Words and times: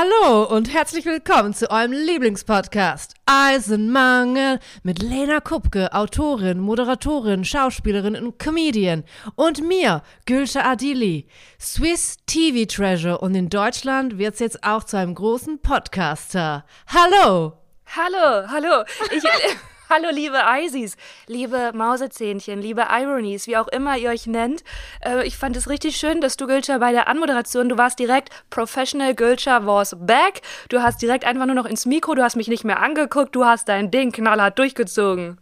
Hallo 0.00 0.44
und 0.44 0.72
herzlich 0.72 1.06
willkommen 1.06 1.54
zu 1.54 1.72
eurem 1.72 1.90
Lieblingspodcast 1.90 3.14
Eisenmangel 3.26 4.60
mit 4.84 5.02
Lena 5.02 5.40
Kupke, 5.40 5.92
Autorin, 5.92 6.60
Moderatorin, 6.60 7.44
Schauspielerin 7.44 8.14
und 8.14 8.38
Comedian 8.38 9.02
und 9.34 9.66
mir, 9.66 10.04
Gülscha 10.24 10.60
Adili, 10.60 11.26
Swiss 11.60 12.18
TV 12.26 12.64
Treasure 12.72 13.18
und 13.18 13.34
in 13.34 13.48
Deutschland 13.48 14.18
wird's 14.18 14.38
jetzt 14.38 14.62
auch 14.62 14.84
zu 14.84 14.96
einem 14.98 15.16
großen 15.16 15.60
Podcaster. 15.62 16.64
Hallo! 16.86 17.54
Hallo, 17.86 18.46
hallo. 18.48 18.84
Ich, 19.10 19.24
Hallo, 19.90 20.08
liebe 20.12 20.36
Isis, 20.60 20.98
liebe 21.28 21.72
Mausezähnchen, 21.74 22.60
liebe 22.60 22.88
Ironies, 22.90 23.46
wie 23.46 23.56
auch 23.56 23.68
immer 23.68 23.96
ihr 23.96 24.10
euch 24.10 24.26
nennt. 24.26 24.62
Äh, 25.00 25.26
ich 25.26 25.38
fand 25.38 25.56
es 25.56 25.70
richtig 25.70 25.96
schön, 25.96 26.20
dass 26.20 26.36
du, 26.36 26.46
Gülscha, 26.46 26.76
bei 26.76 26.92
der 26.92 27.08
Anmoderation, 27.08 27.70
du 27.70 27.78
warst 27.78 27.98
direkt 27.98 28.28
Professional 28.50 29.14
Gülscha 29.14 29.64
was 29.64 29.96
back. 29.98 30.42
Du 30.68 30.82
hast 30.82 31.00
direkt 31.00 31.24
einfach 31.24 31.46
nur 31.46 31.54
noch 31.54 31.64
ins 31.64 31.86
Mikro, 31.86 32.14
du 32.14 32.22
hast 32.22 32.36
mich 32.36 32.48
nicht 32.48 32.64
mehr 32.64 32.82
angeguckt, 32.82 33.34
du 33.34 33.46
hast 33.46 33.66
dein 33.70 33.90
Ding 33.90 34.12
knallhart 34.12 34.58
durchgezogen. 34.58 35.38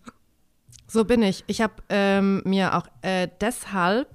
So 0.87 1.05
bin 1.05 1.25
ich. 1.25 1.43
Ich 1.49 1.61
habe 1.61 1.75
ähm, 1.89 2.43
mir 2.45 2.77
auch 2.77 2.87
äh, 3.03 3.27
deshalb 3.41 4.07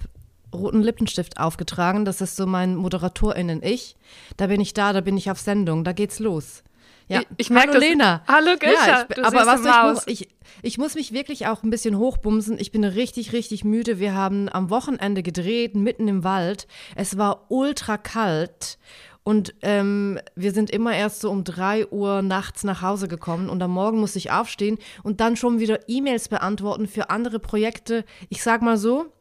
roten 0.54 0.82
Lippenstift 0.82 1.42
aufgetragen. 1.42 2.06
Das 2.06 2.22
ist 2.22 2.38
so 2.38 2.46
mein 2.46 2.78
ModeratorInnen-Ich. 2.78 3.98
Da 4.38 4.48
bin 4.48 4.62
ich 4.62 4.74
da, 4.74 4.94
da 4.94 5.02
bin 5.02 5.18
ich 5.18 5.30
auf 5.30 5.42
Sendung, 5.42 5.84
da 5.84 5.92
geht's 5.92 6.20
los. 6.20 6.64
Ja, 7.12 7.22
ich, 7.22 7.28
ich 7.38 7.50
merke 7.50 7.74
Hallo 7.74 7.80
Lena. 7.80 8.24
Hallo 8.28 8.52
Gülscha, 8.58 8.88
ja, 8.88 9.06
ich, 9.10 9.26
aber 9.26 9.46
was 9.46 9.66
ich 9.66 9.84
muss, 9.84 10.08
ich, 10.08 10.30
ich 10.62 10.78
muss 10.78 10.96
mich 10.96 11.12
wirklich 11.12 11.48
auch 11.48 11.64
ein 11.64 11.70
bisschen 11.70 11.98
hochbumsen. 11.98 12.58
Ich 12.58 12.72
bin 12.72 12.84
richtig, 12.84 13.34
richtig 13.34 13.64
müde. 13.66 14.00
Wir 14.00 14.16
haben 14.16 14.48
am 14.50 14.70
Wochenende 14.70 15.22
gedreht, 15.22 15.76
mitten 15.76 16.08
im 16.08 16.24
Wald. 16.24 16.68
Es 16.96 17.18
war 17.18 17.48
ultra 17.50 17.98
kalt. 17.98 18.78
Und 19.24 19.54
ähm, 19.62 20.20
wir 20.36 20.52
sind 20.52 20.72
immer 20.72 20.96
erst 20.96 21.22
so 21.22 21.30
um 21.30 21.44
drei 21.44 21.86
Uhr 21.88 22.22
nachts 22.22 22.64
nach 22.64 22.82
Hause 22.82 23.08
gekommen 23.08 23.50
und 23.50 23.62
am 23.62 23.72
Morgen 23.72 24.00
musste 24.00 24.18
ich 24.18 24.32
aufstehen 24.32 24.80
und 25.04 25.20
dann 25.20 25.36
schon 25.36 25.60
wieder 25.60 25.88
E-Mails 25.88 26.28
beantworten 26.30 26.88
für 26.88 27.12
andere 27.12 27.40
Projekte. 27.40 28.04
Ich 28.30 28.42
sag 28.42 28.64
mal 28.64 28.78
so, 28.78 29.12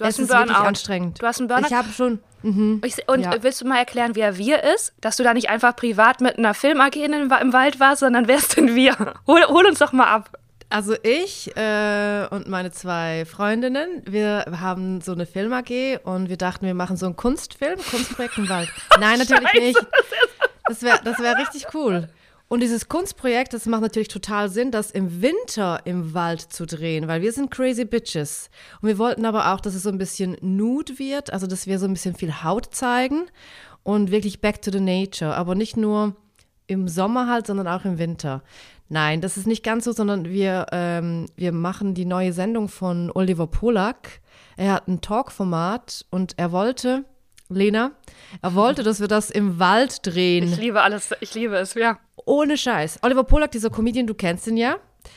Du 0.00 0.06
hast 0.06 0.18
es 0.18 0.24
ist 0.24 0.30
wirklich 0.30 0.56
anstrengend. 0.56 1.20
Du 1.20 1.26
hast 1.26 1.40
einen 1.40 1.48
Burnout. 1.48 1.66
Ich 1.66 1.74
habe 1.74 1.88
schon. 1.90 2.20
Mhm. 2.42 2.80
Ich, 2.84 2.96
und 3.08 3.20
Ja. 3.20 3.42
willst 3.42 3.60
du 3.60 3.66
mal 3.66 3.78
erklären, 3.78 4.12
wer 4.14 4.36
wir 4.36 4.62
ist? 4.74 4.92
Dass 5.00 5.16
du 5.16 5.22
da 5.22 5.34
nicht 5.34 5.50
einfach 5.50 5.76
privat 5.76 6.20
mit 6.20 6.38
einer 6.38 6.54
Film-AG 6.54 6.96
im 6.96 7.52
Wald 7.52 7.80
warst, 7.80 8.00
sondern 8.00 8.28
wer 8.28 8.36
ist 8.36 8.56
denn 8.56 8.74
wir? 8.74 8.96
Hol, 9.26 9.42
hol 9.48 9.66
uns 9.66 9.78
doch 9.78 9.92
mal 9.92 10.06
ab. 10.06 10.38
Also 10.72 10.94
ich 11.02 11.54
äh, 11.56 12.26
und 12.30 12.46
meine 12.48 12.70
zwei 12.70 13.24
Freundinnen, 13.24 14.02
wir 14.06 14.44
haben 14.60 15.00
so 15.00 15.12
eine 15.12 15.26
Film 15.26 15.52
AG 15.52 15.98
und 16.04 16.28
wir 16.28 16.36
dachten, 16.36 16.64
wir 16.64 16.74
machen 16.74 16.96
so 16.96 17.06
einen 17.06 17.16
Kunstfilm, 17.16 17.80
Kunstprojekt 17.90 18.38
im 18.38 18.48
Wald. 18.48 18.68
Nein, 19.00 19.18
natürlich 19.18 19.48
Scheiße, 19.50 19.64
nicht. 19.64 19.86
Das 20.66 20.82
wäre 20.82 21.00
das 21.02 21.18
wär 21.18 21.36
richtig 21.38 21.66
cool. 21.74 22.08
Und 22.50 22.64
dieses 22.64 22.88
Kunstprojekt, 22.88 23.54
das 23.54 23.66
macht 23.66 23.82
natürlich 23.82 24.08
total 24.08 24.48
Sinn, 24.48 24.72
das 24.72 24.90
im 24.90 25.22
Winter 25.22 25.82
im 25.84 26.14
Wald 26.14 26.40
zu 26.40 26.66
drehen, 26.66 27.06
weil 27.06 27.22
wir 27.22 27.32
sind 27.32 27.52
crazy 27.52 27.84
bitches. 27.84 28.50
Und 28.82 28.88
wir 28.88 28.98
wollten 28.98 29.24
aber 29.24 29.52
auch, 29.54 29.60
dass 29.60 29.76
es 29.76 29.84
so 29.84 29.88
ein 29.88 29.98
bisschen 29.98 30.36
nude 30.40 30.98
wird, 30.98 31.32
also 31.32 31.46
dass 31.46 31.68
wir 31.68 31.78
so 31.78 31.86
ein 31.86 31.92
bisschen 31.92 32.16
viel 32.16 32.42
Haut 32.42 32.74
zeigen 32.74 33.26
und 33.84 34.10
wirklich 34.10 34.40
back 34.40 34.60
to 34.62 34.72
the 34.72 34.80
nature, 34.80 35.36
aber 35.36 35.54
nicht 35.54 35.76
nur 35.76 36.16
im 36.66 36.88
Sommer 36.88 37.28
halt, 37.28 37.46
sondern 37.46 37.68
auch 37.68 37.84
im 37.84 37.98
Winter. 37.98 38.42
Nein, 38.88 39.20
das 39.20 39.36
ist 39.36 39.46
nicht 39.46 39.62
ganz 39.62 39.84
so, 39.84 39.92
sondern 39.92 40.24
wir, 40.24 40.66
ähm, 40.72 41.26
wir 41.36 41.52
machen 41.52 41.94
die 41.94 42.04
neue 42.04 42.32
Sendung 42.32 42.68
von 42.68 43.12
Oliver 43.14 43.46
Polak. 43.46 44.20
Er 44.56 44.72
hat 44.72 44.88
ein 44.88 45.00
Talkformat 45.00 46.04
und 46.10 46.34
er 46.36 46.50
wollte, 46.50 47.04
Lena, 47.48 47.92
er 48.42 48.56
wollte, 48.56 48.82
dass 48.82 48.98
wir 48.98 49.06
das 49.06 49.30
im 49.30 49.60
Wald 49.60 50.04
drehen. 50.04 50.52
Ich 50.52 50.58
liebe 50.58 50.82
alles, 50.82 51.10
ich 51.20 51.32
liebe 51.34 51.54
es, 51.54 51.74
ja. 51.74 52.00
Ohne 52.24 52.56
Scheiß. 52.56 53.00
Oliver 53.02 53.24
Polak, 53.24 53.50
dieser 53.50 53.70
Comedian, 53.70 54.06
du 54.06 54.14
kennst 54.14 54.46
ihn 54.46 54.56
ja. 54.56 54.76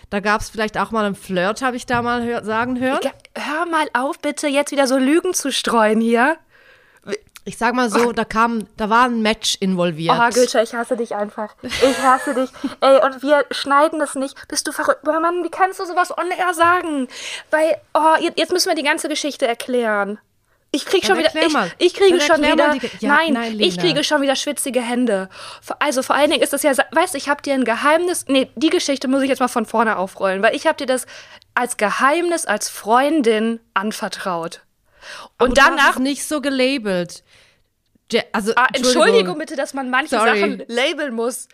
Da 0.09 0.19
gab 0.19 0.41
es 0.41 0.49
vielleicht 0.49 0.77
auch 0.77 0.91
mal 0.91 1.05
einen 1.05 1.15
Flirt, 1.15 1.61
habe 1.61 1.75
ich 1.75 1.85
da 1.85 2.01
mal 2.01 2.23
hör 2.23 2.43
sagen 2.43 2.79
hören. 2.79 2.99
Hör 3.35 3.65
mal 3.65 3.87
auf, 3.93 4.19
bitte, 4.19 4.47
jetzt 4.47 4.71
wieder 4.71 4.87
so 4.87 4.97
Lügen 4.97 5.33
zu 5.33 5.51
streuen 5.51 5.99
hier. 5.99 6.37
Ich 7.45 7.57
sag 7.57 7.73
mal 7.73 7.89
so, 7.89 8.13
da 8.13 8.23
kam, 8.23 8.67
da 8.77 8.89
war 8.89 9.05
ein 9.05 9.21
Match 9.21 9.57
involviert. 9.59 10.15
Oh, 10.17 10.29
Gülscha, 10.33 10.61
ich 10.61 10.73
hasse 10.73 10.95
dich 10.95 11.13
einfach. 11.13 11.55
Ich 11.61 12.01
hasse 12.01 12.33
dich. 12.33 12.49
Ey, 12.79 13.03
und 13.03 13.21
wir 13.21 13.45
schneiden 13.51 13.99
das 13.99 14.15
nicht. 14.15 14.47
Bist 14.47 14.65
du 14.65 14.71
verrückt? 14.71 15.03
Mann, 15.03 15.43
wie 15.43 15.49
kannst 15.49 15.77
du 15.81 15.85
sowas 15.85 16.17
on 16.17 16.31
air 16.31 16.53
sagen? 16.53 17.09
Weil, 17.51 17.75
oh, 17.93 18.15
jetzt 18.37 18.53
müssen 18.53 18.69
wir 18.69 18.75
die 18.75 18.83
ganze 18.83 19.09
Geschichte 19.09 19.45
erklären. 19.45 20.19
Ich 20.75 20.87
krieg 20.87 21.05
schon 21.05 21.19
wieder, 21.19 21.29
ich, 21.35 21.55
ich 21.77 21.93
kriege 21.93 22.17
Dann 22.17 22.27
schon 22.27 22.41
wieder, 22.41 22.75
Ja, 22.99 23.15
nein, 23.15 23.33
nein, 23.33 23.59
ich 23.59 23.77
kriege 23.77 24.03
schon 24.03 24.23
wieder 24.23 24.35
schwitzige 24.35 24.81
Hände. 24.81 25.29
Also 25.77 26.01
vor 26.01 26.15
allen 26.15 26.31
Dingen 26.31 26.41
ist 26.41 26.51
das 26.51 26.63
ja, 26.63 26.71
weißt 26.91 27.13
du, 27.13 27.17
ich 27.19 27.29
habe 27.29 27.43
dir 27.43 27.53
ein 27.53 27.63
Geheimnis, 27.63 28.25
nee, 28.27 28.49
die 28.55 28.71
Geschichte 28.71 29.07
muss 29.07 29.21
ich 29.21 29.29
jetzt 29.29 29.39
mal 29.39 29.47
von 29.47 29.67
vorne 29.67 29.97
aufrollen, 29.97 30.41
weil 30.41 30.55
ich 30.55 30.65
habe 30.65 30.77
dir 30.77 30.87
das 30.87 31.05
als 31.53 31.77
Geheimnis, 31.77 32.47
als 32.47 32.69
Freundin 32.69 33.59
anvertraut. 33.75 34.61
Und 35.37 35.49
Aber 35.49 35.53
du 35.53 35.61
hast 35.61 35.69
danach 35.69 35.93
es 35.93 35.99
nicht 35.99 36.25
so 36.27 36.41
gelabelt. 36.41 37.23
Also, 38.31 38.53
Ah, 38.55 38.67
Entschuldigung 38.73 39.37
bitte, 39.37 39.55
dass 39.55 39.75
man 39.75 39.91
manche 39.91 40.15
Sorry. 40.17 40.39
Sachen 40.39 40.63
labeln 40.67 41.13
muss. 41.13 41.47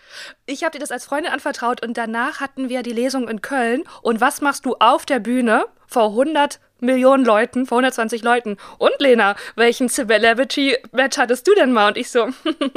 Ich 0.46 0.64
habe 0.64 0.72
dir 0.72 0.80
das 0.80 0.92
als 0.92 1.06
Freundin 1.06 1.32
anvertraut 1.32 1.86
und 1.86 1.98
danach 1.98 2.40
hatten 2.40 2.70
wir 2.70 2.84
die 2.84 2.94
Lesung 2.94 3.28
in 3.28 3.42
Köln. 3.42 3.84
Und 4.02 4.22
was 4.22 4.40
machst 4.42 4.66
du 4.66 4.76
auf 4.80 5.06
der 5.06 5.20
Bühne 5.20 5.66
vor 5.88 6.08
100 6.10 6.60
Millionen 6.82 7.26
Leuten, 7.26 7.66
vor 7.66 7.78
120 7.78 8.24
Leuten? 8.24 8.58
Und 8.78 8.94
Lena, 9.00 9.36
welchen 9.56 9.90
Celebrity-Match 9.90 11.18
hattest 11.18 11.48
du 11.48 11.56
denn 11.56 11.72
mal? 11.72 11.90
Und 11.90 11.98
ich 11.98 12.10
so, 12.10 12.28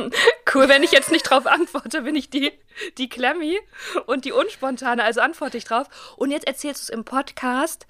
cool, 0.54 0.68
wenn 0.68 0.82
ich 0.82 0.92
jetzt 0.92 1.10
nicht 1.10 1.22
drauf 1.22 1.46
antworte, 1.46 2.02
bin 2.02 2.14
ich 2.14 2.30
die, 2.30 2.52
die 2.98 3.08
Klemmi 3.08 3.58
und 4.06 4.24
die 4.24 4.32
Unspontane, 4.32 5.02
also 5.02 5.20
antworte 5.20 5.56
ich 5.56 5.64
drauf. 5.64 5.86
Und 6.16 6.30
jetzt 6.30 6.46
erzählst 6.46 6.82
du 6.82 6.84
es 6.84 6.88
im 6.96 7.04
Podcast. 7.04 7.86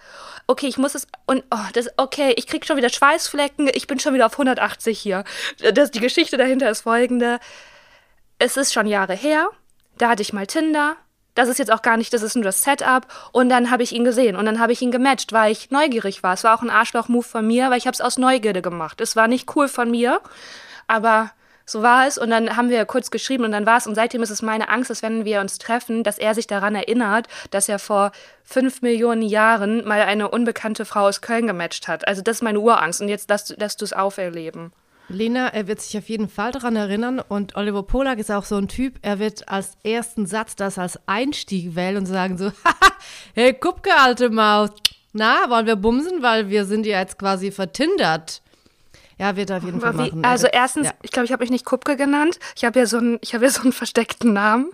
Okay, 0.47 0.67
ich 0.67 0.79
muss 0.79 0.95
es, 0.95 1.07
und, 1.27 1.45
oh, 1.51 1.69
das, 1.73 1.89
okay, 1.97 2.35
ich 2.37 2.47
krieg 2.47 2.67
schon 2.67 2.77
wieder 2.77 2.91
Schweißflecken, 2.91 3.71
ich 3.73 3.87
bin 3.87 3.99
schon 3.99 4.15
wieder 4.15 4.27
auf 4.27 4.35
180 4.35 4.99
hier. 4.99 5.25
Das, 5.75 5.91
die 5.91 6.01
Geschichte 6.01 6.37
dahinter 6.37 6.71
ist 6.71 6.83
folgende. 6.83 7.39
Es 8.39 8.57
ist 8.57 8.73
schon 8.73 8.87
Jahre 8.87 9.15
her, 9.15 9.51
da 9.99 10.11
hatte 10.11 10.23
ich 10.23 10.33
mal 10.33 10.47
Tinder. 10.47 10.97
Das 11.35 11.49
ist 11.49 11.59
jetzt 11.59 11.73
auch 11.73 11.83
gar 11.83 11.97
nicht, 11.97 12.13
das 12.13 12.23
ist 12.23 12.35
nur 12.35 12.45
das 12.45 12.63
Setup. 12.63 13.07
Und 13.33 13.49
dann 13.49 13.71
habe 13.71 13.83
ich 13.83 13.93
ihn 13.93 14.05
gesehen 14.05 14.37
und 14.37 14.47
dann 14.47 14.61
habe 14.61 14.73
ich 14.73 14.83
ihn 14.83 14.91
gematcht, 14.91 15.33
weil 15.33 15.53
ich 15.53 15.71
neugierig 15.71 16.23
war. 16.23 16.35
Es 16.35 16.45
war 16.45 16.57
auch 16.57 16.63
ein 16.63 16.71
Arschloch-Move 16.71 17.25
von 17.25 17.47
mir, 17.47 17.71
weil 17.71 17.79
ich 17.79 17.87
habe 17.87 17.95
es 17.95 18.01
aus 18.01 18.19
Neugierde 18.19 18.63
gemacht. 18.63 19.01
Es 19.01 19.17
war 19.17 19.29
nicht 19.29 19.55
cool 19.57 19.69
von 19.69 19.91
mir, 19.91 20.21
aber 20.87 21.31
so 21.65 21.83
war 21.83 22.07
es. 22.07 22.19
Und 22.19 22.31
dann 22.31 22.57
haben 22.57 22.71
wir 22.71 22.85
kurz 22.85 23.11
geschrieben 23.11 23.45
und 23.45 23.53
dann 23.53 23.67
war 23.67 23.79
es. 23.79 23.87
Und 23.87 23.95
seitdem 23.95 24.23
ist 24.23 24.31
es 24.31 24.43
meine 24.43 24.69
Angst, 24.69 24.91
dass 24.91 25.03
wenn 25.03 25.25
wir 25.25 25.41
uns 25.41 25.59
treffen, 25.59 26.03
dass 26.03 26.19
er 26.19 26.35
sich 26.35 26.47
daran 26.47 26.75
erinnert, 26.75 27.29
dass 27.51 27.69
er 27.69 27.79
vor 27.79 28.13
fünf 28.45 28.83
Millionen 28.83 29.23
Jahren 29.23 29.87
mal 29.87 30.01
eine 30.03 30.29
unbekannte 30.29 30.85
Frau 30.85 31.07
aus 31.07 31.21
Köln 31.21 31.47
gematcht 31.47 31.89
hat. 31.89 32.07
Also 32.07 32.23
das 32.23 32.37
ist 32.37 32.43
meine 32.43 32.61
Urangst. 32.61 33.01
Und 33.01 33.09
jetzt 33.09 33.31
lässt, 33.31 33.57
lässt 33.59 33.81
du 33.81 33.85
es 33.85 33.93
auferleben. 33.93 34.73
Lena, 35.15 35.49
er 35.49 35.67
wird 35.67 35.81
sich 35.81 35.97
auf 35.99 36.09
jeden 36.09 36.29
Fall 36.29 36.53
daran 36.53 36.77
erinnern 36.77 37.21
und 37.21 37.57
Oliver 37.57 37.83
Polak 37.83 38.19
ist 38.19 38.31
auch 38.31 38.45
so 38.45 38.57
ein 38.57 38.69
Typ, 38.69 38.99
er 39.03 39.19
wird 39.19 39.49
als 39.49 39.77
ersten 39.85 40.27
Satz 40.27 40.57
das 40.57 40.79
als 40.79 40.99
Einstieg 41.07 41.75
wählen 41.75 41.99
und 41.99 42.07
sagen 42.07 42.39
so, 42.39 42.47
Haha, 42.65 42.93
hey 43.35 43.55
Kupke, 43.55 43.91
alte 43.97 44.31
Maus, 44.31 44.71
na, 45.13 45.49
wollen 45.49 45.67
wir 45.67 45.77
bumsen, 45.77 46.23
weil 46.23 46.49
wir 46.49 46.65
sind 46.65 46.87
ja 46.87 47.01
jetzt 47.01 47.19
quasi 47.19 47.53
vertindert. 47.53 48.43
Ja, 49.19 49.37
wird 49.37 49.51
er 49.51 49.59
auf 49.59 49.65
jeden 49.65 49.81
Fall 49.81 49.93
wie, 49.95 50.09
machen. 50.09 50.25
also 50.25 50.47
Er 50.47 50.55
erstens, 50.55 50.89
ja. 50.89 50.95
ich 51.03 51.13
glaube, 51.13 51.27
ich 51.27 51.33
habe 51.33 51.43
mich 51.43 51.51
nicht 51.51 51.65
Kupke 51.65 51.97
genannt. 51.97 52.39
Ich 52.57 52.65
habe 52.65 52.81
ja 52.81 52.87
so 52.87 52.97
einen, 52.97 53.19
ich 53.21 53.35
habe 53.35 53.45
ja 53.45 53.51
so 53.51 53.63
einen 53.63 53.73
versteckten 53.73 54.33
Namen. 54.33 54.73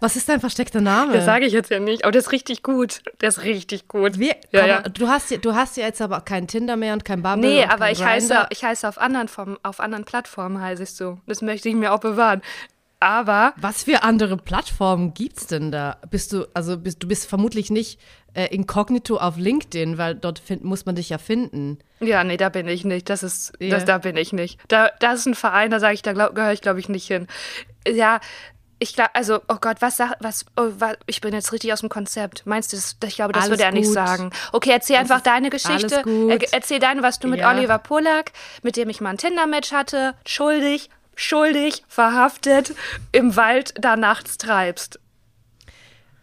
Was 0.00 0.16
ist 0.16 0.28
dein 0.28 0.40
versteckter 0.40 0.80
Name? 0.80 1.12
Das 1.12 1.24
sage 1.24 1.44
ich 1.46 1.52
jetzt 1.52 1.70
ja 1.70 1.80
nicht, 1.80 2.04
aber 2.04 2.12
der 2.12 2.20
ist 2.20 2.32
richtig 2.32 2.62
gut. 2.62 3.02
Der 3.20 3.28
ist 3.28 3.42
richtig 3.42 3.88
gut. 3.88 4.18
Wir, 4.18 4.36
ja, 4.52 4.66
ja. 4.66 4.80
Du, 4.82 5.08
hast, 5.08 5.30
ja- 5.30 5.38
du 5.38 5.54
hast 5.54 5.76
ja 5.76 5.84
jetzt 5.86 6.00
aber 6.00 6.20
kein 6.22 6.46
Tinder 6.46 6.76
mehr 6.76 6.92
und 6.94 7.04
kein 7.04 7.22
Bumble 7.22 7.50
Nee, 7.50 7.64
aber 7.64 7.90
ich 7.90 8.02
heiße, 8.02 8.46
ich 8.50 8.64
heiße 8.64 8.88
auf 8.88 8.98
anderen, 8.98 9.28
Form, 9.28 9.58
auf 9.62 9.80
anderen 9.80 10.04
Plattformen, 10.04 10.60
heiße 10.60 10.82
ich 10.84 10.92
so. 10.94 11.18
Das 11.26 11.42
möchte 11.42 11.68
ich 11.68 11.74
mir 11.74 11.92
auch 11.92 12.00
bewahren. 12.00 12.42
Aber 13.02 13.54
Was 13.56 13.84
für 13.84 14.02
andere 14.02 14.36
Plattformen 14.36 15.14
gibt's 15.14 15.46
denn 15.46 15.72
da? 15.72 15.96
Bist 16.10 16.32
du, 16.34 16.46
also 16.52 16.76
bist, 16.76 17.02
du 17.02 17.08
bist 17.08 17.26
vermutlich 17.26 17.70
nicht 17.70 17.98
äh, 18.34 18.54
inkognito 18.54 19.16
auf 19.16 19.38
LinkedIn, 19.38 19.96
weil 19.96 20.14
dort 20.14 20.38
find, 20.38 20.64
muss 20.64 20.84
man 20.84 20.96
dich 20.96 21.08
ja 21.08 21.16
finden. 21.16 21.78
ja, 22.00 22.22
nee, 22.24 22.36
da 22.36 22.50
bin 22.50 22.68
ich 22.68 22.84
nicht. 22.84 23.08
Das 23.08 23.22
ist, 23.22 23.52
Ja. 23.58 23.70
das, 23.70 23.86
da 23.86 23.96
bin 23.98 24.18
ich 24.18 24.34
nicht. 24.34 24.60
Da, 24.68 24.90
das 25.00 25.20
ist 25.20 25.26
ein 25.26 25.34
Verein, 25.34 25.70
da 25.70 25.80
sage 25.80 25.94
ich, 25.94 26.02
da 26.02 26.12
gehöre 26.12 26.52
ich, 26.52 26.60
glaube 26.60 26.78
ich, 26.78 26.90
nicht 26.90 27.06
hin. 27.06 27.26
Ja, 27.88 28.20
ich 28.82 28.94
glaube, 28.94 29.14
also, 29.14 29.40
oh 29.48 29.56
Gott, 29.60 29.76
was 29.80 29.98
sag, 29.98 30.14
was, 30.20 30.44
oh, 30.56 30.70
wa- 30.78 30.96
ich 31.06 31.20
bin 31.20 31.32
jetzt 31.34 31.52
richtig 31.52 31.72
aus 31.72 31.80
dem 31.80 31.88
Konzept. 31.90 32.46
Meinst 32.46 32.72
du, 32.72 32.76
das, 32.76 32.96
ich 33.06 33.14
glaube, 33.16 33.32
das 33.32 33.42
Alles 33.44 33.52
würde 33.52 33.62
er 33.64 33.72
nicht 33.72 33.84
gut. 33.86 33.94
sagen. 33.94 34.30
Okay, 34.52 34.70
erzähl 34.70 34.96
einfach 34.96 35.18
ist 35.18 35.26
deine 35.26 35.50
Geschichte. 35.50 36.02
Er, 36.28 36.52
erzähl 36.52 36.78
deine, 36.80 37.02
was 37.02 37.18
du 37.18 37.28
mit 37.28 37.40
Ja. 37.40 37.50
Oliver 37.52 37.78
Polak, 37.78 38.32
mit 38.62 38.76
dem 38.76 38.88
ich 38.88 39.00
mal 39.00 39.10
ein 39.10 39.18
Tinder-Match 39.18 39.70
hatte, 39.72 40.14
schuldig, 40.26 40.90
schuldig, 41.14 41.84
verhaftet, 41.88 42.74
im 43.12 43.36
Wald 43.36 43.74
da 43.78 43.96
nachts 43.96 44.38
treibst. 44.38 44.98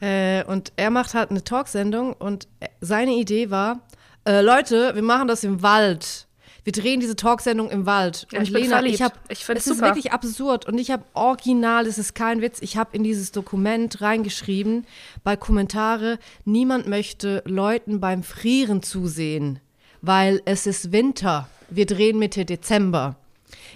Äh, 0.02 0.44
und 0.44 0.74
er 0.76 0.90
macht 0.90 1.14
halt 1.14 1.32
eine 1.32 1.44
Talksendung 1.44 2.14
und 2.14 2.48
äh, 2.60 2.68
seine 2.82 3.12
Idee 3.14 3.50
war, 3.50 3.80
äh, 4.28 4.42
Leute, 4.42 4.94
wir 4.96 5.02
machen 5.02 5.28
das 5.28 5.44
im 5.44 5.62
Wald. 5.64 6.27
Wir 6.68 6.74
drehen 6.74 7.00
diese 7.00 7.16
Talksendung 7.16 7.70
im 7.70 7.86
Wald. 7.86 8.28
Ja, 8.30 8.40
und 8.40 8.44
ich 8.44 8.52
Lena, 8.52 8.84
ich 8.84 9.02
habe, 9.02 9.16
es 9.30 9.48
ist 9.48 9.80
wirklich 9.80 10.12
absurd 10.12 10.66
und 10.68 10.78
ich 10.78 10.92
habe 10.92 11.06
original, 11.14 11.88
es 11.88 11.98
ist 11.98 12.14
kein 12.14 12.42
Witz, 12.42 12.58
ich 12.62 12.76
habe 12.76 12.94
in 12.94 13.06
dieses 13.06 13.32
Dokument 13.32 14.02
reingeschrieben 14.02 14.86
bei 15.24 15.38
Kommentare, 15.38 16.20
niemand 16.44 16.86
möchte 16.86 17.42
Leuten 17.46 18.02
beim 18.02 18.22
Frieren 18.22 18.84
zusehen, 18.84 19.62
weil 20.02 20.42
es 20.44 20.68
ist 20.68 20.92
Winter. 20.92 21.48
Wir 21.70 21.86
drehen 21.86 22.20
Mitte 22.20 22.44
Dezember. 22.44 23.16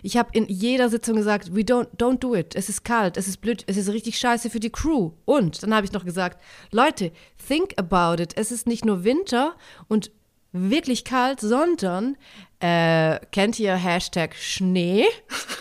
Ich 0.04 0.18
habe 0.18 0.32
in 0.34 0.48
jeder 0.48 0.90
Sitzung 0.90 1.16
gesagt, 1.16 1.56
we 1.56 1.62
don't, 1.62 1.88
don't 1.98 2.20
do 2.20 2.36
it. 2.36 2.56
Es 2.56 2.68
ist 2.68 2.84
kalt, 2.84 3.16
es 3.16 3.30
ist 3.30 3.38
blöd, 3.38 3.64
es 3.68 3.78
ist 3.78 3.88
richtig 3.88 4.18
scheiße 4.18 4.50
für 4.50 4.60
die 4.60 4.70
Crew. 4.70 5.12
Und 5.24 5.64
dann 5.64 5.74
habe 5.74 5.86
ich 5.86 5.94
noch 5.94 6.04
gesagt, 6.04 6.44
Leute, 6.72 7.14
think 7.48 7.74
about 7.78 8.22
it. 8.22 8.34
Es 8.36 8.52
ist 8.52 8.68
nicht 8.68 8.84
nur 8.84 9.06
Winter 9.06 9.56
und 9.88 10.12
wirklich 10.53 11.03
kalt, 11.03 11.39
sondern 11.39 12.18
äh, 12.59 13.19
kennt 13.31 13.59
ihr 13.59 13.74
Hashtag 13.74 14.36
Schnee? 14.36 15.06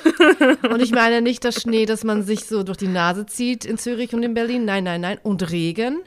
und 0.70 0.82
ich 0.82 0.90
meine 0.90 1.22
nicht 1.22 1.44
das 1.44 1.62
Schnee, 1.62 1.86
dass 1.86 2.04
man 2.04 2.22
sich 2.22 2.44
so 2.44 2.62
durch 2.62 2.76
die 2.76 2.88
Nase 2.88 3.24
zieht 3.26 3.64
in 3.64 3.78
Zürich 3.78 4.14
und 4.14 4.22
in 4.22 4.34
Berlin. 4.34 4.64
Nein, 4.64 4.84
nein, 4.84 5.00
nein. 5.00 5.18
Und 5.22 5.50
Regen. 5.50 6.00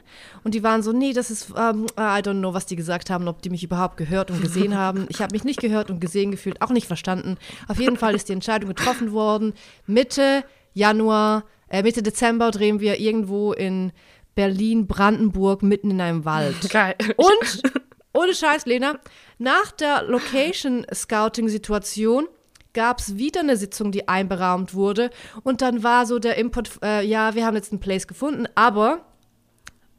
Und 0.44 0.54
die 0.54 0.62
waren 0.62 0.82
so, 0.82 0.92
nee, 0.92 1.12
das 1.12 1.30
ist, 1.30 1.50
ähm, 1.56 1.86
I 1.98 2.20
don't 2.20 2.38
know, 2.38 2.54
was 2.54 2.66
die 2.66 2.76
gesagt 2.76 3.10
haben, 3.10 3.26
ob 3.26 3.42
die 3.42 3.50
mich 3.50 3.64
überhaupt 3.64 3.96
gehört 3.96 4.30
und 4.30 4.40
gesehen 4.40 4.74
haben. 4.78 5.06
Ich 5.08 5.20
habe 5.20 5.34
mich 5.34 5.44
nicht 5.44 5.60
gehört 5.60 5.90
und 5.90 6.00
gesehen 6.00 6.30
gefühlt, 6.30 6.62
auch 6.62 6.70
nicht 6.70 6.86
verstanden. 6.86 7.38
Auf 7.66 7.80
jeden 7.80 7.96
Fall 7.96 8.14
ist 8.14 8.28
die 8.28 8.34
Entscheidung 8.34 8.68
getroffen 8.68 9.12
worden. 9.12 9.54
Mitte 9.86 10.44
Januar, 10.74 11.44
äh, 11.68 11.82
Mitte 11.82 12.02
Dezember 12.02 12.50
drehen 12.50 12.80
wir 12.80 13.00
irgendwo 13.00 13.52
in 13.52 13.92
Berlin, 14.34 14.86
Brandenburg, 14.86 15.62
mitten 15.62 15.90
in 15.90 16.00
einem 16.00 16.24
Wald. 16.24 16.68
Geil. 16.70 16.94
Und, 17.16 17.62
ohne 18.14 18.34
Scheiß, 18.34 18.66
Lena, 18.66 18.98
nach 19.38 19.70
der 19.72 20.02
Location-Scouting-Situation 20.04 22.28
gab 22.72 22.98
es 23.00 23.16
wieder 23.16 23.40
eine 23.40 23.56
Sitzung, 23.56 23.92
die 23.92 24.08
einberaumt 24.08 24.74
wurde. 24.74 25.10
Und 25.44 25.62
dann 25.62 25.82
war 25.82 26.06
so 26.06 26.18
der 26.18 26.36
Input, 26.36 26.70
äh, 26.82 27.04
ja, 27.04 27.34
wir 27.34 27.46
haben 27.46 27.54
jetzt 27.54 27.72
einen 27.72 27.80
Place 27.80 28.06
gefunden, 28.08 28.46
aber 28.54 29.04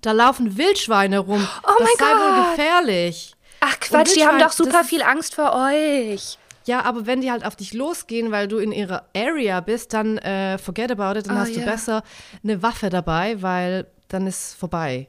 da 0.02 0.12
laufen 0.12 0.58
Wildschweine 0.58 1.20
rum. 1.20 1.48
Oh 1.64 1.72
das 1.80 1.88
mein 1.88 1.98
sei 1.98 2.06
wohl 2.16 2.44
Gott. 2.44 2.56
gefährlich. 2.58 3.36
Ach 3.62 3.80
Quatsch, 3.80 4.16
die 4.16 4.26
haben 4.26 4.40
doch 4.40 4.52
super 4.52 4.84
viel 4.84 5.02
Angst 5.02 5.36
vor 5.36 5.54
euch. 5.56 6.38
Ja, 6.66 6.84
aber 6.84 7.06
wenn 7.06 7.22
die 7.22 7.32
halt 7.32 7.46
auf 7.46 7.56
dich 7.56 7.74
losgehen, 7.74 8.32
weil 8.32 8.48
du 8.48 8.58
in 8.58 8.72
ihrer 8.72 9.06
Area 9.16 9.62
bist, 9.62 9.94
dann 9.94 10.18
äh, 10.18 10.58
forget 10.58 10.92
about 10.92 11.18
it, 11.18 11.28
dann 11.28 11.38
Oh, 11.38 11.40
hast 11.40 11.56
du 11.56 11.60
ja. 11.60 11.66
besser 11.66 12.04
eine 12.44 12.62
Waffe 12.62 12.90
dabei, 12.90 13.42
weil 13.42 13.88
dann 14.10 14.28
ist 14.28 14.56
vorbei. 14.56 15.08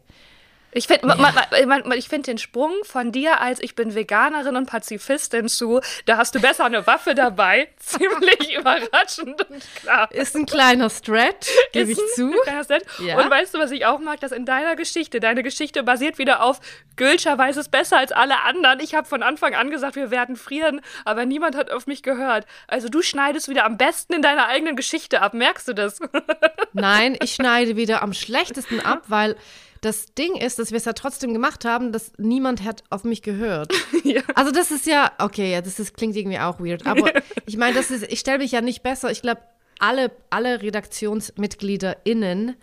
Ich 0.76 0.88
finde 0.88 1.96
ich 1.96 2.08
find 2.08 2.26
den 2.26 2.37
Sprung 2.37 2.73
von 2.82 3.11
dir 3.11 3.40
als 3.40 3.62
ich 3.62 3.75
bin 3.75 3.94
Veganerin 3.94 4.56
und 4.56 4.67
Pazifistin 4.67 5.49
zu, 5.49 5.81
da 6.05 6.19
hast 6.19 6.34
du 6.34 6.40
besser 6.40 6.67
eine 6.67 6.87
Waffe 6.87 7.14
dabei, 7.14 7.69
ziemlich 7.78 8.56
überraschend 8.58 9.40
und 9.49 9.64
klar. 9.76 10.12
Ist 10.12 10.37
ein 10.37 10.44
kleiner 10.44 10.90
Stretch, 10.90 11.49
gebe 11.73 11.93
ich 11.93 11.99
zu. 12.14 12.31
ein. 12.46 12.82
Ja. 12.99 13.19
Und 13.19 13.31
weißt 13.31 13.55
du, 13.55 13.58
was 13.58 13.70
ich 13.70 13.87
auch 13.87 14.00
mag? 14.00 14.20
Dass 14.20 14.32
in 14.32 14.44
deiner 14.44 14.76
Geschichte, 14.76 15.19
deine 15.19 15.43
Geschichte 15.43 15.82
basiert 15.82 16.19
wieder 16.19 16.43
auf 16.43 16.61
Gülscher 16.96 17.38
weiß 17.38 17.56
es 17.56 17.69
besser 17.69 17.99
als 17.99 18.12
alle 18.12 18.43
anderen. 18.43 18.81
Ich 18.81 18.94
habe 18.94 19.06
von 19.06 19.23
Anfang 19.23 19.55
an 19.55 19.70
gesagt, 19.70 19.96
wir 19.96 20.11
werden 20.11 20.37
frieren, 20.37 20.81
aber 21.05 21.25
niemand 21.26 21.56
hat 21.56 21.70
auf 21.70 21.87
mich 21.87 22.02
gehört. 22.02 22.46
Also 22.67 22.88
du 22.88 23.02
schneidest 23.02 23.49
wieder 23.49 23.64
am 23.64 23.76
besten 23.76 24.14
in 24.14 24.23
deiner 24.23 24.49
eigenen 24.49 24.76
Geschichte 24.76 25.23
ab. 25.23 25.34
Merkst 25.34 25.69
du 25.69 25.73
das? 25.75 26.00
Nein, 26.73 27.17
ich 27.23 27.34
schneide 27.34 27.76
wieder 27.76 28.02
am 28.02 28.12
schlechtesten 28.12 28.81
ab, 28.81 29.05
weil 29.08 29.37
das 29.81 30.06
Ding 30.14 30.37
ist, 30.37 30.58
dass 30.58 30.70
wir 30.70 30.78
es 30.78 30.84
ja 30.84 30.93
trotzdem 30.93 31.32
gemacht 31.32 31.64
haben, 31.64 31.93
dass 31.93 32.12
niemand 32.19 32.64
hat 32.64 32.84
auf 32.90 33.05
mich 33.05 33.23
gehört. 33.23 33.73
Ja. 34.05 34.23
Also 34.37 34.52
das 34.52 34.70
ist 34.70 34.87
ja, 34.87 35.11
okay, 35.19 35.50
ja, 35.50 35.61
das 35.61 35.81
ist, 35.81 35.96
klingt 35.96 36.14
irgendwie 36.14 36.38
auch 36.38 36.61
weird, 36.61 36.87
aber 36.87 37.11
ich 37.46 37.56
meine, 37.56 37.75
das 37.75 37.90
ist, 37.90 38.05
ich 38.05 38.20
stelle 38.20 38.38
mich 38.38 38.52
ja 38.52 38.61
nicht 38.61 38.84
besser. 38.84 39.11
Ich 39.11 39.20
glaube, 39.20 39.40
alle, 39.81 40.12
alle 40.31 40.62
RedaktionsmitgliederInnen 40.62 42.55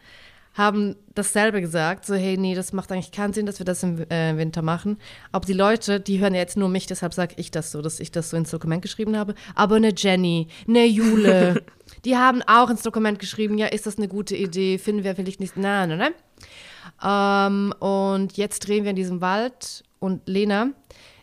haben 0.54 0.96
dasselbe 1.16 1.62
gesagt, 1.62 2.06
so 2.06 2.14
hey, 2.14 2.38
nee, 2.38 2.54
das 2.54 2.74
macht 2.74 2.92
eigentlich 2.92 3.12
keinen 3.12 3.34
Sinn, 3.34 3.46
dass 3.46 3.60
wir 3.60 3.66
das 3.66 3.82
im 3.84 4.00
äh, 4.10 4.38
Winter 4.38 4.62
machen. 4.62 4.98
Aber 5.32 5.46
die 5.46 5.54
Leute, 5.54 6.00
die 6.00 6.20
hören 6.20 6.36
ja 6.36 6.42
jetzt 6.42 6.58
nur 6.58 6.70
mich, 6.70 6.86
deshalb 6.86 7.14
sage 7.14 7.34
ich 7.38 7.50
das 7.50 7.72
so, 7.72 7.82
dass 7.82 8.00
ich 8.00 8.12
das 8.12 8.30
so 8.30 8.38
ins 8.38 8.52
Dokument 8.52 8.84
geschrieben 8.84 9.18
habe. 9.18 9.34
Aber 9.56 9.78
eine 9.78 9.94
Jenny, 9.96 10.48
eine 10.68 10.86
Jule, 10.86 11.64
die 12.06 12.16
haben 12.18 12.44
auch 12.44 12.70
ins 12.70 12.84
Dokument 12.84 13.18
geschrieben, 13.18 13.58
ja, 13.58 13.68
ist 13.68 13.88
das 13.88 13.98
eine 13.98 14.08
gute 14.08 14.36
Idee, 14.36 14.78
finden 14.78 15.04
wir 15.04 15.16
vielleicht 15.16 15.40
nicht, 15.40 15.58
nein, 15.58 15.90
nein, 15.90 15.98
nein. 15.98 16.14
Ähm, 17.04 17.74
und 17.80 18.38
jetzt 18.38 18.68
drehen 18.68 18.84
wir 18.84 18.92
in 18.92 18.96
diesem 18.96 19.22
Wald 19.22 19.84
und 20.00 20.28
Lena, 20.28 20.70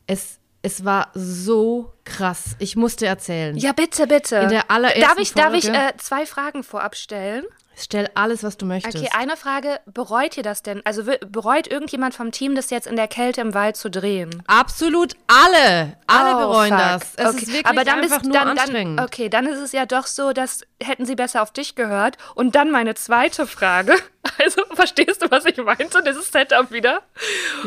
es, 0.07 0.39
es 0.63 0.85
war 0.85 1.11
so 1.15 1.93
krass. 2.05 2.57
Ich 2.59 2.77
musste 2.77 3.07
erzählen. 3.07 3.57
Ja, 3.57 3.73
bitte, 3.73 4.07
bitte. 4.07 4.37
In 4.37 4.49
der 4.51 4.71
allerersten 4.71 5.01
darf 5.01 5.19
ich, 5.19 5.33
darf 5.33 5.55
ich 5.55 5.65
Folge- 5.65 5.79
äh, 5.79 5.97
zwei 5.97 6.27
Fragen 6.27 6.63
vorab 6.65 6.97
stellen? 6.97 7.45
Stell 7.83 8.09
alles, 8.15 8.43
was 8.43 8.57
du 8.57 8.67
möchtest. 8.67 8.97
Okay, 8.97 9.09
eine 9.17 9.37
Frage. 9.37 9.81
Bereut 9.87 10.37
ihr 10.37 10.43
das 10.43 10.63
denn? 10.63 10.83
Also 10.85 11.03
bereut 11.27 11.67
irgendjemand 11.67 12.15
vom 12.15 12.31
Team, 12.33 12.55
das 12.55 12.71
jetzt 12.71 12.87
in 12.87 12.97
der 12.97 13.09
Kälte 13.09 13.41
im 13.41 13.55
Wald 13.55 13.77
zu 13.77 13.91
drehen? 13.91 14.43
Absolut 14.47 15.15
alle. 15.27 15.97
Alle 16.07 16.37
Oh, 16.37 16.39
bereuen 16.51 16.71
fuck. 16.71 16.79
das. 16.79 17.03
Es 17.17 17.27
okay. 17.27 17.37
ist 17.37 17.47
wirklich 17.49 17.67
Aber 17.67 17.85
dann 17.85 18.01
einfach 18.01 18.19
bist, 18.19 18.25
nur 18.31 18.35
dann, 18.35 18.49
anstrengend. 18.49 18.99
Dann, 18.99 19.07
okay, 19.07 19.29
dann 19.29 19.47
ist 19.47 19.59
es 19.59 19.73
ja 19.73 19.87
doch 19.87 20.07
so, 20.07 20.33
dass 20.33 20.63
hätten 20.83 21.07
sie 21.07 21.15
besser 21.15 21.43
auf 21.43 21.53
dich 21.53 21.75
gehört. 21.75 22.17
Und 22.35 22.55
dann 22.55 22.71
meine 22.71 22.95
zweite 22.95 23.47
Frage. 23.47 23.95
Also, 24.39 24.63
verstehst 24.75 25.23
du, 25.23 25.31
was 25.31 25.45
ich 25.47 25.57
meinte? 25.57 26.03
Dieses 26.07 26.31
Setup 26.31 26.71
wieder. 26.71 27.03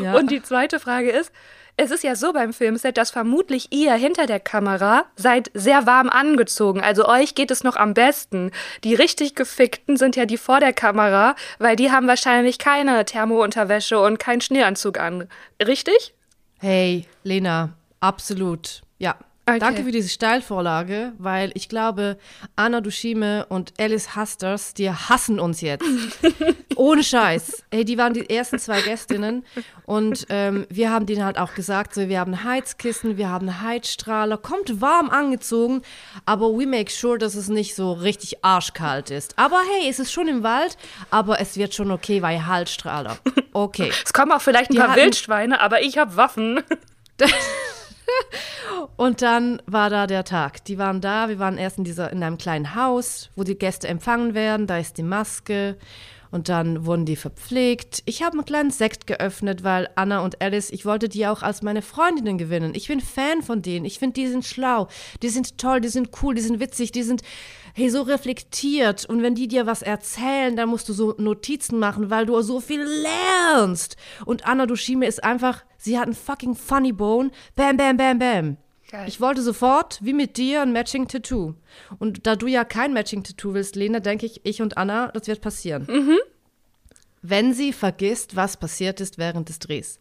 Ja. 0.00 0.14
Und 0.14 0.30
die 0.30 0.40
zweite 0.42 0.78
Frage 0.80 1.10
ist, 1.10 1.32
es 1.76 1.90
ist 1.90 2.04
ja 2.04 2.14
so 2.14 2.32
beim 2.32 2.52
Filmset, 2.52 2.96
dass 2.96 3.10
vermutlich 3.10 3.72
ihr 3.72 3.94
hinter 3.94 4.26
der 4.26 4.40
Kamera 4.40 5.06
seid 5.16 5.50
sehr 5.54 5.86
warm 5.86 6.08
angezogen. 6.08 6.80
Also 6.80 7.06
euch 7.08 7.34
geht 7.34 7.50
es 7.50 7.64
noch 7.64 7.76
am 7.76 7.94
besten. 7.94 8.52
Die 8.84 8.94
richtig 8.94 9.34
gefickten 9.34 9.96
sind 9.96 10.14
ja 10.16 10.24
die 10.24 10.38
vor 10.38 10.60
der 10.60 10.72
Kamera, 10.72 11.34
weil 11.58 11.76
die 11.76 11.90
haben 11.90 12.06
wahrscheinlich 12.06 12.58
keine 12.58 13.04
Thermounterwäsche 13.04 13.98
und 13.98 14.18
keinen 14.18 14.40
Schneeanzug 14.40 14.98
an. 14.98 15.28
Richtig? 15.64 16.14
Hey, 16.60 17.06
Lena, 17.24 17.70
absolut. 18.00 18.82
Ja. 18.98 19.16
Okay. 19.46 19.58
Danke 19.58 19.84
für 19.84 19.90
diese 19.92 20.08
Steilvorlage, 20.08 21.12
weil 21.18 21.50
ich 21.52 21.68
glaube, 21.68 22.16
Anna 22.56 22.80
Dushime 22.80 23.44
und 23.50 23.74
Alice 23.78 24.16
Hasters, 24.16 24.72
die 24.72 24.90
hassen 24.90 25.38
uns 25.38 25.60
jetzt. 25.60 25.84
Ohne 26.76 27.04
Scheiß. 27.04 27.62
Hey, 27.70 27.84
die 27.84 27.98
waren 27.98 28.14
die 28.14 28.30
ersten 28.30 28.58
zwei 28.58 28.80
Gästinnen 28.80 29.44
und 29.84 30.24
ähm, 30.30 30.66
wir 30.70 30.90
haben 30.90 31.04
denen 31.04 31.22
halt 31.26 31.36
auch 31.38 31.52
gesagt, 31.54 31.92
so, 31.92 32.08
wir 32.08 32.20
haben 32.20 32.42
Heizkissen, 32.42 33.18
wir 33.18 33.28
haben 33.28 33.60
Heizstrahler, 33.60 34.38
kommt 34.38 34.80
warm 34.80 35.10
angezogen, 35.10 35.82
aber 36.24 36.48
we 36.58 36.66
make 36.66 36.90
sure, 36.90 37.18
dass 37.18 37.34
es 37.34 37.48
nicht 37.48 37.74
so 37.74 37.92
richtig 37.92 38.42
arschkalt 38.42 39.10
ist. 39.10 39.38
Aber 39.38 39.60
hey, 39.78 39.90
es 39.90 39.98
ist 39.98 40.10
schon 40.10 40.26
im 40.26 40.42
Wald, 40.42 40.78
aber 41.10 41.38
es 41.38 41.58
wird 41.58 41.74
schon 41.74 41.90
okay, 41.90 42.22
weil 42.22 42.46
Heizstrahler. 42.46 43.18
Okay. 43.52 43.92
Es 44.02 44.14
kommen 44.14 44.32
auch 44.32 44.40
vielleicht 44.40 44.70
ein 44.70 44.74
Die 44.74 44.78
paar 44.78 44.88
hatten- 44.92 45.02
Wildschweine, 45.02 45.60
aber 45.60 45.82
ich 45.82 45.98
habe 45.98 46.16
Waffen. 46.16 46.62
Und 48.96 49.22
dann 49.22 49.60
war 49.66 49.90
da 49.90 50.06
der 50.06 50.24
Tag. 50.24 50.64
Die 50.64 50.78
waren 50.78 51.00
da. 51.00 51.28
Wir 51.28 51.38
waren 51.38 51.58
erst 51.58 51.78
in, 51.78 51.84
dieser, 51.84 52.12
in 52.12 52.22
einem 52.22 52.38
kleinen 52.38 52.74
Haus, 52.74 53.30
wo 53.36 53.44
die 53.44 53.58
Gäste 53.58 53.88
empfangen 53.88 54.34
werden. 54.34 54.66
Da 54.66 54.78
ist 54.78 54.98
die 54.98 55.02
Maske. 55.02 55.76
Und 56.30 56.48
dann 56.48 56.84
wurden 56.84 57.06
die 57.06 57.14
verpflegt. 57.14 58.02
Ich 58.06 58.24
habe 58.24 58.32
einen 58.32 58.44
kleinen 58.44 58.72
Sekt 58.72 59.06
geöffnet, 59.06 59.62
weil 59.62 59.88
Anna 59.94 60.18
und 60.18 60.42
Alice, 60.42 60.70
ich 60.70 60.84
wollte 60.84 61.08
die 61.08 61.28
auch 61.28 61.42
als 61.42 61.62
meine 61.62 61.80
Freundinnen 61.80 62.38
gewinnen. 62.38 62.74
Ich 62.74 62.88
bin 62.88 63.00
Fan 63.00 63.42
von 63.42 63.62
denen. 63.62 63.84
Ich 63.84 64.00
finde, 64.00 64.14
die 64.14 64.26
sind 64.26 64.44
schlau. 64.44 64.88
Die 65.22 65.28
sind 65.28 65.58
toll, 65.58 65.80
die 65.80 65.88
sind 65.88 66.10
cool, 66.22 66.34
die 66.34 66.40
sind 66.40 66.58
witzig, 66.58 66.90
die 66.90 67.04
sind 67.04 67.22
hey, 67.74 67.90
so 67.90 68.02
reflektiert. 68.02 69.04
Und 69.04 69.22
wenn 69.22 69.34
die 69.34 69.48
dir 69.48 69.66
was 69.66 69.82
erzählen, 69.82 70.56
dann 70.56 70.68
musst 70.68 70.88
du 70.88 70.92
so 70.92 71.14
Notizen 71.18 71.78
machen, 71.78 72.08
weil 72.08 72.24
du 72.24 72.40
so 72.40 72.60
viel 72.60 72.82
lernst. 72.82 73.96
Und 74.24 74.46
Anna 74.46 74.66
Dushime 74.66 75.06
ist 75.06 75.22
einfach, 75.22 75.64
sie 75.76 75.98
hat 75.98 76.06
einen 76.06 76.14
fucking 76.14 76.54
funny 76.54 76.92
bone. 76.92 77.30
Bam, 77.56 77.76
bam, 77.76 77.96
bam, 77.96 78.18
bam. 78.18 78.56
Geil. 78.90 79.08
Ich 79.08 79.20
wollte 79.20 79.42
sofort, 79.42 79.98
wie 80.02 80.12
mit 80.12 80.36
dir, 80.36 80.62
ein 80.62 80.72
Matching 80.72 81.08
Tattoo. 81.08 81.54
Und 81.98 82.26
da 82.26 82.36
du 82.36 82.46
ja 82.46 82.64
kein 82.64 82.92
Matching 82.92 83.24
Tattoo 83.24 83.54
willst, 83.54 83.74
Lena, 83.76 83.98
denke 83.98 84.24
ich, 84.26 84.44
ich 84.44 84.62
und 84.62 84.78
Anna, 84.78 85.08
das 85.08 85.26
wird 85.26 85.40
passieren. 85.40 85.86
Wenn 87.26 87.54
sie 87.54 87.72
vergisst, 87.72 88.36
was 88.36 88.58
passiert 88.58 89.00
ist 89.00 89.16
während 89.16 89.48
des 89.48 89.58
Drehs. 89.58 89.98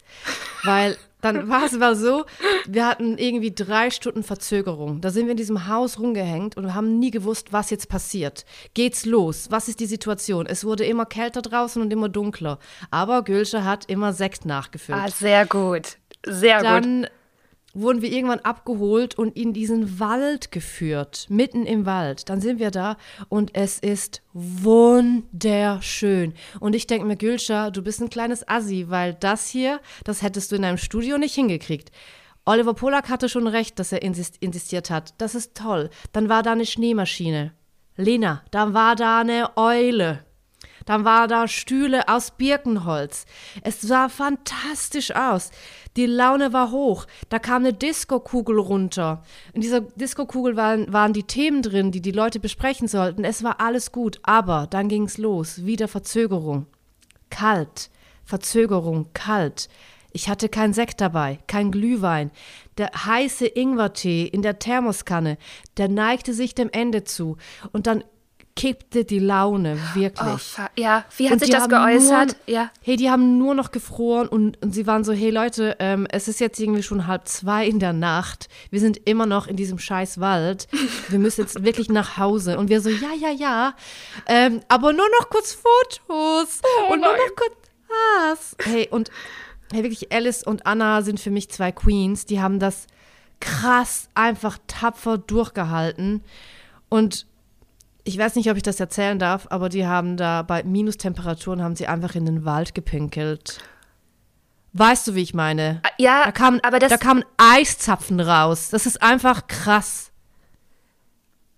Weil 0.63 0.98
dann 1.22 1.48
war 1.48 1.63
es 1.63 1.72
mal 1.72 1.96
so, 1.96 2.25
wir 2.68 2.86
hatten 2.86 3.18
irgendwie 3.18 3.56
drei 3.56 3.92
Stunden 3.92 4.24
Verzögerung. 4.24 5.00
Da 5.00 5.10
sind 5.10 5.27
wir 5.27 5.32
in 5.32 5.38
diesem 5.38 5.70
Haus 5.70 5.98
rumgehängt 5.98 6.58
und 6.58 6.74
haben 6.75 7.00
nie 7.00 7.12
gewusst, 7.12 7.53
was 7.53 7.70
jetzt 7.70 7.88
passiert. 7.88 8.44
Geht's 8.74 9.06
los? 9.06 9.48
Was 9.50 9.70
ist 9.70 9.80
die 9.80 9.86
Situation? 9.86 10.46
Es 10.46 10.65
wurde 10.65 10.84
immer 10.84 11.06
kälter 11.06 11.42
draußen 11.42 11.82
und 11.82 11.94
immer 11.94 12.10
dunkler. 12.10 12.60
Aber 12.92 13.24
Gülsche 13.24 13.63
hat 13.63 13.86
immer 13.86 14.12
Sekt 14.12 14.44
nachgefüllt 14.44 15.00
Ah, 15.01 15.10
sehr 15.10 15.46
gut. 15.46 15.98
Sehr 16.25 16.58
gut. 16.58 17.10
Wurden 17.74 18.01
wir 18.01 18.12
irgendwann 18.12 18.39
abgeholt 18.39 19.18
und 19.18 19.36
in 19.36 19.53
diesen 19.53 20.00
Wald 20.00 20.51
geführt, 20.51 21.25
mitten 21.30 21.65
im 21.65 21.86
Wald. 21.86 22.30
Dann 22.30 22.39
sind 22.39 22.60
wir 22.60 22.72
da 22.72 22.98
und 23.30 23.56
es 23.56 23.80
ist 23.80 24.22
wunderschön. 24.34 26.34
Und 26.60 26.75
ich 26.75 26.88
denke 26.88 27.06
mir, 27.06 27.18
Gülscha, 27.18 27.72
du 27.72 27.82
bist 27.82 28.01
ein 28.01 28.10
kleines 28.10 28.48
Assi, 28.48 28.86
weil 28.89 29.15
das 29.15 29.48
hier, 29.48 29.80
das 30.03 30.22
hättest 30.22 30.51
du 30.51 30.56
in 30.56 30.65
einem 30.65 30.77
Studio 30.77 31.18
nicht 31.18 31.36
hingekriegt. 31.36 31.92
Oliver 32.46 32.74
Polak 32.74 33.10
hatte 33.10 33.30
schon 33.30 33.48
recht, 33.48 33.80
dass 33.80 33.92
er 33.92 34.01
insist 34.01 34.38
insistiert 34.42 34.89
hat. 34.89 35.13
Das 35.18 35.34
ist 35.34 35.56
toll. 35.56 35.89
Dann 36.12 36.30
war 36.30 36.44
da 36.44 36.51
eine 36.51 36.65
Schneemaschine. 36.65 37.53
Lena, 37.96 38.44
dann 38.51 38.74
war 38.74 38.96
da 38.96 39.20
eine 39.20 39.56
Eule. 39.56 40.25
Dann 40.86 41.06
war 41.06 41.28
da 41.28 41.48
Stühle 41.48 42.08
aus 42.08 42.32
Birkenholz. 42.32 43.25
Es 43.62 43.82
sah 43.82 44.10
fantastisch 44.10 45.16
aus. 45.16 45.52
Die 45.96 46.06
Laune 46.06 46.54
war 46.54 46.72
hoch. 46.72 47.06
Da 47.30 47.40
kam 47.40 47.63
eine 47.63 47.74
Diskokugel 47.74 48.60
runter. 48.60 49.24
In 49.54 49.62
dieser 49.62 49.82
Diskokugel 49.82 50.56
waren, 50.56 50.92
waren 50.92 51.13
die 51.13 51.24
Themen 51.24 51.62
drin, 51.62 51.92
die 51.92 52.02
die 52.02 52.12
Leute 52.12 52.40
besprechen 52.40 52.88
sollten. 52.88 53.24
Es 53.24 53.44
war 53.44 53.60
alles 53.60 53.92
gut. 53.92 54.20
Aber 54.24 54.68
dann 54.70 54.90
ging's 54.90 55.18
los. 55.18 55.66
Wieder 55.66 55.88
Verzögerung. 55.88 56.68
Kalt. 57.30 57.90
Verzögerung. 58.24 59.08
Kalt. 59.13 59.70
Ich 60.16 60.30
hatte 60.30 60.48
kein 60.48 60.74
Sekt 60.74 61.02
dabei, 61.02 61.40
kein 61.48 61.72
Glühwein. 61.72 62.30
Der 62.78 62.92
heiße 62.94 63.48
Ingwertee 63.48 64.25
in 64.25 64.44
der 64.44 64.60
Thermoskanne, 64.60 65.40
der 65.78 65.88
neigte 65.88 66.36
sich 66.36 66.54
dem 66.54 66.70
Ende 66.72 67.04
zu. 67.04 67.38
Und 67.72 67.88
dann 67.88 68.04
kippte 68.56 69.04
die 69.04 69.20
Laune, 69.20 69.78
wirklich. 69.96 70.58
Oh, 70.60 70.62
ja, 70.78 71.06
wie 71.18 71.26
hat 71.26 71.34
Und 71.34 71.40
sich 71.40 71.50
das 71.50 71.68
geäußert? 71.68 72.38
Nur, 72.48 72.56
ja. 72.56 72.72
Hey, 72.82 72.98
die 72.98 73.10
haben 73.10 73.38
nur 73.38 73.56
noch 73.56 73.72
gefroren 73.72 74.28
und, 74.28 74.62
und 74.62 74.74
sie 74.74 74.86
waren 74.86 75.04
so, 75.04 75.12
hey 75.12 75.32
Leute, 75.32 75.76
ähm, 75.80 76.08
es 76.12 76.28
ist 76.28 76.40
jetzt 76.40 76.60
irgendwie 76.60 76.84
schon 76.84 77.08
halb 77.08 77.28
zwei 77.28 77.66
in 77.66 77.80
der 77.80 77.94
Nacht. 77.94 78.50
Wir 78.70 78.80
sind 78.80 79.02
immer 79.06 79.26
noch 79.26 79.48
in 79.48 79.56
diesem 79.56 79.80
scheiß 79.80 80.20
Wald. 80.20 80.68
Wir 81.10 81.20
müssen 81.20 81.42
jetzt 81.42 81.64
wirklich 81.66 81.90
nach 81.90 82.18
Hause. 82.18 82.58
Und 82.60 82.70
wir 82.70 82.82
so, 82.82 82.90
ja, 82.90 83.14
ja, 83.20 83.32
ja. 83.32 83.76
Ähm, 84.28 84.62
aber 84.68 84.94
nur 84.94 85.08
noch 85.20 85.30
kurz 85.30 85.54
Fotos. 85.54 86.62
Oh 86.64 86.94
und 86.94 87.02
nur 87.02 87.12
nein. 87.12 87.20
noch 87.28 87.36
kurz 87.36 87.58
was. 87.88 88.56
Hey, 88.64 88.88
und 88.90 89.10
hey, 89.72 89.82
wirklich, 89.82 90.12
Alice 90.12 90.44
und 90.44 90.68
Anna 90.68 91.02
sind 91.02 91.20
für 91.20 91.32
mich 91.32 91.50
zwei 91.50 91.72
Queens. 91.72 92.26
Die 92.26 92.40
haben 92.40 92.60
das 92.60 92.86
krass, 93.40 94.10
einfach 94.14 94.60
tapfer 94.68 95.18
durchgehalten. 95.18 96.24
Und 96.90 97.26
ich 98.04 98.18
weiß 98.18 98.36
nicht, 98.36 98.50
ob 98.50 98.58
ich 98.58 98.64
das 98.64 98.80
erzählen 98.80 99.18
darf, 99.20 99.48
aber 99.50 99.70
die 99.70 99.86
haben 99.88 100.18
da 100.18 100.42
bei 100.42 100.64
Minustemperaturen 100.64 101.62
haben 101.64 101.76
sie 101.76 101.88
einfach 101.88 102.16
in 102.16 102.26
den 102.26 102.44
Wald 102.46 102.76
gepinkelt. 102.76 103.60
Weißt 104.74 105.08
du, 105.08 105.16
wie 105.16 105.22
ich 105.22 105.34
meine? 105.34 105.82
Ja, 106.00 106.24
Da 106.26 106.32
kamen, 106.32 106.60
aber 106.64 106.80
das, 106.80 106.90
da 106.90 106.98
kamen 106.98 107.24
Eiszapfen 107.38 108.20
raus. 108.20 108.70
Das 108.72 108.86
ist 108.86 109.02
einfach 109.02 109.48
krass. 109.48 110.12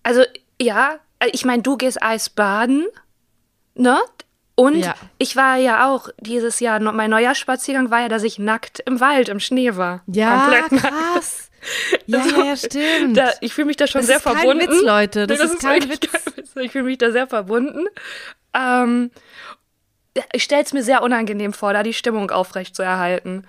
also 0.02 0.22
ja, 0.60 0.96
ich 1.32 1.44
meine, 1.44 1.62
du 1.62 1.76
gehst 1.76 2.02
Eisbaden, 2.02 2.86
ne? 3.74 3.98
Und 4.54 4.76
Ja. 4.76 4.94
ich 5.18 5.36
war 5.36 5.56
ja 5.56 5.90
auch 5.90 6.08
dieses 6.20 6.60
Jahr, 6.60 6.80
mein 6.80 7.10
Neujahrsspaziergang 7.10 7.90
war 7.90 8.00
ja, 8.02 8.08
dass 8.08 8.22
ich 8.22 8.38
nackt 8.38 8.80
im 8.86 9.00
Wald, 9.00 9.28
im 9.28 9.40
Schnee 9.40 9.76
war. 9.76 10.02
Ja, 10.06 10.40
Komplett 10.40 10.72
nackt. 10.82 11.50
Ja, 12.06 12.20
Also, 12.20 12.42
ja, 12.44 12.56
stimmt. 12.56 13.16
Da, 13.16 13.32
ich 13.40 13.52
fühle 13.52 13.66
mich 13.66 13.76
da 13.76 13.86
schon 13.86 14.00
Das 14.00 14.06
sehr 14.06 14.16
ist 14.18 14.24
kein 14.24 14.36
verbunden. 14.36 14.68
Witz, 14.70 14.82
Leute. 14.82 15.26
Das 15.26 15.40
ist 15.40 15.60
kein 15.60 15.82
wirklich 15.82 16.02
Witz. 16.02 16.12
kein 16.24 16.36
Witz. 16.36 16.50
Ich 16.56 16.72
fühle 16.72 16.84
mich 16.84 16.98
da 16.98 17.10
sehr 17.10 17.26
verbunden. 17.26 17.86
Ähm, 18.54 19.10
ich 20.32 20.44
stelle 20.44 20.62
es 20.62 20.72
mir 20.72 20.82
sehr 20.82 21.02
unangenehm 21.02 21.52
vor, 21.52 21.72
da 21.72 21.82
die 21.82 21.92
Stimmung 21.94 22.30
aufrecht 22.30 22.74
zu 22.76 22.82
erhalten. 22.82 23.44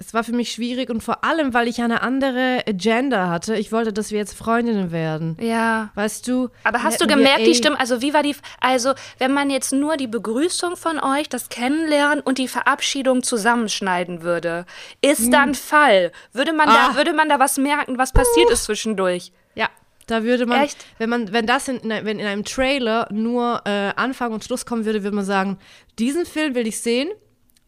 Es 0.00 0.14
war 0.14 0.24
für 0.24 0.32
mich 0.32 0.50
schwierig 0.50 0.88
und 0.88 1.02
vor 1.02 1.24
allem, 1.24 1.52
weil 1.52 1.68
ich 1.68 1.82
eine 1.82 2.00
andere 2.00 2.64
Agenda 2.66 3.28
hatte. 3.28 3.54
Ich 3.56 3.70
wollte, 3.70 3.92
dass 3.92 4.10
wir 4.10 4.18
jetzt 4.18 4.36
Freundinnen 4.36 4.92
werden. 4.92 5.36
Ja. 5.40 5.90
Weißt 5.94 6.26
du? 6.26 6.48
Aber 6.64 6.82
hast 6.82 7.02
du 7.02 7.06
gemerkt, 7.06 7.46
die 7.46 7.54
Stimme, 7.54 7.78
also 7.78 8.00
wie 8.00 8.14
war 8.14 8.22
die, 8.22 8.34
also 8.60 8.94
wenn 9.18 9.34
man 9.34 9.50
jetzt 9.50 9.74
nur 9.74 9.98
die 9.98 10.06
Begrüßung 10.06 10.76
von 10.76 10.98
euch, 10.98 11.28
das 11.28 11.50
Kennenlernen 11.50 12.20
und 12.20 12.38
die 12.38 12.48
Verabschiedung 12.48 13.22
zusammenschneiden 13.22 14.22
würde, 14.22 14.64
ist 15.02 15.30
dann 15.30 15.54
Fall? 15.54 16.12
Würde 16.32 16.54
man 16.54 16.68
Hm. 16.68 16.76
Ah. 16.76 16.88
da, 16.88 16.96
würde 16.96 17.12
man 17.12 17.28
da 17.28 17.38
was 17.38 17.58
merken, 17.58 17.98
was 17.98 18.12
passiert 18.12 18.50
ist 18.50 18.64
zwischendurch? 18.64 19.32
Ja, 19.54 19.68
da 20.06 20.24
würde 20.24 20.46
man, 20.46 20.62
Echt? 20.62 20.78
wenn 20.96 21.10
man, 21.10 21.32
wenn 21.32 21.46
das 21.46 21.68
in, 21.68 21.80
wenn 21.82 22.18
in 22.18 22.26
einem 22.26 22.44
Trailer 22.46 23.06
nur 23.10 23.62
äh, 23.66 23.92
Anfang 23.96 24.32
und 24.32 24.44
Schluss 24.44 24.64
kommen 24.64 24.86
würde, 24.86 25.02
würde 25.02 25.16
man 25.16 25.26
sagen, 25.26 25.58
diesen 25.98 26.24
Film 26.24 26.54
will 26.54 26.66
ich 26.66 26.80
sehen. 26.80 27.10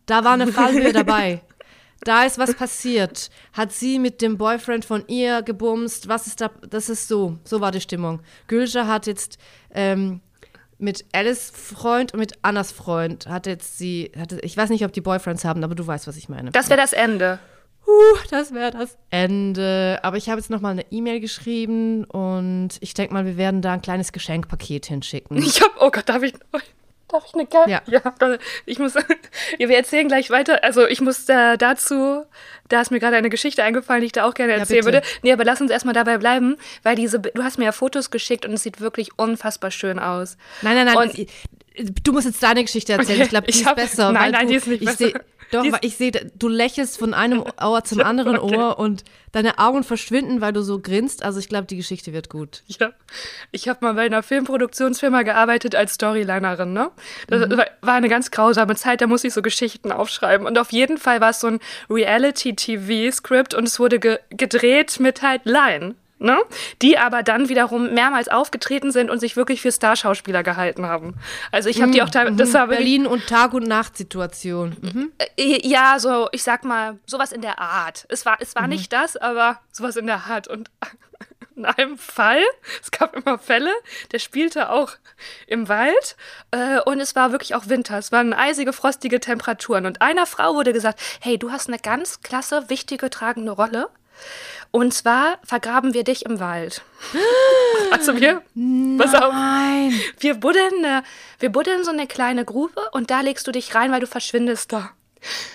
Da 0.07 0.25
war 0.25 0.33
eine 0.33 0.47
Fallhöhe 0.53 0.93
dabei. 0.93 1.43
Da 2.05 2.25
ist 2.25 2.39
was 2.39 2.55
passiert. 2.55 3.31
Hat 3.53 3.73
sie 3.73 3.99
mit 3.99 4.23
dem 4.23 4.37
Boyfriend 4.37 4.85
von 4.85 5.05
ihr 5.07 5.43
gebumst? 5.43 6.09
Was 6.09 6.27
ist 6.27 6.41
da? 6.41 6.51
Das 6.69 6.89
ist 6.89 7.09
so. 7.09 7.39
So 7.45 7.61
war 7.61 7.71
die 7.71 7.81
Stimmung. 7.81 8.21
Gülscha 8.49 8.87
hat 8.87 9.07
jetzt 9.07 9.39
ähm, 9.73 10.21
mit 10.79 11.05
Alice 11.13 11.53
Freund 11.55 12.13
und 12.13 12.19
mit 12.19 12.33
Annas 12.43 12.73
Freund 12.73 13.27
hat 13.29 13.47
jetzt 13.47 13.79
sie, 13.79 14.11
hatte, 14.19 14.41
ich 14.41 14.57
weiß 14.57 14.71
nicht, 14.71 14.85
ob 14.85 14.93
die 14.93 15.01
Boyfriends 15.01 15.45
haben, 15.45 15.63
aber 15.63 15.77
du 15.77 15.87
weißt, 15.87 16.09
was 16.09 16.17
ich 16.17 16.29
meine. 16.29 16.51
Das 16.51 16.69
wäre 16.69 16.81
das 16.81 16.93
Ende. 16.93 17.39
Huh, 17.87 18.19
das 18.31 18.53
wäre 18.53 18.73
das 18.73 18.97
Ende. 19.11 20.01
Aber 20.03 20.17
ich 20.17 20.29
habe 20.29 20.41
jetzt 20.41 20.51
noch 20.51 20.61
mal 20.61 20.71
eine 20.71 20.91
E-Mail 20.91 21.21
geschrieben 21.21 22.05
und 22.05 22.71
ich 22.81 22.95
denke 22.95 23.13
mal, 23.13 23.27
wir 23.27 23.37
werden 23.37 23.63
da 23.63 23.75
ein 23.75 23.83
kleines 23.83 24.13
Geschenkpaket 24.13 24.87
hinschicken. 24.87 25.37
Ich 25.43 25.61
hab, 25.61 25.81
oh 25.81 25.91
Gott, 25.91 26.09
darf 26.09 26.23
ich, 26.23 26.35
darf 27.13 27.25
ich 27.27 27.35
eine 27.35 27.47
Karte? 27.47 27.71
Ja. 27.71 27.83
ja. 27.87 28.01
Ich 28.67 28.79
muss, 28.79 28.95
ja, 29.59 29.69
wir 29.69 29.77
erzählen 29.77 30.09
gleich 30.09 30.31
weiter. 30.31 30.65
Also 30.65 30.87
ich 30.87 31.01
muss 31.01 31.29
äh, 31.29 31.57
dazu, 31.57 32.25
da 32.69 32.81
ist 32.81 32.91
mir 32.91 33.01
gerade 33.01 33.17
eine 33.17 33.31
Geschichte 33.31 33.63
eingefallen, 33.63 34.01
die 34.01 34.07
ich 34.07 34.13
da 34.13 34.25
auch 34.25 34.35
gerne 34.35 34.55
erzählen 34.55 34.85
bitte. 34.85 34.99
würde. 34.99 35.07
Nee, 35.23 35.33
aber 35.33 35.45
lass 35.45 35.61
uns 35.61 35.71
erstmal 35.71 35.95
dabei 35.95 36.19
bleiben, 36.19 36.57
weil 36.83 36.97
diese, 36.97 37.21
du 37.21 37.43
hast 37.43 37.59
mir 37.59 37.67
ja 37.67 37.73
Fotos 37.73 38.11
geschickt 38.11 38.47
und 38.47 38.53
es 38.55 38.63
sieht 38.63 38.81
wirklich 38.81 39.11
unfassbar 39.19 39.71
schön 39.71 39.99
aus. 39.99 40.37
Nein, 40.63 40.75
nein, 40.75 40.87
nein. 40.87 40.97
Und- 40.97 41.29
du 42.05 42.13
musst 42.13 42.27
jetzt 42.27 42.43
deine 42.43 42.63
Geschichte 42.63 42.93
erzählen. 42.93 43.17
Okay, 43.19 43.25
Ich 43.25 43.29
glaube, 43.31 43.47
die 43.47 43.51
ich 43.51 43.61
ist 43.61 43.67
hab- 43.67 43.77
besser. 43.77 44.13
nein, 44.13 44.33
nein, 44.33 44.47
du, 44.47 44.53
die 44.53 44.57
ist 44.59 44.67
nicht 44.67 44.83
ich 44.83 44.89
besser. 44.89 45.07
Seh, 45.07 45.15
doch, 45.51 45.65
weil 45.71 45.81
ich 45.83 45.97
sehe, 45.97 46.13
du 46.13 46.49
lächelst 46.49 46.99
von 46.99 47.13
einem 47.13 47.45
Ohr 47.63 47.85
zum 47.85 48.01
anderen 48.01 48.39
Okay. 48.39 48.57
Ohr 48.57 48.79
und 48.79 49.05
deine 49.33 49.59
Augen 49.59 49.83
verschwinden, 49.85 50.41
weil 50.41 50.53
du 50.55 50.63
so 50.63 50.79
grinst. 50.79 51.23
Also 51.23 51.39
ich 51.41 51.49
glaube, 51.49 51.67
die 51.67 51.77
Geschichte 51.77 52.13
wird 52.15 52.31
gut. 52.31 52.63
Ja, 52.69 52.93
ich 53.51 53.69
habe 53.69 53.79
mal 53.85 53.93
bei 53.95 54.03
einer 54.07 54.23
Filmproduktionsfirma 54.23 55.23
gearbeitet 55.23 55.75
als 55.75 55.95
Storylinerin, 55.95 56.73
ne? 56.73 56.91
Das 57.29 57.51
war- 57.51 57.67
war 57.83 57.95
eine 57.95 58.09
ganz 58.09 58.31
grausame 58.31 58.77
Zeit, 58.77 59.01
da 59.03 59.07
musste 59.07 59.29
ich 59.29 59.35
so 59.35 59.43
Geschichten 59.43 59.93
aufschreiben. 59.93 60.47
Und 60.47 60.59
auf 60.59 60.73
jeden 60.73 60.97
Fall 60.97 61.21
war 61.21 61.31
es 61.31 61.41
so 61.41 61.49
ein 61.49 61.61
Reality-TV-Skript 61.91 63.55
und 63.55 63.65
es 63.65 63.79
wurde 63.79 63.99
ge 63.99 64.19
gedreht 64.31 65.01
mit 65.01 65.23
halt 65.23 65.43
Laien. 65.45 65.95
Ne? 66.23 66.39
Die 66.83 66.99
aber 66.99 67.25
dann 67.25 67.49
wiederum 67.49 67.95
mehrmals 67.95 68.29
aufgetreten 68.29 68.93
sind 68.93 69.11
und 69.11 69.19
sich 69.19 69.37
wirklich 69.37 69.61
für 69.61 69.73
Starschauspieler 69.73 70.45
gehalten 70.45 70.87
haben. 70.87 71.15
Also 71.51 71.69
ich 71.69 71.83
habe 71.83 71.91
die 71.91 72.01
auch 72.01 72.11
teilweise, 72.11 72.37
das 72.37 72.55
war 72.55 72.69
Berlin 72.69 73.09
und 73.09 73.27
Tag- 73.27 73.55
und 73.55 73.67
Nachtsituation. 73.67 74.77
Mhm. 74.81 75.13
äh, 75.37 75.67
ja, 75.67 75.99
so, 75.99 76.29
ich 76.31 76.45
sag 76.45 76.65
mal, 76.65 77.01
sowas 77.07 77.33
in 77.33 77.43
der 77.43 77.59
Art. 77.59 78.07
Es 78.09 78.25
war, 78.25 78.37
es 78.39 78.55
war 78.55 78.69
nicht 78.69 78.93
das, 78.93 79.17
aber 79.17 79.61
sowas 79.73 79.97
in 79.97 80.07
der 80.07 80.27
Art. 80.27 80.47
Und 80.47 80.71
in 81.57 81.65
einem 81.65 81.99
Fall, 81.99 82.43
es 82.81 82.93
gab 82.93 83.17
immer 83.17 83.39
Fälle, 83.39 83.73
der 84.13 84.21
spielte 84.21 84.71
auch 84.71 84.93
im 85.49 85.69
Wald 85.69 86.17
äh, 86.53 86.81
und 86.83 87.01
es 87.01 87.17
war 87.17 87.33
wirklich 87.33 87.57
auch 87.57 87.69
Winter. 87.69 87.99
Es 87.99 88.13
waren 88.13 88.33
eisige, 88.33 88.73
frostige 88.73 89.19
Temperaturen. 89.19 89.87
Und 89.87 90.03
einer 90.03 90.27
Frau 90.27 90.55
wurde 90.55 90.73
gesagt, 90.73 91.01
hey, 91.21 91.37
du 91.37 91.51
hast 91.51 91.67
eine 91.67 91.79
ganz 91.79 92.21
klasse, 92.21 92.69
wichtige, 92.69 93.11
tragende 93.11 93.51
Rolle. 93.51 93.89
Und 94.71 94.95
zwar 94.95 95.39
vergraben 95.45 95.93
wir 95.95 96.05
dich 96.05 96.25
im 96.27 96.41
Wald. 96.41 96.83
Also 97.91 98.19
wir, 98.19 98.43
pass 98.97 99.15
auf, 99.15 99.33
Nein. 99.35 99.93
wir 100.21 100.35
buddeln, 100.35 101.03
wir 101.41 101.51
buddeln 101.53 101.85
so 101.85 101.91
eine 101.91 102.07
kleine 102.07 102.45
Grube 102.45 102.81
und 102.93 103.11
da 103.11 103.21
legst 103.21 103.47
du 103.47 103.53
dich 103.53 103.75
rein, 103.75 103.93
weil 103.93 104.01
du 104.01 104.07
verschwindest 104.07 104.73
da. 104.73 104.91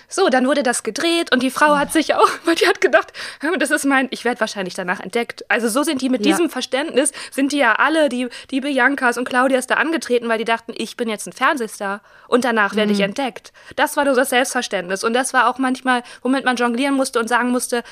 So, 0.07 0.29
dann 0.29 0.45
wurde 0.47 0.61
das 0.63 0.83
gedreht 0.83 1.33
und 1.33 1.41
die 1.43 1.49
Frau 1.49 1.77
hat 1.77 1.91
sich 1.91 2.13
auch, 2.13 2.29
weil 2.45 2.53
die 2.55 2.67
hat 2.67 2.79
gedacht, 2.79 3.11
"Hä, 3.41 3.47
das 3.57 3.71
ist 3.71 3.85
mein, 3.85 4.07
ich 4.11 4.23
werde 4.23 4.39
wahrscheinlich 4.39 4.75
danach 4.75 4.99
entdeckt. 4.99 5.43
Also 5.49 5.67
so 5.67 5.81
sind 5.83 6.01
die 6.01 6.09
mit 6.09 6.25
Ja. 6.25 6.31
diesem 6.31 6.49
Verständnis, 6.49 7.11
sind 7.31 7.51
die 7.51 7.57
ja 7.57 7.73
alle, 7.73 8.07
die, 8.09 8.29
die 8.51 8.61
Biancas 8.61 9.17
und 9.17 9.27
Claudias 9.27 9.65
da 9.67 9.75
angetreten, 9.75 10.29
weil 10.29 10.37
die 10.37 10.45
dachten, 10.45 10.73
ich 10.75 10.95
bin 10.95 11.09
jetzt 11.09 11.27
ein 11.27 11.33
Fernsehstar 11.33 12.01
und 12.27 12.45
danach 12.45 12.75
werde 12.75 12.93
Mhm. 12.93 12.99
ich 12.99 13.03
entdeckt. 13.03 13.51
Das 13.75 13.97
war 13.97 14.05
so 14.05 14.15
das 14.15 14.29
Selbstverständnis 14.29 15.03
und 15.03 15.13
das 15.13 15.33
war 15.33 15.49
auch 15.49 15.57
manchmal, 15.57 16.03
womit 16.21 16.45
man 16.45 16.55
jonglieren 16.55 16.93
musste 16.95 17.19
und 17.19 17.27
sagen 17.27 17.49
musste, 17.49 17.83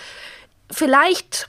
vielleicht 0.71 1.47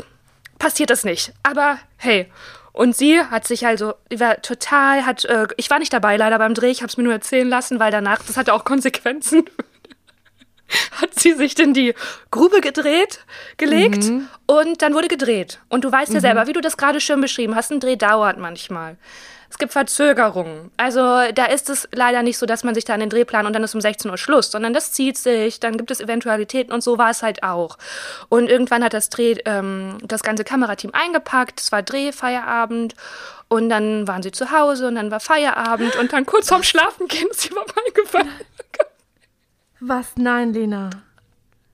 passiert 0.58 0.90
das 0.90 1.04
nicht. 1.04 1.32
Aber 1.42 1.78
hey. 1.96 2.30
Und 2.72 2.94
sie 2.94 3.20
hat 3.20 3.46
sich 3.46 3.66
also, 3.66 3.94
die 4.12 4.20
war 4.20 4.42
total, 4.42 5.06
hat, 5.06 5.24
äh, 5.24 5.46
ich 5.56 5.70
war 5.70 5.78
nicht 5.78 5.94
dabei 5.94 6.18
leider 6.18 6.38
beim 6.38 6.52
Dreh, 6.52 6.70
ich 6.70 6.82
habe 6.82 6.90
es 6.90 6.98
mir 6.98 7.04
nur 7.04 7.14
erzählen 7.14 7.48
lassen, 7.48 7.80
weil 7.80 7.90
danach, 7.90 8.22
das 8.22 8.36
hatte 8.36 8.52
auch 8.52 8.64
Konsequenzen, 8.64 9.44
hat 11.00 11.18
sie 11.18 11.32
sich 11.32 11.58
in 11.58 11.72
die 11.72 11.94
Grube 12.30 12.60
gedreht, 12.60 13.20
gelegt 13.56 14.12
und 14.44 14.82
dann 14.82 14.92
wurde 14.92 15.08
gedreht. 15.08 15.58
Und 15.70 15.84
du 15.84 15.92
weißt 15.92 16.12
ja 16.12 16.20
selber, 16.20 16.46
wie 16.48 16.52
du 16.52 16.60
das 16.60 16.76
gerade 16.76 17.00
schön 17.00 17.22
beschrieben 17.22 17.54
hast, 17.54 17.72
ein 17.72 17.80
Dreh 17.80 17.96
dauert 17.96 18.36
manchmal. 18.36 18.98
Es 19.56 19.58
gibt 19.58 19.72
Verzögerungen. 19.72 20.70
Also 20.76 21.00
da 21.32 21.46
ist 21.46 21.70
es 21.70 21.88
leider 21.90 22.22
nicht 22.22 22.36
so, 22.36 22.44
dass 22.44 22.62
man 22.62 22.74
sich 22.74 22.84
da 22.84 22.92
an 22.92 23.00
den 23.00 23.08
Drehplan 23.08 23.46
und 23.46 23.54
dann 23.54 23.64
ist 23.64 23.74
um 23.74 23.80
16 23.80 24.10
Uhr 24.10 24.18
Schluss, 24.18 24.50
sondern 24.50 24.74
das 24.74 24.92
zieht 24.92 25.16
sich, 25.16 25.60
dann 25.60 25.78
gibt 25.78 25.90
es 25.90 25.98
Eventualitäten 25.98 26.74
und 26.74 26.82
so 26.82 26.98
war 26.98 27.08
es 27.08 27.22
halt 27.22 27.42
auch. 27.42 27.78
Und 28.28 28.50
irgendwann 28.50 28.84
hat 28.84 28.92
das 28.92 29.08
Dreh, 29.08 29.36
ähm, 29.46 29.96
das 30.02 30.22
ganze 30.22 30.44
Kamerateam 30.44 30.90
eingepackt, 30.92 31.58
es 31.58 31.72
war 31.72 31.82
Drehfeierabend 31.82 32.96
und 33.48 33.70
dann 33.70 34.06
waren 34.06 34.22
sie 34.22 34.30
zu 34.30 34.50
Hause 34.50 34.88
und 34.88 34.96
dann 34.96 35.10
war 35.10 35.20
Feierabend 35.20 35.96
und 35.96 36.12
dann 36.12 36.26
kurz 36.26 36.50
vorm 36.50 36.62
Schlafen 36.62 37.08
gehen 37.08 37.26
ist 37.30 37.40
sie 37.40 37.48
vorbeigefallen. 37.48 38.28
Was? 39.80 40.08
Nein, 40.16 40.52
Lena. 40.52 40.90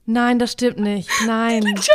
Nein, 0.05 0.39
das 0.39 0.53
stimmt 0.53 0.79
nicht. 0.79 1.09
Nein. 1.25 1.63
Ja, 1.75 1.93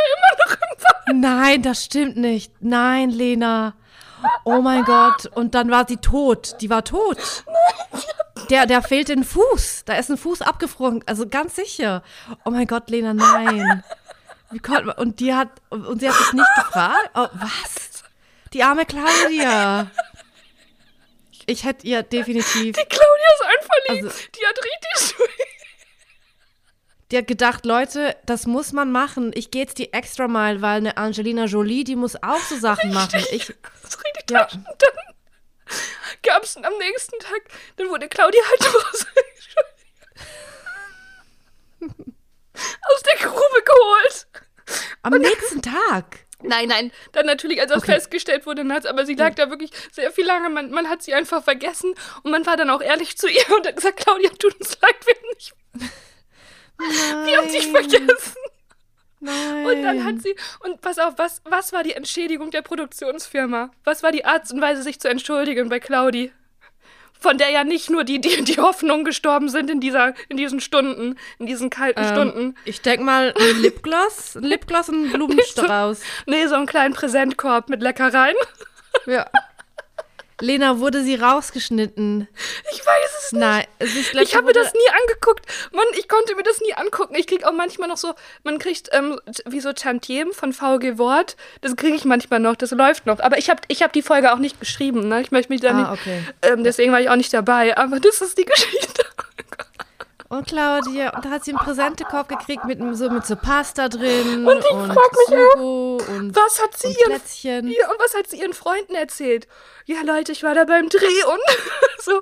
immer 1.15 1.19
Nein, 1.19 1.63
das 1.63 1.83
stimmt 1.83 2.15
nicht. 2.15 2.53
Nein, 2.59 3.09
Lena. 3.09 3.73
Oh 4.43 4.61
mein 4.61 4.83
Gott. 4.83 5.25
Und 5.35 5.55
dann 5.55 5.69
war 5.71 5.85
sie 5.87 5.97
tot. 5.97 6.55
Die 6.61 6.69
war 6.69 6.83
tot. 6.83 7.17
Der, 8.49 8.65
der 8.65 8.81
fehlt 8.81 9.09
ein 9.11 9.23
Fuß. 9.23 9.83
Da 9.85 9.95
ist 9.95 10.09
ein 10.09 10.17
Fuß 10.17 10.41
abgefroren. 10.41 11.03
Also 11.05 11.27
ganz 11.27 11.55
sicher. 11.55 12.03
Oh 12.45 12.49
mein 12.49 12.67
Gott, 12.67 12.89
Lena, 12.89 13.13
nein. 13.13 13.83
Wie 14.51 14.59
konnte 14.59 14.93
und 14.95 15.19
die 15.19 15.33
hat, 15.33 15.49
und 15.69 15.99
sie 15.99 16.09
hat 16.09 16.15
sich 16.15 16.33
nicht 16.33 16.49
gefragt. 16.55 17.11
Oh, 17.13 17.27
was? 17.33 18.03
Die 18.53 18.63
arme 18.63 18.85
Claudia. 18.85 19.87
Ich 21.45 21.63
hätte 21.63 21.85
ihr 21.85 22.01
definitiv. 22.03 22.75
Die 22.75 22.85
Claudia 22.85 23.29
ist 23.35 23.45
einfach 23.45 23.75
lieb. 23.89 24.03
Also- 24.05 24.17
die 24.35 24.45
hat 24.45 24.57
richtig 24.57 25.17
Die 27.11 27.17
hat 27.17 27.27
gedacht, 27.27 27.65
Leute, 27.65 28.15
das 28.25 28.45
muss 28.45 28.71
man 28.71 28.91
machen. 28.91 29.31
Ich 29.33 29.49
gehe 29.49 29.63
jetzt 29.63 29.79
die 29.79 29.91
extra 29.93 30.27
Mile, 30.27 30.61
weil 30.61 30.77
eine 30.77 30.97
Angelina 30.97 31.45
Jolie, 31.45 31.83
die 31.83 31.95
muss 31.95 32.15
auch 32.21 32.39
so 32.39 32.55
Sachen 32.57 32.93
machen. 32.93 33.19
Ich, 33.31 33.47
Das 33.81 33.95
ist 33.95 34.03
richtig 34.05 34.29
Ja. 34.29 34.41
ja. 34.41 34.43
Und 34.53 34.65
dann 34.81 35.15
gab 36.23 36.43
es 36.43 36.55
am 36.57 36.73
nächsten 36.77 37.17
Tag, 37.19 37.41
dann 37.77 37.89
wurde 37.89 38.07
Claudia 38.07 38.41
halt 38.49 38.73
raus. 38.75 39.05
aus 41.81 43.03
der 43.03 43.27
Grube 43.27 43.63
geholt. 43.65 44.27
am 45.03 45.13
nächsten 45.13 45.61
Tag. 45.61 46.25
Nein, 46.41 46.69
nein, 46.69 46.91
dann 47.11 47.25
natürlich, 47.25 47.59
als 47.59 47.69
das 47.71 47.83
Okay. 47.83 47.93
festgestellt 47.93 48.45
wurde, 48.45 48.63
nachts, 48.63 48.85
aber 48.85 49.05
sie 49.05 49.15
lag 49.15 49.33
da 49.35 49.49
wirklich 49.49 49.71
sehr 49.91 50.09
viel 50.11 50.25
lange. 50.25 50.49
Man, 50.49 50.71
man 50.71 50.87
hat 50.87 51.03
sie 51.03 51.13
einfach 51.13 51.43
vergessen 51.43 51.93
und 52.23 52.31
man 52.31 52.45
war 52.45 52.55
dann 52.55 52.69
auch 52.69 52.81
ehrlich 52.81 53.17
zu 53.17 53.27
ihr 53.27 53.43
und 53.55 53.67
hat 53.67 53.75
gesagt, 53.75 53.97
Claudia, 53.99 54.29
tut 54.29 54.55
uns 54.59 54.77
leid, 54.81 54.95
wir 55.05 55.15
haben, 55.15 55.27
nicht, 55.35 55.53
wir 56.79 57.37
haben 57.37 57.47
dich 57.47 57.67
vergessen. 57.67 58.35
Nein. 59.19 59.65
Und 59.65 59.83
dann 59.83 60.03
hat 60.05 60.21
sie, 60.21 60.35
und 60.61 60.79
pass 60.81 60.97
auf, 60.97 61.15
was, 61.17 61.41
was 61.43 61.73
war 61.73 61.83
die 61.83 61.93
Entschädigung 61.93 62.51
der 62.51 62.61
Produktionsfirma? 62.61 63.71
Was 63.83 64.01
war 64.01 64.11
die 64.11 64.23
Art 64.23 64.49
und 64.51 64.61
Weise, 64.61 64.81
sich 64.81 64.99
zu 64.99 65.09
entschuldigen 65.09 65.67
bei 65.67 65.79
Claudi? 65.79 66.31
Von 67.19 67.37
der 67.37 67.49
ja 67.49 67.65
nicht 67.65 67.89
nur 67.89 68.05
die, 68.05 68.21
die, 68.21 68.45
die 68.45 68.61
Hoffnungen 68.61 69.03
gestorben 69.03 69.49
sind 69.49 69.69
in, 69.69 69.81
dieser, 69.81 70.13
in 70.29 70.37
diesen 70.37 70.61
Stunden, 70.61 71.17
in 71.37 71.47
diesen 71.47 71.69
kalten 71.69 71.99
Ähm, 72.01 72.07
Stunden. 72.07 72.55
Ich 72.63 72.81
denke 72.81 73.03
mal 73.03 73.33
ein 73.37 73.57
Lipgloss, 73.61 74.37
ein 74.37 74.43
Lipgloss 74.43 74.87
und 74.87 75.07
ein 75.07 75.11
Blumenstrauß. 75.11 75.99
Nee, 76.27 76.47
so 76.47 76.55
einen 76.55 76.65
kleinen 76.65 76.93
Präsentkorb 76.93 77.67
mit 77.67 77.81
Leckereien. 77.81 78.37
Ja. 79.05 79.29
Lena, 80.41 80.79
wurde 80.79 81.03
sie 81.03 81.15
rausgeschnitten? 81.15 82.27
Ich 82.71 82.79
weiß 82.85 83.11
es 83.25 83.31
nicht. 83.33 83.41
Nein, 83.41 83.65
es 83.79 83.95
ist 83.95 84.13
Ich 84.15 84.35
habe 84.35 84.47
mir 84.47 84.53
das 84.53 84.73
nie 84.73 84.89
angeguckt. 85.01 85.45
Mann, 85.73 85.85
ich 85.97 86.07
konnte 86.07 86.35
mir 86.35 86.43
das 86.43 86.59
nie 86.61 86.73
angucken. 86.73 87.15
Ich 87.15 87.27
krieg 87.27 87.43
auch 87.45 87.51
manchmal 87.51 87.87
noch 87.89 87.97
so, 87.97 88.13
man 88.43 88.57
kriegt 88.59 88.89
ähm, 88.91 89.19
wie 89.45 89.59
so 89.59 89.73
Tantiem 89.73 90.31
von 90.33 90.53
VG 90.53 90.97
Wort. 90.97 91.35
Das 91.61 91.75
kriege 91.75 91.95
ich 91.95 92.05
manchmal 92.05 92.39
noch, 92.39 92.55
das 92.55 92.71
läuft 92.71 93.05
noch. 93.05 93.19
Aber 93.19 93.37
ich 93.37 93.49
habe 93.49 93.61
ich 93.67 93.83
hab 93.83 93.93
die 93.93 94.01
Folge 94.01 94.31
auch 94.33 94.39
nicht 94.39 94.59
geschrieben. 94.59 95.07
Ne? 95.09 95.21
Ich 95.21 95.31
möchte 95.31 95.51
mich 95.51 95.61
da 95.61 95.69
Ah, 95.71 95.73
nicht. 95.91 96.01
okay. 96.01 96.23
Ähm, 96.41 96.63
deswegen 96.63 96.91
war 96.91 97.01
ich 97.01 97.09
auch 97.09 97.15
nicht 97.15 97.33
dabei. 97.33 97.77
Aber 97.77 97.99
das 97.99 98.21
ist 98.21 98.37
die 98.37 98.45
Geschichte. 98.45 99.03
Und 100.29 100.45
Claudia, 100.47 101.15
und 101.15 101.25
da 101.25 101.31
hat 101.31 101.43
sie 101.43 101.51
einen 101.51 101.59
Präsentekorb 101.59 102.29
gekriegt 102.29 102.63
mit 102.65 102.79
so 102.95 103.09
mit 103.09 103.25
so 103.25 103.35
Pasta 103.35 103.89
drin 103.89 104.45
Und 104.47 104.59
ich 104.59 104.67
frag 104.67 104.95
mich 104.95 105.27
Sugo 105.27 105.97
und, 106.07 106.35
Was 106.35 106.61
hat 106.61 106.77
sie 106.77 106.87
und 106.87 106.97
ihren, 106.99 107.09
Plätzchen. 107.09 107.67
ja, 107.67 107.89
und 107.89 107.99
was 107.99 108.13
hat 108.15 108.27
sie 108.27 108.39
ihren 108.39 108.53
Freunden 108.53 108.93
erzählt? 108.93 109.47
Ja, 109.85 110.01
Leute, 110.05 110.31
ich 110.31 110.43
war 110.43 110.53
da 110.53 110.65
beim 110.65 110.87
Dreh 110.87 111.23
und 111.25 111.41
so. 112.03 112.21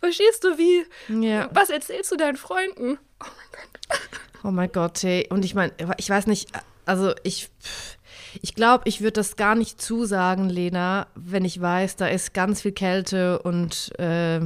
Verstehst 0.00 0.44
du, 0.44 0.58
wie? 0.58 0.84
Ja. 1.08 1.48
Was 1.52 1.70
erzählst 1.70 2.12
du 2.12 2.16
deinen 2.16 2.36
Freunden? 2.36 2.98
Oh 3.22 3.24
mein 3.24 3.68
Gott. 3.72 4.00
Oh 4.44 4.50
mein 4.50 4.72
Gott, 4.72 5.02
hey. 5.02 5.26
Und 5.30 5.44
ich 5.46 5.54
meine, 5.54 5.72
ich 5.96 6.10
weiß 6.10 6.26
nicht, 6.26 6.50
also 6.84 7.14
ich, 7.22 7.48
ich 8.42 8.54
glaube, 8.54 8.82
ich 8.86 9.00
würde 9.00 9.12
das 9.12 9.36
gar 9.36 9.54
nicht 9.54 9.80
zusagen, 9.80 10.50
Lena, 10.50 11.06
wenn 11.14 11.46
ich 11.46 11.58
weiß, 11.58 11.96
da 11.96 12.06
ist 12.06 12.34
ganz 12.34 12.60
viel 12.60 12.72
Kälte 12.72 13.38
und 13.38 13.98
äh, 13.98 14.40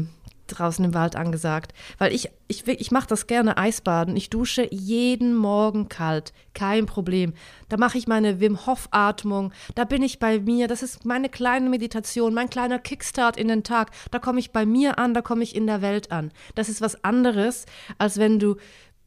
draußen 0.50 0.85
im 0.85 0.95
Wald 0.95 1.16
angesagt. 1.16 1.73
Weil 1.99 2.14
ich, 2.14 2.30
ich, 2.49 2.66
ich 2.66 2.90
mache 2.90 3.09
das 3.09 3.26
gerne 3.26 3.57
Eisbaden. 3.57 4.16
Ich 4.16 4.31
dusche 4.31 4.68
jeden 4.70 5.35
Morgen 5.35 5.88
kalt. 5.88 6.33
Kein 6.55 6.87
Problem. 6.87 7.33
Da 7.68 7.77
mache 7.77 7.98
ich 7.98 8.07
meine 8.07 8.40
Wim 8.40 8.66
Hof-Atmung. 8.66 9.53
Da 9.75 9.85
bin 9.85 10.03
ich 10.03 10.18
bei 10.18 10.40
mir. 10.40 10.68
Das 10.68 10.83
ist 10.83 11.05
meine 11.05 11.29
kleine 11.29 11.68
Meditation, 11.68 12.35
mein 12.35 12.51
kleiner 12.51 12.79
Kickstart 12.79 13.37
in 13.37 13.48
den 13.48 13.64
Tag. 13.64 13.90
Da 14.11 14.18
komme 14.18 14.40
ich 14.40 14.53
bei 14.53 14.66
mir 14.66 14.98
an, 14.98 15.14
da 15.14 15.22
komme 15.22 15.42
ich 15.42 15.55
in 15.55 15.66
der 15.66 15.83
Welt 15.83 16.12
an. 16.12 16.33
Das 16.55 16.68
ist 16.68 16.81
was 16.81 17.05
anderes, 17.05 17.66
als 17.98 18.18
wenn 18.18 18.38
du 18.38 18.57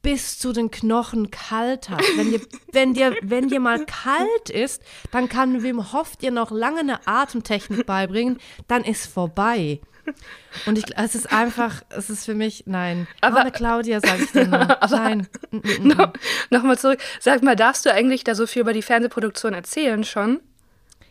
bis 0.04 0.38
zu 0.38 0.52
den 0.52 0.70
Knochen 0.70 1.32
kalt 1.32 1.90
hast. 1.90 2.06
Wenn 2.18 2.30
dir, 2.30 2.42
wenn 2.72 2.94
dir, 2.94 3.16
wenn 3.24 3.48
dir 3.48 3.60
mal 3.60 3.84
kalt 3.86 4.50
ist, 4.52 4.84
dann 5.12 5.30
kann 5.30 5.64
Wim 5.64 5.94
Hof 5.94 6.16
dir 6.18 6.30
noch 6.30 6.52
lange 6.52 6.82
eine 6.82 7.08
Atemtechnik 7.08 7.88
beibringen, 7.88 8.38
dann 8.68 8.84
ist 8.84 9.08
vorbei. 9.08 9.80
Und 10.66 10.78
ich, 10.78 10.86
es 10.98 11.16
ist 11.16 11.32
einfach, 11.32 11.82
es 11.90 12.10
ist 12.10 12.26
für 12.26 12.34
mich, 12.36 12.64
nein. 12.68 13.08
Aber- 13.22 13.40
Arme 13.40 13.52
Claudia, 13.52 14.00
sage 14.00 14.24
ich 14.24 14.32
dir 14.32 14.48
nur. 14.48 14.78
Nein. 14.92 15.28
Mm, 15.52 15.58
mm, 15.58 15.62
mm. 15.80 15.88
No, 15.88 16.08
Nochmal 16.50 16.78
zurück. 16.78 17.00
Sag 17.20 17.42
mal, 17.44 17.56
darfst 17.56 17.86
du 17.86 17.94
eigentlich 17.94 18.24
da 18.24 18.36
so 18.36 18.46
viel 18.48 18.62
über 18.62 18.74
die 18.74 18.82
Fernsehproduktion 18.82 19.54
erzählen 19.54 20.04
schon? 20.04 20.40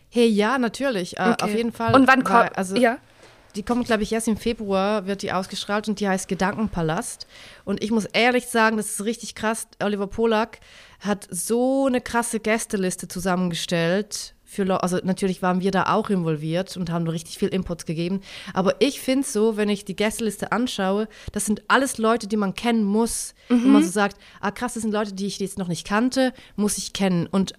Hey, 0.09 0.27
ja, 0.27 0.57
natürlich. 0.57 1.17
Äh, 1.17 1.31
Okay. 1.31 1.43
Auf 1.43 1.53
jeden 1.55 1.71
Fall. 1.71 1.93
Und 1.95 2.07
wann 2.07 2.23
kommt. 2.23 2.57
Also, 2.57 2.75
ja. 2.75 2.97
Die 3.55 3.63
kommt, 3.63 3.85
glaube 3.85 4.01
ich, 4.01 4.11
erst 4.11 4.27
im 4.27 4.37
Februar, 4.37 5.05
wird 5.05 5.21
die 5.21 5.31
ausgestrahlt 5.31 5.87
und 5.87 5.99
die 5.99 6.07
heißt 6.07 6.27
Gedankenpalast. 6.27 7.27
Und 7.65 7.83
ich 7.83 7.91
muss 7.91 8.05
ehrlich 8.05 8.47
sagen, 8.47 8.77
das 8.77 8.87
ist 8.91 9.05
richtig 9.05 9.35
krass. 9.35 9.67
Oliver 9.81 10.07
Polak 10.07 10.59
hat 11.01 11.27
so 11.29 11.85
eine 11.85 12.01
krasse 12.01 12.39
Gästeliste 12.39 13.07
zusammengestellt. 13.07 14.32
Für 14.53 14.65
Leu- 14.65 14.75
also 14.75 14.99
natürlich 15.03 15.41
waren 15.41 15.61
wir 15.61 15.71
da 15.71 15.93
auch 15.93 16.11
involviert 16.11 16.77
und 16.77 16.91
haben 16.91 17.07
richtig 17.07 17.39
viel 17.39 17.47
Input 17.47 17.87
gegeben. 17.87 18.21
Aber 18.53 18.75
ich 18.79 19.01
finde 19.01 19.27
so, 19.27 19.57
wenn 19.57 19.67
ich 19.67 19.83
die 19.83 19.95
Gästeliste 19.95 20.51
anschaue, 20.51 21.07
das 21.31 21.47
sind 21.47 21.63
alles 21.67 21.97
Leute, 21.97 22.27
die 22.27 22.37
man 22.37 22.53
kennen 22.53 22.83
muss. 22.83 23.33
Wo 23.49 23.55
man 23.55 23.83
so 23.83 23.89
sagt, 23.89 24.17
ah 24.41 24.51
krass, 24.51 24.75
das 24.75 24.83
sind 24.83 24.91
Leute, 24.91 25.13
die 25.13 25.25
ich 25.25 25.39
jetzt 25.39 25.57
noch 25.57 25.67
nicht 25.67 25.87
kannte, 25.87 26.33
muss 26.55 26.77
ich 26.77 26.93
kennen. 26.93 27.25
Und 27.25 27.53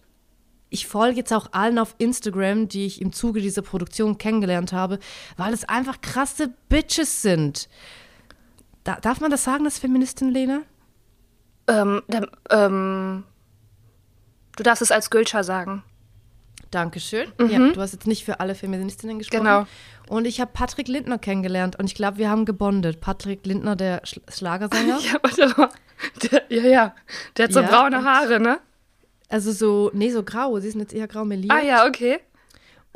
ich 0.71 0.87
folge 0.87 1.19
jetzt 1.19 1.33
auch 1.33 1.49
allen 1.53 1.79
auf 1.81 1.97
Instagram, 1.99 2.69
die 2.69 2.87
ich 2.87 3.01
im 3.01 3.13
Zuge 3.13 3.41
dieser 3.41 3.63
Produktion 3.63 4.17
kennengelernt 4.19 4.73
habe, 4.73 4.99
weil 5.37 5.53
es 5.53 5.69
einfach 5.69 6.01
krasse 6.01 6.55
Bitches 6.69 7.23
sind. 7.23 7.69
Da, 8.85 9.01
darf 9.01 9.21
man 9.21 9.31
das 9.33 9.43
sagen, 9.43 9.65
das 9.65 9.79
Feministin, 9.79 10.31
Lena? 10.31 10.63
Ähm, 11.67 12.03
ähm, 12.51 13.25
du 14.57 14.63
darfst 14.63 14.83
es 14.83 14.93
als 14.93 15.11
Gülscher 15.11 15.43
sagen. 15.43 15.83
Dankeschön. 16.75 17.33
Ja, 17.39 17.71
du 17.71 17.81
hast 17.81 17.93
jetzt 17.93 18.07
nicht 18.07 18.25
für 18.25 18.41
alle 18.41 18.55
Feministinnen 18.55 19.19
gesprochen. 19.19 19.45
Genau. 19.45 19.67
Und 20.09 20.27
ich 20.27 20.41
habe 20.41 20.51
Patrick 20.53 20.89
Lindner 20.89 21.19
kennengelernt 21.19 21.79
und 21.79 21.87
ich 21.87 21.95
glaube, 21.95 22.19
wir 22.19 22.29
haben 22.29 22.45
gebondet. 22.45 23.01
Patrick 23.01 23.47
Lindner, 23.47 23.77
der 23.77 24.03
Sch 24.05 24.21
Schlagersänger. 24.29 24.99
Ja, 25.05 25.19
warte 25.23 25.55
mal. 25.57 25.69
Der, 26.23 26.43
ja, 26.49 26.63
ja. 26.65 26.95
Der 27.37 27.45
hat 27.45 27.53
so 27.53 27.61
Ja, 27.61 27.69
braune 27.69 28.05
Haare, 28.05 28.41
ne? 28.41 28.59
Also 29.29 29.53
so, 29.53 29.91
nee, 29.95 30.11
so 30.11 30.23
grau. 30.23 30.59
Sie 30.59 30.71
sind 30.71 30.81
jetzt 30.81 30.93
eher 30.93 31.09
grau 31.09 31.25
meliert. 31.25 31.53
Ah 31.53 31.63
ja, 31.63 31.87
okay. 31.87 32.19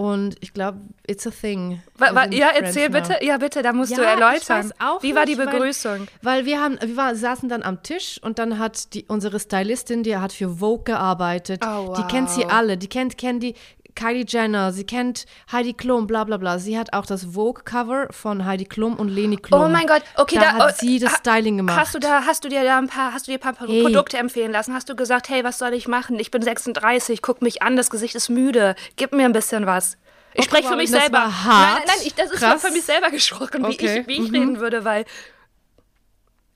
Und 0.00 0.37
ich 0.40 0.54
glaube, 0.54 0.78
it's 1.08 1.26
a 1.26 1.30
thing. 1.30 1.82
Wa, 1.96 2.14
wa, 2.14 2.26
ja, 2.26 2.50
Friends 2.50 2.68
erzähl 2.76 2.88
now. 2.88 3.00
bitte. 3.00 3.24
Ja, 3.24 3.37
bitte, 3.37 3.62
da 3.62 3.72
musst 3.72 3.90
du 3.90 4.00
Ja, 4.00 4.14
ich 4.14 4.20
erläutern. 4.20 4.72
Wie 5.00 5.12
war 5.16 5.26
die 5.26 5.34
nicht, 5.34 5.38
weil- 5.44 5.46
Begrüßung? 5.52 6.06
Weil 6.22 6.44
wir 6.46 6.61
haben, 6.61 6.78
wir 6.80 6.96
war, 6.96 7.16
saßen 7.16 7.48
dann 7.48 7.64
am 7.64 7.82
Tisch 7.82 8.20
und 8.22 8.38
dann 8.38 8.61
hat 8.61 8.94
die, 8.94 9.06
unsere 9.08 9.40
Stylistin, 9.40 10.04
die 10.04 10.16
hat 10.16 10.32
für 10.32 10.61
Vogue 10.61 10.84
gearbeitet, 10.84 11.64
Oh, 11.66 11.94
die 11.98 12.04
kennt 12.04 12.30
sie 12.30 12.42
wow. 12.42 12.52
alle, 12.52 12.78
die 12.78 12.87
kennt, 12.87 13.18
kennt 13.18 13.42
die 13.42 13.54
Kylie 13.98 14.24
Jenner, 14.26 14.72
sie 14.72 14.84
kennt 14.84 15.26
Heidi 15.50 15.74
Klum, 15.74 16.06
bla 16.06 16.22
bla 16.24 16.37
bla. 16.37 16.58
Sie 16.58 16.78
hat 16.78 16.92
auch 16.92 17.04
das 17.04 17.24
Vogue-Cover 17.34 18.06
von 18.12 18.44
Heidi 18.46 18.64
Klum 18.64 18.94
und 18.96 19.08
Leni 19.08 19.37
Klum. 19.37 19.61
Oh 19.61 19.68
mein 19.68 19.87
Gott, 19.87 20.02
okay, 20.16 20.37
da, 20.37 20.40
da, 20.42 20.52
hat 20.52 20.72
oh, 20.72 20.76
sie 20.78 20.98
das 21.00 21.12
ha- 21.12 21.16
Styling 21.18 21.56
gemacht. 21.56 21.76
Hast 21.78 21.94
du 21.94 21.98
da, 21.98 22.22
hast 22.24 22.44
du 22.44 22.48
dir 22.48 22.62
da 22.62 22.78
ein 22.78 22.87
paar, 22.87 23.12
hast 23.12 23.26
du 23.26 23.32
dir 23.32 23.38
ein 23.44 23.54
paar 23.56 23.66
Hey. 23.68 23.82
Produkte 23.82 24.16
empfehlen 24.18 24.52
lassen? 24.52 24.72
Hast 24.72 24.88
du 24.88 24.94
gesagt, 24.96 25.28
hey, 25.28 25.42
was 25.42 25.58
soll 25.58 25.74
ich 25.74 25.88
machen? 25.88 26.18
Ich 26.20 26.30
bin 26.30 26.40
36, 26.42 27.20
guck 27.22 27.42
mich 27.42 27.61
an, 27.62 27.76
das 27.76 27.90
Gesicht 27.90 28.14
ist 28.14 28.28
müde. 28.28 28.76
Gib 28.96 29.12
mir 29.12 29.24
ein 29.24 29.32
bisschen 29.32 29.66
was. 29.66 29.96
Ich 30.34 30.40
Oh, 30.40 30.42
spreche 30.44 30.68
für 30.68 30.76
mich 30.76 30.90
selber. 30.90 31.32
Nein, 31.46 31.82
nein, 31.87 31.96
ich, 32.04 32.14
das 32.14 32.30
ist 32.30 32.38
Krass. 32.38 32.61
für 32.64 32.70
mich 32.70 32.84
selber 32.84 33.11
gesprochen, 33.11 33.62
wie 33.66 33.72
Okay, 33.74 34.00
ich, 34.00 34.06
wie 34.06 34.12
ich 34.22 34.28
mhm. 34.30 34.34
reden 34.34 34.61
würde, 34.61 34.84
weil 34.84 35.04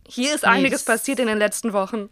hier 0.06 0.34
ist 0.34 0.44
einiges 0.44 0.84
das- 0.84 0.96
passiert 0.96 1.18
in 1.18 1.26
den 1.26 1.38
letzten 1.38 1.72
Wochen. 1.72 2.08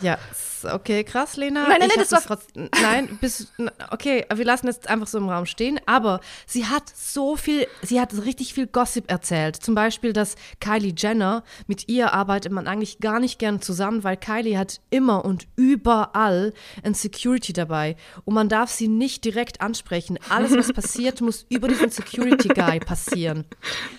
Ja, 0.00 0.16
okay, 0.64 1.04
krass, 1.04 1.36
Lena. 1.36 1.68
Nein, 1.68 1.76
nein, 1.80 1.88
nein, 1.88 2.06
das 2.08 2.12
war- 2.12 2.20
trotz- 2.36 2.46
nein, 2.82 3.18
bis, 3.20 3.52
okay, 3.90 4.24
wir 4.34 4.44
lassen 4.44 4.68
es 4.68 4.86
einfach 4.86 5.06
so 5.06 5.18
im 5.18 5.28
Raum 5.28 5.46
stehen. 5.46 5.80
Aber 5.86 6.20
sie 6.46 6.66
hat 6.66 6.84
so 6.94 7.36
viel, 7.36 7.66
sie 7.82 8.00
hat 8.00 8.12
richtig 8.24 8.54
viel 8.54 8.66
Gossip 8.66 9.10
erzählt. 9.10 9.56
Zum 9.56 9.74
Beispiel, 9.74 10.12
dass 10.12 10.34
Kylie 10.60 10.94
Jenner, 10.96 11.44
mit 11.66 11.88
ihr 11.88 12.12
arbeitet 12.12 12.52
man 12.52 12.66
eigentlich 12.66 13.00
gar 13.00 13.20
nicht 13.20 13.38
gern 13.38 13.60
zusammen, 13.60 14.04
weil 14.04 14.16
Kylie 14.16 14.58
hat 14.58 14.80
immer 14.90 15.24
und 15.24 15.46
überall 15.56 16.52
ein 16.82 16.94
Security 16.94 17.52
dabei. 17.52 17.96
Und 18.24 18.34
man 18.34 18.48
darf 18.48 18.70
sie 18.70 18.88
nicht 18.88 19.24
direkt 19.24 19.60
ansprechen. 19.60 20.18
Alles, 20.28 20.56
was 20.56 20.72
passiert, 20.72 21.20
muss 21.20 21.46
über 21.48 21.68
diesen 21.68 21.90
Security 21.90 22.48
Guy 22.48 22.80
passieren. 22.80 23.44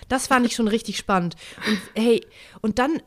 Das 0.08 0.26
fand 0.26 0.46
ich 0.46 0.54
schon 0.54 0.68
richtig 0.68 0.96
spannend. 0.96 1.36
Und 1.66 1.80
hey, 1.94 2.26
und 2.60 2.78
dann, 2.78 3.02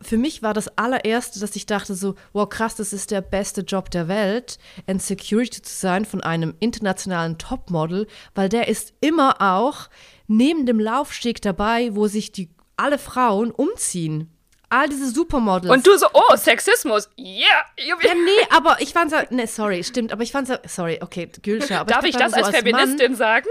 für 0.00 0.16
mich 0.18 0.42
war 0.42 0.54
das 0.54 0.76
allererste, 0.78 1.40
dass 1.40 1.56
ich 1.56 1.66
dachte 1.66 1.94
so, 1.94 2.14
wow, 2.32 2.48
krass, 2.48 2.74
das 2.74 2.81
ist 2.90 3.10
der 3.10 3.20
beste 3.20 3.60
Job 3.60 3.90
der 3.90 4.08
Welt, 4.08 4.58
ein 4.86 4.98
Security 4.98 5.60
zu 5.60 5.74
sein 5.74 6.06
von 6.06 6.22
einem 6.22 6.54
internationalen 6.58 7.36
Topmodel, 7.36 8.06
weil 8.34 8.48
der 8.48 8.68
ist 8.68 8.94
immer 9.00 9.42
auch 9.42 9.90
neben 10.26 10.64
dem 10.64 10.80
Laufsteg 10.80 11.42
dabei, 11.42 11.94
wo 11.94 12.06
sich 12.08 12.32
die 12.32 12.48
alle 12.76 12.98
Frauen 12.98 13.50
umziehen 13.50 14.32
all 14.72 14.88
diese 14.88 15.10
Supermodels. 15.10 15.70
Und 15.70 15.86
du 15.86 15.96
so, 15.98 16.06
oh, 16.14 16.34
Sexismus, 16.34 17.10
yeah. 17.18 17.36
Ja, 17.76 17.94
nee, 18.14 18.30
aber 18.50 18.78
ich 18.80 18.92
fand's, 18.92 19.14
nee, 19.30 19.44
sorry, 19.46 19.84
stimmt, 19.84 20.12
aber 20.12 20.22
ich 20.22 20.32
fand's, 20.32 20.50
sorry, 20.66 20.98
okay, 21.02 21.28
Gülscha. 21.42 21.84
Darf 21.84 22.04
ich, 22.04 22.10
ich 22.10 22.16
das 22.16 22.32
so 22.32 22.38
als 22.38 22.56
Feministin 22.56 23.12
Mann, 23.12 23.14
sagen? 23.16 23.46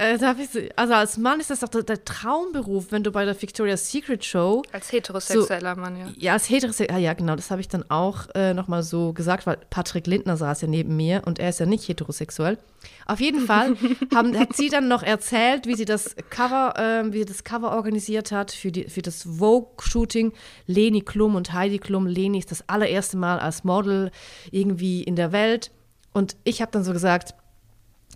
Äh, 0.00 0.16
darf 0.16 0.38
ich, 0.38 0.70
also 0.78 0.94
als 0.94 1.18
Mann 1.18 1.40
ist 1.40 1.50
das 1.50 1.58
doch 1.58 1.68
der, 1.68 1.82
der, 1.82 2.04
Traumberuf, 2.04 2.92
wenn 2.92 3.02
du 3.02 3.10
bei 3.10 3.24
der 3.24 3.40
Victoria's 3.40 3.90
Secret 3.90 4.24
Show. 4.24 4.62
Als 4.70 4.92
heterosexueller 4.92 5.74
so, 5.74 5.80
Mann, 5.80 5.98
ja. 5.98 6.06
Ja, 6.16 6.32
als 6.34 6.48
heterosexueller, 6.48 7.00
ja, 7.00 7.14
genau, 7.14 7.34
das 7.34 7.50
habe 7.50 7.60
ich 7.60 7.66
dann 7.66 7.84
auch 7.90 8.28
äh, 8.36 8.54
nochmal 8.54 8.84
so 8.84 9.12
gesagt, 9.12 9.44
weil 9.44 9.58
Patrick 9.70 10.06
Lindner 10.06 10.36
saß 10.36 10.60
ja 10.60 10.68
neben 10.68 10.96
mir 10.96 11.22
und 11.26 11.40
er 11.40 11.48
ist 11.48 11.58
ja 11.58 11.66
nicht 11.66 11.88
heterosexuell. 11.88 12.58
Auf 13.06 13.18
jeden 13.18 13.40
Fall 13.40 13.76
haben, 14.14 14.38
hat 14.38 14.54
sie 14.54 14.68
dann 14.68 14.86
noch 14.86 15.02
erzählt, 15.02 15.66
wie 15.66 15.74
sie 15.74 15.84
das 15.84 16.14
Cover, 16.30 16.74
äh, 16.78 17.12
wie 17.12 17.18
sie 17.18 17.24
das 17.24 17.42
Cover 17.42 17.72
organisiert 17.72 18.30
hat 18.30 18.52
für, 18.52 18.70
die, 18.70 18.84
für 18.84 19.02
das 19.02 19.24
Vogue-Shooting. 19.24 20.32
Leni 20.66 21.00
Klum 21.00 21.34
und 21.34 21.52
Heidi 21.52 21.80
Klum. 21.80 22.06
Leni 22.06 22.38
ist 22.38 22.52
das 22.52 22.68
allererste 22.68 23.16
Mal 23.16 23.40
als 23.40 23.64
Model 23.64 24.12
irgendwie 24.52 25.02
in 25.02 25.16
der 25.16 25.32
Welt. 25.32 25.72
Und 26.12 26.36
ich 26.44 26.62
habe 26.62 26.70
dann 26.70 26.84
so 26.84 26.92
gesagt, 26.92 27.34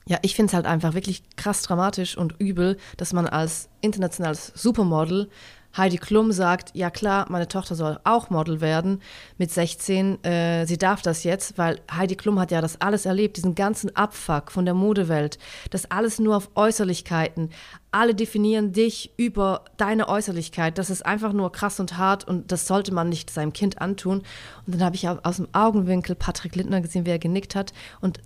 ja, 0.06 0.18
ich 0.22 0.34
finde 0.34 0.50
es 0.50 0.54
halt 0.54 0.66
einfach 0.66 0.94
wirklich 0.94 1.22
krass 1.36 1.62
dramatisch 1.62 2.16
und 2.16 2.34
übel, 2.38 2.76
dass 2.96 3.12
man 3.12 3.26
als 3.26 3.68
internationales 3.80 4.52
Supermodel 4.54 5.28
Heidi 5.76 5.96
Klum 5.96 6.32
sagt, 6.32 6.70
ja 6.74 6.90
klar, 6.90 7.26
meine 7.28 7.48
Tochter 7.48 7.74
soll 7.74 7.98
auch 8.04 8.30
Model 8.30 8.60
werden 8.60 9.00
mit 9.38 9.50
16. 9.50 10.22
Äh, 10.24 10.66
sie 10.66 10.76
darf 10.76 11.02
das 11.02 11.24
jetzt, 11.24 11.56
weil 11.56 11.80
Heidi 11.90 12.16
Klum 12.16 12.38
hat 12.38 12.50
ja 12.50 12.60
das 12.60 12.80
alles 12.80 13.06
erlebt, 13.06 13.36
diesen 13.36 13.54
ganzen 13.54 13.94
Abfuck 13.96 14.50
von 14.50 14.64
der 14.64 14.74
Modewelt. 14.74 15.38
Das 15.70 15.90
alles 15.90 16.18
nur 16.18 16.36
auf 16.36 16.50
Äußerlichkeiten. 16.54 17.50
Alle 17.90 18.14
definieren 18.14 18.72
dich 18.72 19.12
über 19.16 19.64
deine 19.76 20.08
Äußerlichkeit. 20.08 20.78
Das 20.78 20.90
ist 20.90 21.04
einfach 21.04 21.32
nur 21.32 21.52
krass 21.52 21.80
und 21.80 21.98
hart 21.98 22.26
und 22.26 22.52
das 22.52 22.66
sollte 22.66 22.92
man 22.92 23.08
nicht 23.08 23.30
seinem 23.30 23.52
Kind 23.52 23.80
antun. 23.80 24.22
Und 24.66 24.74
dann 24.74 24.82
habe 24.82 24.96
ich 24.96 25.08
aus 25.08 25.36
dem 25.36 25.48
Augenwinkel 25.52 26.14
Patrick 26.14 26.54
Lindner 26.54 26.80
gesehen, 26.80 27.06
wie 27.06 27.10
er 27.10 27.18
genickt 27.18 27.54
hat. 27.54 27.72
Und 28.00 28.20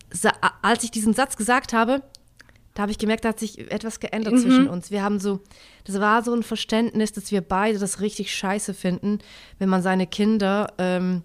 als 0.62 0.84
ich 0.84 0.90
diesen 0.90 1.14
Satz 1.14 1.36
gesagt 1.36 1.72
habe, 1.72 2.02
da 2.76 2.82
habe 2.82 2.92
ich 2.92 2.98
gemerkt, 2.98 3.24
da 3.24 3.30
hat 3.30 3.40
sich 3.40 3.70
etwas 3.70 4.00
geändert 4.00 4.34
mhm. 4.34 4.38
zwischen 4.38 4.68
uns. 4.68 4.90
Wir 4.90 5.02
haben 5.02 5.18
so, 5.18 5.40
das 5.84 5.98
war 5.98 6.22
so 6.22 6.34
ein 6.34 6.42
Verständnis, 6.42 7.10
dass 7.10 7.32
wir 7.32 7.40
beide 7.40 7.78
das 7.78 8.00
richtig 8.00 8.34
scheiße 8.34 8.74
finden, 8.74 9.20
wenn 9.58 9.70
man 9.70 9.80
seine 9.80 10.06
Kinder 10.06 10.74
ähm, 10.76 11.22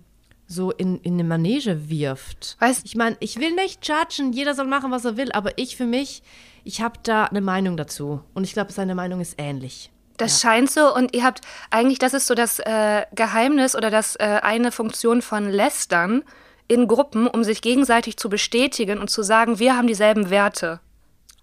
so 0.48 0.72
in, 0.72 0.98
in 1.02 1.16
eine 1.16 1.26
Manege 1.26 1.90
wirft. 1.90 2.56
Weißt 2.60 2.86
Ich 2.86 2.96
meine, 2.96 3.18
ich 3.20 3.38
will 3.38 3.54
nicht 3.54 3.86
judgen, 3.86 4.32
jeder 4.32 4.56
soll 4.56 4.68
machen, 4.68 4.92
was 4.92 5.04
er 5.04 5.18
will, 5.18 5.34
aber 5.34 5.58
ich 5.58 5.76
für 5.76 5.86
mich, 5.86 6.24
ich 6.64 6.82
habe 6.82 7.00
da 7.04 7.26
eine 7.26 7.42
Meinung 7.42 7.76
dazu. 7.76 8.22
Und 8.34 8.46
ich 8.46 8.54
glaube, 8.54 8.72
seine 8.72 8.96
Meinung 8.96 9.20
ist 9.20 9.36
ähnlich. 9.38 9.92
Das 10.16 10.42
ja. 10.42 10.50
scheint 10.50 10.72
so 10.72 10.96
und 10.96 11.14
ihr 11.14 11.26
habt 11.26 11.42
eigentlich, 11.70 12.00
das 12.00 12.14
ist 12.14 12.28
so 12.28 12.34
das 12.34 12.60
äh, 12.60 13.04
Geheimnis 13.14 13.76
oder 13.76 13.90
das 13.90 14.16
äh, 14.16 14.40
eine 14.42 14.72
Funktion 14.72 15.22
von 15.22 15.50
Lästern 15.50 16.24
in 16.70 16.88
Gruppen, 16.88 17.28
um 17.28 17.44
sich 17.44 17.62
gegenseitig 17.62 18.16
zu 18.16 18.30
bestätigen 18.30 19.00
und 19.00 19.10
zu 19.10 19.22
sagen, 19.22 19.60
wir 19.60 19.76
haben 19.76 19.88
dieselben 19.88 20.30
Werte. 20.30 20.80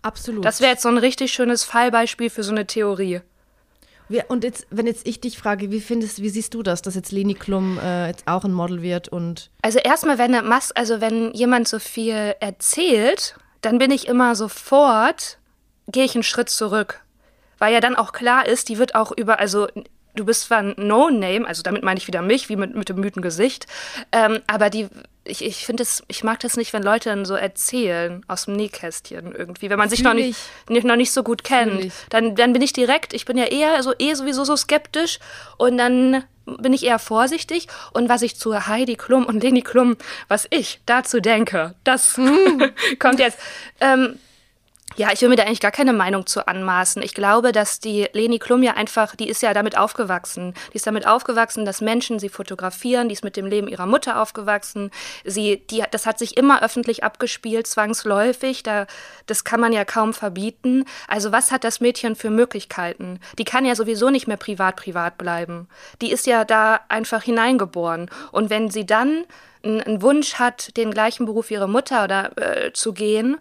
Absolut. 0.09 0.43
Das 0.43 0.61
wäre 0.61 0.71
jetzt 0.71 0.83
so 0.83 0.89
ein 0.89 0.97
richtig 0.97 1.33
schönes 1.33 1.65
Fallbeispiel 1.65 2.31
für 2.31 2.43
so 2.43 2.51
eine 2.51 2.67
Theorie. 2.67 3.21
Und 4.29 4.43
jetzt, 4.43 4.67
wenn 4.71 4.87
jetzt 4.87 5.07
ich 5.07 5.21
dich 5.21 5.37
frage, 5.37 5.71
wie 5.71 5.81
findest, 5.81 6.23
wie 6.23 6.31
siehst 6.31 6.55
du 6.55 6.63
das, 6.63 6.81
dass 6.81 6.95
jetzt 6.95 7.13
Leni 7.13 7.35
Klum 7.35 7.79
äh, 7.79 8.07
jetzt 8.07 8.27
auch 8.27 8.43
ein 8.43 8.55
Model 8.55 8.81
wird 8.81 9.09
und 9.09 9.51
also 9.61 9.79
erstmal, 9.79 10.17
wenn 10.17 10.33
Mas 10.47 10.73
also 10.73 11.03
wenn 11.03 11.33
jemand 11.35 11.69
so 11.69 11.79
viel 11.79 12.35
erzählt, 12.41 13.37
dann 13.61 13.79
bin 13.79 13.91
ich 13.91 14.09
immer 14.09 14.35
sofort 14.35 15.37
gehe 15.91 16.05
ich 16.05 16.15
einen 16.15 16.23
Schritt 16.23 16.49
zurück, 16.49 17.03
weil 17.59 17.75
ja 17.75 17.81
dann 17.81 17.97
auch 17.97 18.13
klar 18.13 18.47
ist, 18.47 18.71
die 18.71 18.79
wird 18.79 18.95
auch 18.95 19.13
über 19.13 19.39
also 19.41 19.69
du 20.15 20.25
bist 20.25 20.45
zwar 20.45 20.59
ein 20.59 20.75
No-Name, 20.79 21.47
also 21.47 21.63
damit 21.63 21.83
meine 21.83 21.99
ich 21.99 22.07
wieder 22.07 22.23
mich, 22.23 22.49
wie 22.49 22.57
mit, 22.57 22.75
mit 22.75 22.89
dem 22.89 23.01
Mythengesicht, 23.01 23.67
ähm, 24.13 24.41
aber 24.47 24.71
die 24.71 24.89
ich, 25.29 25.45
ich 25.45 25.67
finde 25.67 25.83
es, 25.83 26.03
ich 26.09 26.25
mag 26.25 26.41
das 26.41 26.57
nicht, 26.57 26.73
wenn 26.73 26.83
Leute 26.83 27.11
dann 27.11 27.25
so 27.25 27.35
erzählen 27.35 28.25
aus 28.29 28.47
dem 28.47 28.55
Nähkästchen 28.55 29.35
irgendwie, 29.35 29.71
wenn 29.71 29.79
man 29.79 29.89
sich 29.89 30.03
noch 30.03 30.15
nicht, 30.15 30.39
noch 30.69 30.97
nicht 30.97 31.13
so 31.13 31.23
gut 31.23 31.45
kennt. 31.45 31.93
Dann, 32.11 32.35
dann 32.35 32.53
bin 32.53 32.63
ich 32.63 32.73
direkt, 32.73 33.13
ich 33.13 33.25
bin 33.25 33.37
ja 33.37 33.45
eher 33.45 33.83
so 33.83 33.93
eh 33.99 34.15
sowieso 34.15 34.45
so 34.45 34.57
skeptisch 34.57 35.19
und 35.57 35.79
dann 35.79 36.25
bin 36.45 36.73
ich 36.73 36.85
eher 36.85 36.99
vorsichtig. 36.99 37.69
Und 37.93 38.09
was 38.09 38.23
ich 38.23 38.37
zu 38.37 38.67
Heidi 38.67 38.97
Klum 38.97 39.27
und 39.27 39.43
Leni 39.43 39.63
Klum, 39.63 39.97
was 40.29 40.47
ich 40.51 40.81
dazu 40.87 41.21
denke, 41.21 41.75
das 41.85 42.17
hm. 42.17 42.73
kommt 42.99 43.21
jetzt. 43.21 43.39
Ähm, 43.81 44.19
ja, 44.99 45.13
ich 45.13 45.23
will 45.23 45.29
mir 45.29 45.37
da 45.37 45.45
eigentlich 45.45 45.61
gar 45.61 45.71
keine 45.71 45.93
Meinung 45.93 46.27
zu 46.27 46.49
anmaßen. 46.49 47.03
Ich 47.03 47.15
glaube, 47.15 47.53
dass 47.53 47.79
die 47.79 48.09
Leni 48.13 48.41
Klum 48.41 48.65
ja 48.65 48.73
einfach, 48.75 49.15
die 49.15 49.29
ist 49.29 49.43
ja 49.43 49.55
damit 49.55 49.79
aufgewachsen. 49.79 50.55
Die 50.73 50.77
ist 50.77 50.89
damit 50.89 51.07
aufgewachsen, 51.07 51.65
dass 51.65 51.81
Menschen 51.81 52.19
sie 52.19 52.29
fotografieren. 52.29 53.09
Die 53.09 53.13
ist 53.13 53.23
mit 53.23 53.37
dem 53.37 53.47
Leben 53.47 53.69
ihrer 53.69 53.87
Mutter 53.87 54.21
aufgewachsen. 54.21 54.91
Sie, 55.25 55.63
die, 55.71 55.85
das 55.89 56.05
hat 56.05 56.19
sich 56.19 56.37
immer 56.37 56.65
öffentlich 56.65 57.05
abgespielt, 57.05 57.69
zwangsläufig. 57.69 58.65
Da, 58.65 58.89
das 59.27 59.45
kann 59.45 59.61
man 59.61 59.73
ja 59.73 59.85
kaum 59.85 60.13
verbieten. 60.13 60.85
Also 61.07 61.31
was 61.31 61.53
hat 61.53 61.63
das 61.63 61.79
Mädchen 61.79 62.17
für 62.17 62.31
Möglichkeiten? 62.31 63.21
Die 63.39 63.45
kann 63.45 63.65
ja 63.65 63.77
sowieso 63.77 64.11
nicht 64.11 64.27
mehr 64.27 64.37
privat 64.37 64.75
privat 64.75 65.17
bleiben. 65.17 65.69
Die 66.03 66.11
ist 66.11 66.27
ja 66.27 66.45
da 66.45 66.81
einfach 66.89 67.23
hineingeboren. 67.23 68.11
Und 68.33 68.51
wenn 68.51 68.69
sie 68.69 68.85
dann 68.85 69.27
einen 69.63 70.03
Wunsch 70.03 70.35
hat, 70.35 70.77
den 70.77 70.91
gleichen 70.91 71.25
Beruf 71.27 71.51
wie 71.51 71.55
ihre 71.55 71.69
Mutter 71.69 72.03
oder 72.03 72.37
äh, 72.37 72.73
zu 72.73 72.93
gehen, 72.93 73.37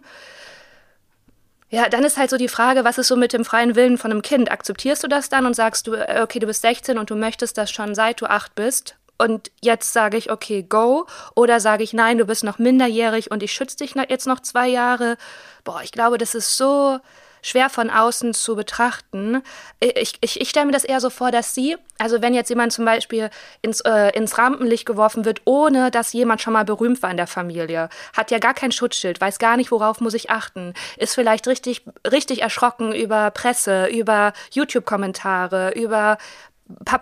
ja, 1.70 1.88
dann 1.88 2.04
ist 2.04 2.16
halt 2.16 2.30
so 2.30 2.36
die 2.36 2.48
Frage, 2.48 2.84
was 2.84 2.98
ist 2.98 3.08
so 3.08 3.16
mit 3.16 3.32
dem 3.32 3.44
freien 3.44 3.76
Willen 3.76 3.98
von 3.98 4.10
einem 4.10 4.22
Kind? 4.22 4.50
Akzeptierst 4.50 5.04
du 5.04 5.08
das 5.08 5.28
dann 5.28 5.44
und 5.44 5.54
sagst 5.54 5.86
du, 5.86 5.94
äh, 5.94 6.20
okay, 6.22 6.38
du 6.38 6.46
bist 6.46 6.62
16 6.62 6.98
und 6.98 7.10
du 7.10 7.14
möchtest 7.14 7.58
das 7.58 7.70
schon 7.70 7.94
seit 7.94 8.20
du 8.20 8.26
acht 8.26 8.54
bist? 8.54 8.96
Und 9.18 9.50
jetzt 9.60 9.92
sage 9.92 10.16
ich, 10.16 10.30
okay, 10.30 10.62
go. 10.62 11.06
Oder 11.34 11.60
sage 11.60 11.82
ich, 11.82 11.92
nein, 11.92 12.18
du 12.18 12.24
bist 12.24 12.44
noch 12.44 12.58
minderjährig 12.58 13.30
und 13.30 13.42
ich 13.42 13.52
schütze 13.52 13.76
dich 13.76 13.94
jetzt 14.08 14.26
noch 14.26 14.40
zwei 14.40 14.68
Jahre. 14.68 15.16
Boah, 15.64 15.82
ich 15.82 15.92
glaube, 15.92 16.18
das 16.18 16.34
ist 16.34 16.56
so, 16.56 17.00
schwer 17.42 17.70
von 17.70 17.90
außen 17.90 18.34
zu 18.34 18.56
betrachten. 18.56 19.42
Ich, 19.80 20.18
ich, 20.20 20.40
ich 20.40 20.48
stelle 20.48 20.66
mir 20.66 20.72
das 20.72 20.84
eher 20.84 21.00
so 21.00 21.10
vor, 21.10 21.30
dass 21.30 21.54
sie, 21.54 21.76
also 21.98 22.22
wenn 22.22 22.34
jetzt 22.34 22.48
jemand 22.48 22.72
zum 22.72 22.84
Beispiel 22.84 23.30
ins, 23.62 23.80
äh, 23.80 24.16
ins 24.16 24.38
Rampenlicht 24.38 24.86
geworfen 24.86 25.24
wird, 25.24 25.42
ohne 25.44 25.90
dass 25.90 26.12
jemand 26.12 26.40
schon 26.42 26.52
mal 26.52 26.64
berühmt 26.64 27.02
war 27.02 27.10
in 27.10 27.16
der 27.16 27.26
Familie, 27.26 27.88
hat 28.16 28.30
ja 28.30 28.38
gar 28.38 28.54
kein 28.54 28.72
Schutzschild, 28.72 29.20
weiß 29.20 29.38
gar 29.38 29.56
nicht, 29.56 29.70
worauf 29.70 30.00
muss 30.00 30.14
ich 30.14 30.30
achten, 30.30 30.74
ist 30.96 31.14
vielleicht 31.14 31.46
richtig, 31.46 31.82
richtig 32.10 32.42
erschrocken 32.42 32.92
über 32.92 33.30
Presse, 33.30 33.86
über 33.86 34.32
YouTube-Kommentare, 34.52 35.72
über 35.74 36.18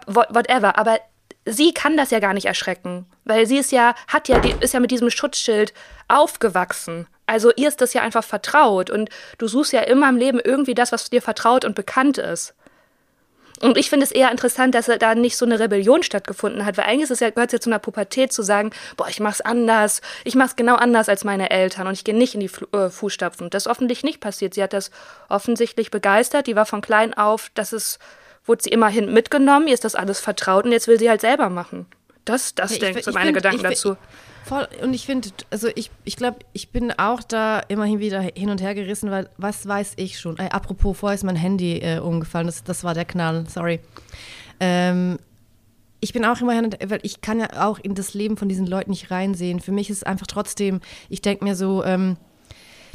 whatever, 0.06 0.78
aber 0.78 0.98
sie 1.46 1.72
kann 1.72 1.96
das 1.96 2.10
ja 2.10 2.18
gar 2.18 2.34
nicht 2.34 2.46
erschrecken, 2.46 3.06
weil 3.24 3.46
sie 3.46 3.58
ist 3.58 3.72
ja, 3.72 3.94
hat 4.08 4.28
ja, 4.28 4.40
ist 4.60 4.74
ja 4.74 4.80
mit 4.80 4.90
diesem 4.90 5.10
Schutzschild 5.10 5.72
aufgewachsen. 6.08 7.06
Also 7.26 7.50
ihr 7.56 7.68
ist 7.68 7.80
das 7.80 7.94
ja 7.94 8.02
einfach 8.02 8.24
vertraut 8.24 8.90
und 8.90 9.08
du 9.38 9.48
suchst 9.48 9.72
ja 9.72 9.80
immer 9.80 10.08
im 10.08 10.16
Leben 10.16 10.40
irgendwie 10.42 10.74
das, 10.74 10.92
was 10.92 11.10
dir 11.10 11.22
vertraut 11.22 11.64
und 11.64 11.74
bekannt 11.74 12.18
ist. 12.18 12.54
Und 13.60 13.78
ich 13.78 13.88
finde 13.88 14.04
es 14.04 14.12
eher 14.12 14.30
interessant, 14.30 14.74
dass 14.74 14.86
da 14.86 15.14
nicht 15.14 15.36
so 15.36 15.46
eine 15.46 15.58
Rebellion 15.58 16.02
stattgefunden 16.02 16.66
hat, 16.66 16.76
weil 16.76 16.84
eigentlich 16.84 17.04
ist 17.04 17.10
es 17.10 17.20
ja, 17.20 17.30
gehört 17.30 17.48
es 17.48 17.52
ja 17.54 17.60
zu 17.60 17.70
einer 17.70 17.78
Pubertät 17.78 18.32
zu 18.32 18.42
sagen, 18.42 18.70
boah, 18.98 19.08
ich 19.08 19.18
mach's 19.18 19.40
anders, 19.40 20.02
ich 20.24 20.34
mach's 20.34 20.56
genau 20.56 20.74
anders 20.74 21.08
als 21.08 21.24
meine 21.24 21.50
Eltern 21.50 21.86
und 21.86 21.94
ich 21.94 22.04
gehe 22.04 22.14
nicht 22.14 22.34
in 22.34 22.40
die 22.40 22.50
äh, 22.76 22.90
Fußstapfen. 22.90 23.48
Das 23.48 23.64
ist 23.64 23.70
offensichtlich 23.70 24.04
nicht 24.04 24.20
passiert. 24.20 24.52
Sie 24.52 24.62
hat 24.62 24.74
das 24.74 24.90
offensichtlich 25.30 25.90
begeistert, 25.90 26.46
die 26.48 26.56
war 26.56 26.66
von 26.66 26.82
klein 26.82 27.14
auf, 27.14 27.50
das 27.54 27.72
ist, 27.72 27.98
wurde 28.46 28.62
sie 28.62 28.70
immerhin 28.70 29.12
mitgenommen, 29.12 29.68
ihr 29.68 29.74
ist 29.74 29.84
das 29.84 29.94
alles 29.94 30.20
vertraut 30.20 30.64
und 30.64 30.72
jetzt 30.72 30.88
will 30.88 30.98
sie 30.98 31.08
halt 31.08 31.20
selber 31.20 31.50
machen. 31.50 31.86
Das, 32.24 32.54
das 32.54 32.72
ja, 32.72 32.78
denke 32.78 33.00
ich, 33.00 33.04
so 33.04 33.12
meine 33.12 33.26
find, 33.26 33.36
Gedanken 33.36 33.64
ich, 33.64 33.70
dazu. 33.70 33.96
Voll, 34.44 34.68
und 34.82 34.94
ich 34.94 35.06
finde, 35.06 35.28
also 35.50 35.68
ich, 35.74 35.90
ich 36.04 36.16
glaube, 36.16 36.38
ich 36.52 36.70
bin 36.70 36.92
auch 36.92 37.22
da 37.22 37.60
immerhin 37.68 37.98
wieder 37.98 38.20
hin 38.20 38.50
und 38.50 38.62
her 38.62 38.74
gerissen, 38.74 39.10
weil 39.10 39.28
was 39.36 39.66
weiß 39.66 39.94
ich 39.96 40.20
schon. 40.20 40.38
Äh, 40.38 40.50
apropos, 40.50 40.98
vorher 40.98 41.14
ist 41.14 41.24
mein 41.24 41.36
Handy 41.36 41.78
äh, 41.78 41.98
umgefallen, 41.98 42.46
das, 42.46 42.62
das 42.62 42.84
war 42.84 42.94
der 42.94 43.04
Knall, 43.04 43.44
sorry. 43.48 43.80
Ähm, 44.60 45.18
ich 46.00 46.12
bin 46.12 46.24
auch 46.24 46.40
immerhin, 46.40 46.76
weil 46.86 47.00
ich 47.02 47.20
kann 47.20 47.40
ja 47.40 47.66
auch 47.66 47.78
in 47.80 47.94
das 47.94 48.14
Leben 48.14 48.36
von 48.36 48.48
diesen 48.48 48.66
Leuten 48.66 48.90
nicht 48.90 49.10
reinsehen. 49.10 49.60
Für 49.60 49.72
mich 49.72 49.90
ist 49.90 49.98
es 49.98 50.02
einfach 50.04 50.26
trotzdem, 50.26 50.80
ich 51.08 51.22
denke 51.22 51.44
mir 51.44 51.56
so, 51.56 51.82
ähm, 51.84 52.16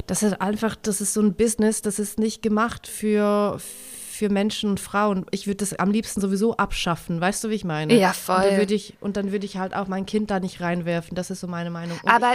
das 0.06 0.22
ist 0.22 0.40
einfach, 0.40 0.76
das 0.76 1.00
ist 1.00 1.12
so 1.12 1.20
ein 1.20 1.34
Business, 1.34 1.82
das 1.82 1.98
ist 1.98 2.18
nicht 2.18 2.42
gemacht 2.42 2.86
für, 2.86 3.58
für 3.58 4.01
Menschen 4.28 4.70
und 4.70 4.80
Frauen. 4.80 5.26
Ich 5.30 5.46
würde 5.46 5.58
das 5.58 5.74
am 5.74 5.90
liebsten 5.90 6.20
sowieso 6.20 6.56
abschaffen, 6.56 7.20
weißt 7.20 7.44
du, 7.44 7.50
wie 7.50 7.54
ich 7.54 7.64
meine? 7.64 7.94
Ja, 7.98 8.12
voll. 8.12 8.36
Und 8.36 8.42
dann 8.44 8.56
würde 8.58 8.74
ich, 8.74 8.94
würd 9.00 9.44
ich 9.44 9.56
halt 9.56 9.74
auch 9.74 9.88
mein 9.88 10.06
Kind 10.06 10.30
da 10.30 10.40
nicht 10.40 10.60
reinwerfen. 10.60 11.14
Das 11.14 11.30
ist 11.30 11.40
so 11.40 11.46
meine 11.46 11.70
Meinung. 11.70 11.98
Und 12.02 12.10
Aber 12.10 12.34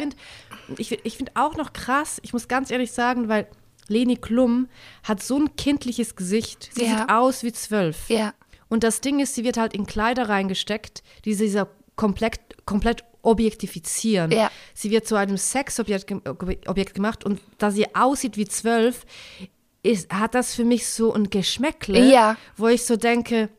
ich 0.77 0.89
finde 0.89 1.09
find 1.09 1.31
auch 1.35 1.55
noch 1.55 1.73
krass, 1.73 2.19
ich 2.23 2.33
muss 2.33 2.47
ganz 2.47 2.71
ehrlich 2.71 2.91
sagen, 2.91 3.29
weil 3.29 3.47
Leni 3.87 4.15
Klum 4.17 4.67
hat 5.03 5.23
so 5.23 5.37
ein 5.39 5.55
kindliches 5.55 6.15
Gesicht. 6.15 6.69
Sie 6.73 6.85
Ja. 6.85 6.99
sieht 6.99 7.09
aus 7.09 7.43
wie 7.43 7.53
zwölf. 7.53 8.09
Ja. 8.09 8.33
Und 8.69 8.83
das 8.83 9.01
Ding 9.01 9.19
ist, 9.19 9.35
sie 9.35 9.43
wird 9.43 9.57
halt 9.57 9.73
in 9.73 9.85
Kleider 9.85 10.27
reingesteckt, 10.29 11.03
die 11.25 11.33
sie 11.33 11.47
so 11.49 11.65
komplett, 11.95 12.39
komplett 12.65 13.03
objektifizieren. 13.21 14.31
Ja. 14.31 14.51
Sie 14.73 14.91
wird 14.91 15.07
zu 15.07 15.15
einem 15.15 15.37
Sexobjekt 15.37 16.11
Objekt 16.67 16.93
gemacht 16.93 17.23
und 17.25 17.39
da 17.57 17.71
sie 17.71 17.93
aussieht 17.95 18.37
wie 18.37 18.45
zwölf, 18.45 19.05
ist, 19.83 20.11
hat 20.13 20.35
das 20.35 20.53
für 20.55 20.63
mich 20.65 20.87
so 20.89 21.13
ein 21.13 21.29
Geschmäckle, 21.29 21.99
Ja. 21.99 22.35
wo 22.55 22.67
ich 22.67 22.85
so 22.85 22.95
denke, 22.97 23.49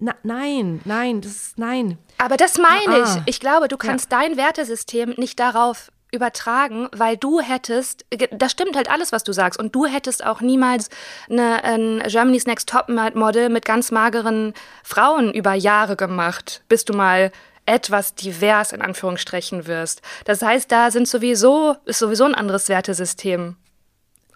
na, 0.00 0.14
nein, 0.22 0.80
nein, 0.84 1.20
das 1.22 1.32
ist 1.32 1.58
nein. 1.58 1.98
Aber 2.18 2.36
das 2.36 2.58
meine 2.58 3.04
Ah, 3.04 3.04
ah. 3.04 3.22
ich. 3.26 3.36
Ich 3.36 3.40
glaube, 3.40 3.68
du 3.68 3.76
kannst 3.76 4.12
dein 4.12 4.36
Wertesystem 4.36 5.14
nicht 5.16 5.40
darauf 5.40 5.90
übertragen, 6.10 6.88
weil 6.92 7.16
du 7.16 7.40
hättest, 7.40 8.04
das 8.32 8.52
stimmt 8.52 8.76
halt 8.76 8.90
alles, 8.90 9.12
was 9.12 9.24
du 9.24 9.32
sagst, 9.32 9.58
und 9.58 9.74
du 9.74 9.86
hättest 9.86 10.24
auch 10.24 10.40
niemals 10.40 10.88
eine, 11.30 11.62
ein 11.64 12.02
Germany's 12.06 12.46
Next 12.46 12.68
Top 12.68 12.88
Model 12.88 13.48
mit 13.50 13.64
ganz 13.66 13.90
mageren 13.90 14.54
Frauen 14.82 15.32
über 15.32 15.52
Jahre 15.54 15.96
gemacht, 15.96 16.62
bis 16.68 16.84
du 16.84 16.94
mal 16.94 17.30
etwas 17.66 18.14
divers 18.14 18.72
in 18.72 18.80
Anführungsstrichen 18.80 19.66
wirst. 19.66 20.00
Das 20.24 20.40
heißt, 20.40 20.72
da 20.72 20.90
sind 20.90 21.06
sowieso, 21.06 21.76
ist 21.84 21.98
sowieso 21.98 22.24
ein 22.24 22.34
anderes 22.34 22.68
Wertesystem 22.70 23.56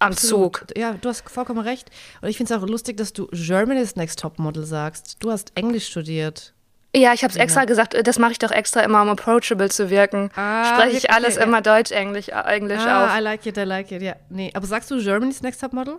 am 0.03 0.17
Zug. 0.17 0.65
Ja, 0.77 0.93
du 1.01 1.09
hast 1.09 1.29
vollkommen 1.31 1.61
recht. 1.61 1.91
Und 2.21 2.29
ich 2.29 2.37
finde 2.37 2.55
es 2.55 2.61
auch 2.61 2.67
lustig, 2.67 2.97
dass 2.97 3.13
du 3.13 3.27
Germany's 3.33 3.97
Next 3.97 4.19
Top 4.21 4.39
Model 4.39 4.65
sagst. 4.65 5.17
Du 5.21 5.31
hast 5.31 5.53
Englisch 5.55 5.87
studiert. 5.89 6.53
Ja, 6.95 7.15
ich 7.15 7.25
habe 7.25 7.33
es 7.33 7.39
extra 7.39 7.65
gesagt, 7.65 7.97
das 8.07 8.19
mache 8.19 8.33
ich 8.33 8.39
doch 8.39 8.51
extra 8.51 8.81
immer, 8.81 9.01
um 9.01 9.09
approachable 9.09 9.71
zu 9.71 9.89
wirken. 9.89 10.31
Ah, 10.37 10.75
Spreche 10.75 10.99
ich 10.99 11.05
okay, 11.05 11.15
alles 11.15 11.39
immer 11.39 11.63
Deutsch, 11.63 11.91
Englisch, 11.91 12.29
äh, 12.29 12.33
Englisch 12.55 12.83
Ah, 12.83 13.07
auf. 13.07 13.19
I 13.19 13.23
like 13.23 13.47
it, 13.47 13.57
I 13.57 13.63
like 13.63 13.91
it, 13.93 14.03
ja. 14.03 14.15
Nee, 14.29 14.51
aber 14.55 14.67
sagst 14.67 14.91
du 14.91 15.03
Germany's 15.03 15.41
Next 15.41 15.63
Top 15.63 15.73
Model? 15.73 15.97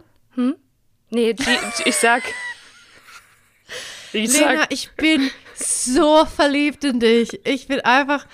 Nee, 1.10 1.34
die, 1.34 1.44
ich 1.86 1.96
sag. 1.96 2.22
Ich 4.16 4.32
Lena, 4.32 4.60
sag. 4.60 4.68
ich 4.72 4.92
bin 4.92 5.32
so 5.56 6.24
verliebt 6.26 6.84
in 6.84 7.00
dich. 7.00 7.44
Ich 7.48 7.66
bin 7.68 7.82
einfach, 7.82 8.28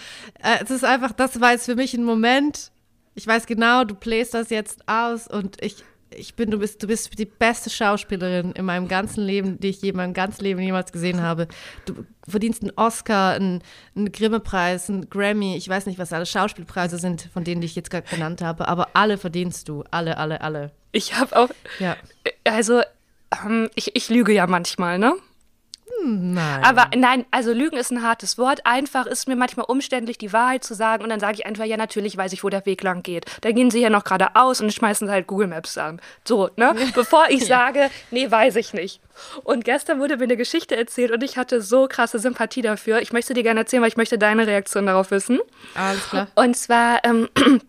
äh, 0.44 0.62
es 0.62 0.70
ist 0.72 0.84
einfach, 0.84 1.14
das 1.14 1.40
war 1.40 1.54
jetzt 1.54 1.66
für 1.68 1.76
mich 1.76 1.94
ein 1.94 2.04
Moment. 2.04 2.72
Ich 3.15 3.28
weiß 3.28 3.45
genau, 3.45 3.84
du 3.84 3.95
playst 3.95 4.34
das 4.34 4.50
jetzt 4.50 4.88
aus 4.88 5.28
und 5.28 5.62
ich, 5.62 5.84
ich 6.15 6.36
bin, 6.36 6.52
du 6.52 6.60
bist, 6.60 6.82
du 6.82 6.88
bist 6.88 7.17
die 7.17 7.26
beste 7.26 7.69
Schauspielerin 7.69 8.54
in 8.54 8.65
meinem 8.65 8.88
ganzen 8.88 9.24
Leben, 9.24 9.60
die 9.60 9.69
ich 9.69 9.82
je 9.82 9.89
in 9.89 9.98
meinem 9.98 10.13
ganzen 10.13 10.43
Leben 10.43 10.60
jemals 10.62 10.91
gesehen 10.91 11.22
habe. 11.22 11.48
Du 11.86 12.06
verdienst 12.28 12.62
einen 12.62 12.72
Oscar, 12.76 13.34
einen, 13.34 13.62
einen 13.95 14.12
Grimme-Preis, 14.12 14.89
einen 14.89 15.10
Grammy, 15.10 15.58
ich 15.58 15.67
weiß 15.67 15.86
nicht, 15.86 16.00
was 16.00 16.13
alle 16.13 16.26
Schauspielpreise 16.26 16.98
sind, 16.98 17.30
von 17.34 17.43
denen 17.43 17.62
die 17.62 17.65
ich 17.65 17.76
jetzt 17.76 17.91
gerade 17.91 18.08
genannt 18.10 18.41
habe, 18.41 18.67
aber 18.67 18.89
alle 18.93 19.17
verdienst 19.17 19.67
du. 19.69 19.84
Alle, 19.91 20.17
alle, 20.17 20.41
alle. 20.41 20.72
Ich 20.91 21.15
habe 21.15 21.36
auch. 21.36 21.50
Ja. 21.80 21.98
Also, 22.43 22.82
ähm, 23.45 23.69
ich, 23.76 23.95
ich 23.95 24.10
lüge 24.10 24.34
ja 24.34 24.48
manchmal, 24.48 24.98
ne? 24.98 25.13
Nein. 26.04 26.63
Aber 26.63 26.89
nein, 26.95 27.25
also 27.32 27.52
Lügen 27.52 27.78
ist 27.78 27.91
ein 27.91 28.04
hartes 28.04 28.38
Wort. 28.38 28.65
Einfach 28.65 29.06
ist 29.06 29.28
mir 29.28 29.36
manchmal 29.36 29.65
umständlich, 29.67 30.17
die 30.17 30.32
Wahrheit 30.34 30.63
zu 30.63 30.73
sagen. 30.73 31.04
Und 31.04 31.10
dann 31.10 31.19
sage 31.19 31.36
ich 31.36 31.45
einfach, 31.45 31.65
ja, 31.65 31.78
natürlich 31.78 32.15
weiß 32.15 32.34
ich, 32.34 32.43
wo 32.43 32.49
der 32.49 32.65
Weg 32.65 32.84
lang 32.84 33.04
geht. 33.04 33.25
Da 33.41 33.52
gehen 33.52 33.71
sie 33.71 33.80
hier 33.80 33.89
noch 33.89 34.04
geradeaus 34.04 34.62
und 34.62 34.73
schmeißen 34.73 35.10
halt 35.10 35.28
Google 35.28 35.47
Maps 35.47 35.78
an. 35.78 36.02
So, 36.23 36.49
ne? 36.56 36.75
Bevor 36.95 37.25
ich 37.30 37.45
sage, 37.47 37.89
nee, 38.12 38.30
weiß 38.30 38.56
ich 38.56 38.73
nicht. 38.73 39.02
Und 39.43 39.65
gestern 39.65 39.99
wurde 39.99 40.17
mir 40.17 40.23
eine 40.23 40.38
Geschichte 40.38 40.75
erzählt 40.78 41.12
und 41.12 41.23
ich 41.23 41.38
hatte 41.38 41.62
so 41.62 41.88
krasse 41.88 42.19
Sympathie 42.19 42.62
dafür. 42.62 43.02
Ich 43.02 43.12
möchte 43.12 43.34
dir 43.34 43.43
gerne 43.43 43.62
erzählen, 43.62 43.82
weil 43.82 43.89
ich 43.89 43.97
möchte 43.97 44.17
deine 44.17 44.47
Reaktion 44.47 44.86
darauf 44.86 45.12
wissen. 45.12 45.39
Alles 45.75 46.08
klar. 46.10 46.28
Und 46.36 46.56
zwar, 46.56 47.04
ähm, 47.04 47.30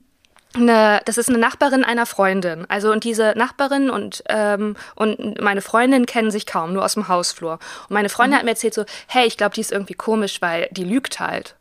eine, 0.54 1.00
das 1.04 1.16
ist 1.18 1.28
eine 1.28 1.38
Nachbarin 1.38 1.84
einer 1.84 2.06
Freundin. 2.06 2.66
Also 2.68 2.90
und 2.90 3.04
diese 3.04 3.34
Nachbarin 3.36 3.90
und, 3.90 4.22
ähm, 4.28 4.76
und 4.96 5.40
meine 5.40 5.62
Freundin 5.62 6.06
kennen 6.06 6.30
sich 6.30 6.46
kaum, 6.46 6.72
nur 6.72 6.84
aus 6.84 6.94
dem 6.94 7.08
Hausflur. 7.08 7.58
Und 7.88 7.90
meine 7.90 8.08
Freundin 8.08 8.36
hat 8.38 8.44
mir 8.44 8.50
erzählt 8.50 8.74
so, 8.74 8.84
hey, 9.06 9.26
ich 9.26 9.36
glaube, 9.36 9.54
die 9.54 9.60
ist 9.60 9.72
irgendwie 9.72 9.94
komisch, 9.94 10.42
weil 10.42 10.68
die 10.72 10.84
lügt 10.84 11.20
halt. 11.20 11.54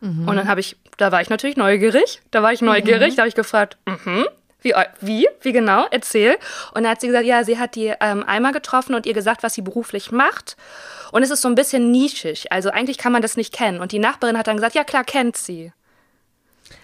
Und 0.00 0.26
dann 0.34 0.48
habe 0.48 0.58
ich, 0.58 0.76
da 0.96 1.12
war 1.12 1.20
ich 1.22 1.30
natürlich 1.30 1.56
neugierig. 1.56 2.20
Da 2.32 2.42
war 2.42 2.52
ich 2.52 2.60
neugierig, 2.60 3.14
da 3.14 3.22
habe 3.22 3.28
ich 3.28 3.36
gefragt, 3.36 3.76
mhm. 3.86 4.26
Wie, 4.62 4.74
wie? 5.00 5.28
Wie 5.40 5.52
genau? 5.52 5.86
Erzähl. 5.90 6.36
Und 6.72 6.84
dann 6.84 6.92
hat 6.92 7.00
sie 7.00 7.08
gesagt, 7.08 7.26
ja, 7.26 7.42
sie 7.44 7.58
hat 7.58 7.74
die 7.74 7.92
ähm, 8.00 8.22
einmal 8.24 8.52
getroffen 8.52 8.94
und 8.94 9.06
ihr 9.06 9.12
gesagt, 9.12 9.42
was 9.42 9.54
sie 9.54 9.62
beruflich 9.62 10.12
macht. 10.12 10.56
Und 11.10 11.22
es 11.24 11.30
ist 11.30 11.42
so 11.42 11.48
ein 11.48 11.56
bisschen 11.56 11.90
nischig. 11.90 12.50
Also 12.52 12.70
eigentlich 12.70 12.96
kann 12.96 13.10
man 13.12 13.22
das 13.22 13.36
nicht 13.36 13.52
kennen. 13.52 13.80
Und 13.80 13.90
die 13.92 13.98
Nachbarin 13.98 14.38
hat 14.38 14.46
dann 14.46 14.56
gesagt, 14.56 14.74
ja 14.76 14.84
klar, 14.84 15.02
kennt 15.04 15.36
sie. 15.36 15.72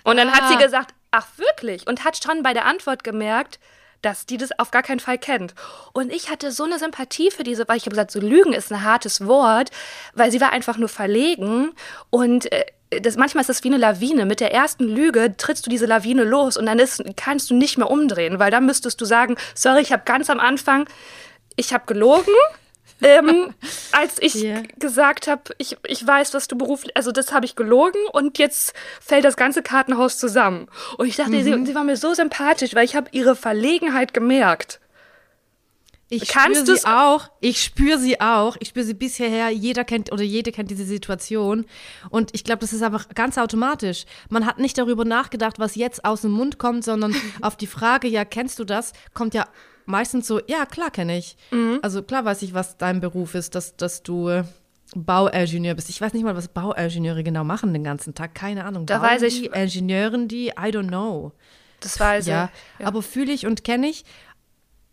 Und 0.03 0.17
dann 0.17 0.33
hat 0.33 0.43
Ah. 0.43 0.49
sie 0.49 0.57
gesagt, 0.57 0.93
ach 1.11 1.27
wirklich? 1.37 1.87
Und 1.87 2.05
hat 2.05 2.23
schon 2.23 2.43
bei 2.43 2.53
der 2.53 2.67
Antwort 2.67 3.05
gemerkt, 3.05 3.59
dass 4.03 4.27
die 4.27 4.37
das 4.37 4.57
auf 4.59 4.71
gar 4.71 4.83
keinen 4.83 5.01
Fall 5.01 5.19
kennt. 5.19 5.55
Und 5.93 6.13
ich 6.13 6.31
hatte 6.31 6.53
so 6.53 6.65
eine 6.65 6.79
Sympathie 6.79 7.31
für 7.31 7.43
diese, 7.43 7.67
weil 7.67 7.77
ich 7.77 7.83
habe 7.83 7.91
gesagt, 7.91 8.11
so 8.11 8.21
Lügen 8.21 8.53
ist 8.53 8.71
ein 8.73 8.85
hartes 8.85 9.27
Wort, 9.27 9.71
weil 10.15 10.31
sie 10.31 10.41
war 10.41 10.53
einfach 10.53 10.77
nur 10.77 10.89
verlegen 10.89 11.73
und 12.11 12.51
äh, 12.53 12.65
das, 13.03 13.17
manchmal 13.17 13.43
ist 13.43 13.51
das 13.51 13.65
wie 13.65 13.69
eine 13.69 13.77
Lawine. 13.77 14.25
Mit 14.25 14.41
der 14.41 14.55
ersten 14.55 14.85
Lüge 14.85 15.37
trittst 15.37 15.67
du 15.67 15.71
diese 15.71 15.85
Lawine 15.85 16.25
los 16.25 16.57
und 16.57 16.67
dann 16.67 16.79
ist, 16.79 17.03
kannst 17.17 17.51
du 17.51 17.55
nicht 17.55 17.77
mehr 17.77 17.91
umdrehen, 17.91 18.39
weil 18.39 18.51
dann 18.51 18.65
müsstest 18.65 19.01
du 19.01 19.05
sagen, 19.05 19.37
sorry, 19.55 19.83
ich 19.83 19.93
habe 19.93 20.05
ganz 20.07 20.31
am 20.31 20.41
Anfang, 20.41 20.89
ich 21.57 21.75
habe 21.75 21.85
gelogen. 21.87 22.33
Ähm, 23.03 23.55
als 23.93 24.19
ich 24.21 24.35
Ja. 24.35 24.63
gesagt 24.79 25.27
habe, 25.27 25.43
ich, 25.59 25.77
ich 25.87 26.07
weiß, 26.07 26.35
was 26.35 26.49
du 26.49 26.57
beruflich, 26.57 26.97
also 26.97 27.13
das 27.13 27.33
habe 27.33 27.47
ich 27.47 27.57
gelogen 27.57 28.01
und 28.13 28.39
jetzt 28.39 28.75
fällt 29.01 29.25
das 29.25 29.37
ganze 29.37 29.63
Kartenhaus 29.63 30.19
zusammen. 30.19 30.69
Und 30.97 31.07
ich 31.07 31.17
dachte, 31.17 31.43
sie, 31.43 31.65
sie 31.65 31.75
war 31.75 31.85
mir 31.85 31.97
so 31.97 32.15
sympathisch, 32.15 32.75
weil 32.75 32.85
ich 32.85 32.97
habe 32.97 33.09
ihre 33.13 33.37
Verlegenheit 33.37 34.15
gemerkt. 34.15 34.81
Ich 36.11 36.27
Kannst 36.29 36.63
spüre 36.63 36.79
sie 36.79 36.87
auch. 36.87 37.29
Ich 37.41 37.63
spüre 37.63 37.99
sie 37.99 38.19
auch. 38.21 38.57
Ich 38.61 38.69
spüre 38.69 38.87
sie 38.87 38.95
bis 38.95 39.17
hierher. 39.17 39.51
Jeder 39.51 39.85
kennt 39.85 40.11
oder 40.11 40.23
jede 40.23 40.53
kennt 40.53 40.71
diese 40.71 40.85
Situation. 40.87 41.67
Und 42.09 42.31
ich 42.33 42.45
glaube, 42.45 42.61
das 42.61 42.73
ist 42.73 42.83
einfach 42.83 43.11
ganz 43.11 43.37
automatisch. 43.37 44.07
Man 44.31 44.47
hat 44.47 44.59
nicht 44.59 44.79
darüber 44.79 45.05
nachgedacht, 45.05 45.59
was 45.59 45.75
jetzt 45.75 46.07
aus 46.07 46.23
dem 46.23 46.31
Mund 46.31 46.57
kommt, 46.59 46.83
sondern 46.83 47.15
auf 47.43 47.57
die 47.57 47.67
Frage, 47.67 48.09
ja, 48.09 48.25
kennst 48.25 48.59
du 48.59 48.65
das, 48.65 48.95
kommt 49.13 49.35
ja 49.35 49.47
meistens 49.89 50.27
so, 50.27 50.41
ja, 50.47 50.67
klar 50.67 50.91
kenne 50.91 51.19
ich. 51.19 51.37
Mhm. 51.51 51.81
Also 51.83 52.03
klar 52.03 52.25
weiß 52.25 52.43
ich, 52.43 52.55
was 52.55 52.77
dein 52.77 53.01
Beruf 53.01 53.35
ist, 53.35 53.55
dass, 53.55 53.77
dass 53.77 54.03
du 54.03 54.43
Bauingenieur 54.95 55.75
bist. 55.75 55.91
Ich 55.91 56.01
weiß 56.01 56.13
nicht 56.15 56.25
mal, 56.25 56.37
was 56.37 56.49
Bauingenieure 56.49 57.23
genau 57.23 57.45
machen 57.45 57.73
den 57.73 57.85
ganzen 57.85 58.15
Tag. 58.15 58.35
Keine 58.35 58.65
Ahnung. 58.65 58.87
Da 58.87 58.99
Bauen 58.99 59.11
weiß 59.11 59.23
ich- 59.23 59.41
Die, 59.43 59.47
Ingenieuren 59.47 60.29
die? 60.29 60.49
I 60.49 60.71
don't 60.71 60.89
know. 60.89 61.33
Das 61.81 62.01
war 62.01 62.09
also. 62.09 62.31
Ja, 62.31 62.51
aber 62.83 63.03
fühle 63.03 63.33
ich 63.33 63.47
und 63.47 63.65
kenne 63.65 63.89
ich. 63.89 64.05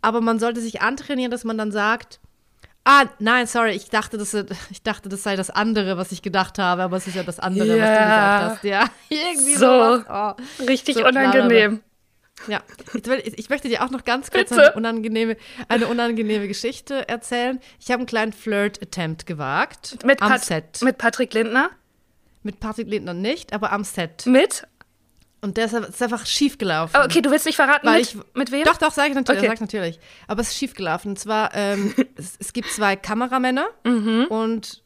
Aber 0.01 0.21
man 0.21 0.38
sollte 0.39 0.62
sich 0.62 0.81
antrainieren, 0.81 1.31
dass 1.31 1.43
man 1.45 1.58
dann 1.58 1.71
sagt, 1.71 2.19
ah, 2.84 3.05
nein, 3.19 3.47
sorry, 3.47 3.71
ich 3.71 3.89
dachte, 3.89 4.17
das, 4.19 4.34
ich 4.69 4.84
dachte, 4.84 5.10
das 5.10 5.23
sei 5.23 5.36
das 5.36 5.49
andere, 5.49 5.97
was 5.97 6.12
ich 6.12 6.21
gedacht 6.21 6.60
habe, 6.60 6.84
aber 6.84 6.97
es 6.97 7.08
ist 7.08 7.15
ja 7.15 7.23
das 7.23 7.39
andere, 7.39 7.69
was 7.69 7.75
du 7.75 7.79
Ja. 7.79 8.49
gesagt 8.49 8.51
hast. 8.51 8.63
Ja, 8.65 8.86
irgendwie 9.10 9.53
So. 9.55 9.60
sowas. 9.65 10.03
Oh. 10.08 10.63
Richtig 10.65 10.97
So, 10.97 11.05
unangenehm. 11.08 11.81
Ja, 12.48 12.62
ich, 13.24 13.39
ich 13.39 13.50
möchte 13.50 13.69
dir 13.69 13.84
auch 13.84 13.89
noch 13.91 14.04
ganz 14.04 14.30
kurz 14.30 14.52
eine 14.52 14.74
unangenehme, 14.74 15.38
eine 15.69 15.88
unangenehme 15.88 16.48
Geschichte 16.48 17.08
erzählen. 17.08 17.60
Ich 17.80 17.89
habe 17.91 18.00
einen 18.02 18.08
kleinen 18.08 18.34
Flirt-Attempt 18.34 19.26
gewagt. 19.26 20.04
Mit, 20.06 20.21
am 20.21 20.30
Pat 20.32 20.43
Set. 20.43 20.82
mit 20.82 20.98
Patrick 20.98 21.34
Lindner? 21.34 21.69
Mit 22.43 22.60
Patrick 22.60 22.88
Lindner 22.88 23.13
nicht, 23.13 23.54
aber 23.54 23.71
am 23.71 23.84
Set. 23.84 24.26
Mit? 24.26 24.67
Und 25.41 25.58
der 25.58 25.65
ist, 25.65 25.74
ist 25.74 26.02
einfach 26.04 26.26
schief 26.26 26.58
gelaufen. 26.58 26.95
Oh, 27.00 27.06
okay, 27.06 27.21
du 27.21 27.32
willst 27.32 27.45
nicht 27.45 27.56
verraten, 27.56 27.88
Weil 27.88 28.00
mit, 28.00 28.08
ich, 28.13 28.17
mit 28.34 28.52
wem? 28.52 28.63
Doch, 28.65 28.78
doch, 28.78 28.91
sag 28.91 29.10
ich 29.10 29.15
natürlich. 29.15 29.39
Okay. 29.39 29.48
Sag 29.48 29.56
ich 29.56 29.62
natürlich. 29.62 30.00
Aber 30.28 30.41
es 30.41 30.50
ist 30.50 30.58
schief 30.58 30.74
gelaufen. 30.74 31.10
Und 31.10 31.19
zwar, 31.19 31.54
ähm, 31.56 31.93
es, 32.15 32.36
es 32.39 32.52
gibt 32.54 32.69
zwei 32.69 32.95
Kameramänner 32.95 33.67
Mhm. 33.84 34.26
und, 34.30 34.84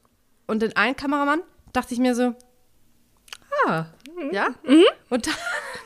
und 0.48 0.62
den 0.62 0.76
einen 0.76 0.96
Kameramann 0.96 1.42
dachte 1.74 1.94
ich 1.94 2.00
mir 2.00 2.14
so, 2.16 2.36
ah, 3.68 3.86
ja. 4.32 4.50
Und 5.10 5.28
dann, 5.28 5.34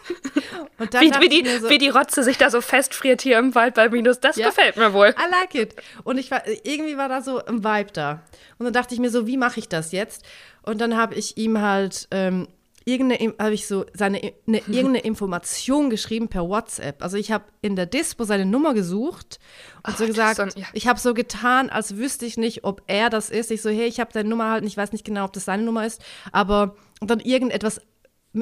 und 0.78 0.94
dann. 0.94 1.02
Wie, 1.02 1.12
wie, 1.22 1.30
die, 1.30 1.50
so, 1.60 1.70
wie 1.70 1.78
die 1.78 1.90
Rotze 1.90 2.24
sich 2.24 2.38
da 2.38 2.50
so 2.50 2.62
festfriert 2.62 3.22
hier 3.22 3.38
im 3.40 3.56
Wald 3.56 3.76
bei 3.76 3.90
Minus. 3.90 4.20
Das 4.20 4.36
Ja. 4.36 4.48
gefällt 4.48 4.78
mir 4.78 4.94
wohl. 4.94 5.10
I 5.10 5.30
like 5.32 5.56
it. 5.56 5.76
Und 6.04 6.18
ich 6.18 6.32
war, 6.32 6.42
irgendwie 6.64 6.98
war 6.98 7.10
da 7.10 7.22
so 7.22 7.44
ein 7.44 7.64
Vibe 7.64 7.92
da. 7.94 8.24
Und 8.58 8.66
dann 8.66 8.74
dachte 8.74 8.94
ich 8.94 9.00
mir 9.00 9.10
so, 9.10 9.28
wie 9.28 9.38
mache 9.38 9.60
ich 9.60 9.70
das 9.70 9.92
jetzt? 9.92 10.24
Und 10.64 10.80
dann 10.82 10.96
habe 10.98 11.16
ich 11.16 11.38
ihm 11.38 11.60
halt 11.62 12.08
ähm, 12.12 12.48
irgendeine, 12.86 13.34
habe 13.40 13.54
ich 13.54 13.68
so 13.68 13.86
seine, 13.94 14.18
eine, 14.48 14.58
irgendeine 14.68 15.00
Information 15.00 15.90
geschrieben 15.90 16.28
per 16.28 16.48
WhatsApp. 16.48 17.02
Also 17.04 17.18
ich 17.18 17.32
habe 17.32 17.46
in 17.62 17.76
der 17.76 17.86
Dispo 17.86 18.24
seine 18.26 18.46
Nummer 18.46 18.74
gesucht 18.74 19.40
und 19.86 19.98
so 19.98 20.04
das 20.06 20.10
ist 20.10 20.16
gesagt, 20.16 20.36
so 20.38 20.42
ein- 20.44 20.52
ja. 20.56 20.66
ich 20.74 20.88
habe 20.88 21.00
so 21.00 21.14
getan, 21.14 21.70
als 21.70 21.98
wüsste 21.98 22.26
ich 22.26 22.38
nicht, 22.38 22.64
ob 22.64 22.82
er 22.88 23.10
das 23.10 23.30
ist. 23.30 23.52
Ich 23.52 23.62
so, 23.62 23.70
hey, 23.70 23.88
ich 23.88 24.00
habe 24.00 24.12
deine 24.14 24.30
Nummer 24.30 24.52
halt, 24.52 24.66
ich 24.66 24.76
weiß 24.78 24.92
nicht 24.92 25.06
genau, 25.06 25.26
ob 25.26 25.34
das 25.34 25.46
seine 25.46 25.64
Nummer 25.64 25.86
ist, 25.86 26.02
aber 26.32 26.76
und 27.02 27.10
dann 27.10 27.20
irgendetwas 27.20 27.82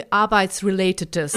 Arbeitsrelatedes. 0.09 1.35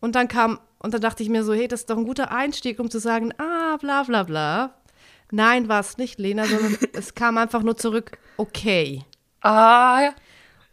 Und 0.00 0.14
dann 0.14 0.28
kam, 0.28 0.58
und 0.78 0.94
dann 0.94 1.00
dachte 1.00 1.22
ich 1.22 1.28
mir 1.28 1.44
so, 1.44 1.52
hey, 1.52 1.68
das 1.68 1.80
ist 1.80 1.90
doch 1.90 1.96
ein 1.98 2.04
guter 2.04 2.32
Einstieg, 2.32 2.78
um 2.80 2.90
zu 2.90 2.98
sagen, 2.98 3.32
ah, 3.38 3.76
bla 3.78 4.02
bla 4.04 4.22
bla. 4.24 4.74
Nein, 5.30 5.68
war 5.68 5.80
es 5.80 5.96
nicht, 5.98 6.18
Lena, 6.18 6.44
sondern 6.46 6.76
es 6.92 7.14
kam 7.14 7.38
einfach 7.38 7.62
nur 7.62 7.76
zurück, 7.76 8.18
okay. 8.36 9.04
Ah, 9.40 10.00
ja. 10.02 10.14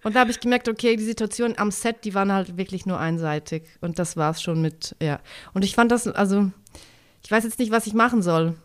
Und 0.04 0.16
da 0.16 0.22
habe 0.22 0.32
ich 0.32 0.40
gemerkt, 0.40 0.70
okay, 0.70 0.96
die 0.96 1.04
Situation 1.04 1.56
am 1.58 1.72
Set, 1.72 2.06
die 2.06 2.14
waren 2.14 2.32
halt 2.32 2.56
wirklich 2.58 2.86
nur 2.86 3.00
einseitig. 3.00 3.64
Und 3.82 4.00
das 4.00 4.16
war 4.16 4.32
es 4.32 4.42
schon 4.42 4.62
mit, 4.62 4.96
ja. 5.02 5.20
Und 5.54 5.66
ich 5.66 5.76
fand 5.76 5.92
das, 5.92 6.08
also, 6.08 6.52
ich 7.24 7.30
weiß 7.30 7.44
jetzt 7.44 7.60
nicht, 7.60 7.72
was 7.72 7.86
ich 7.86 7.94
machen 7.94 8.22
soll. 8.22 8.56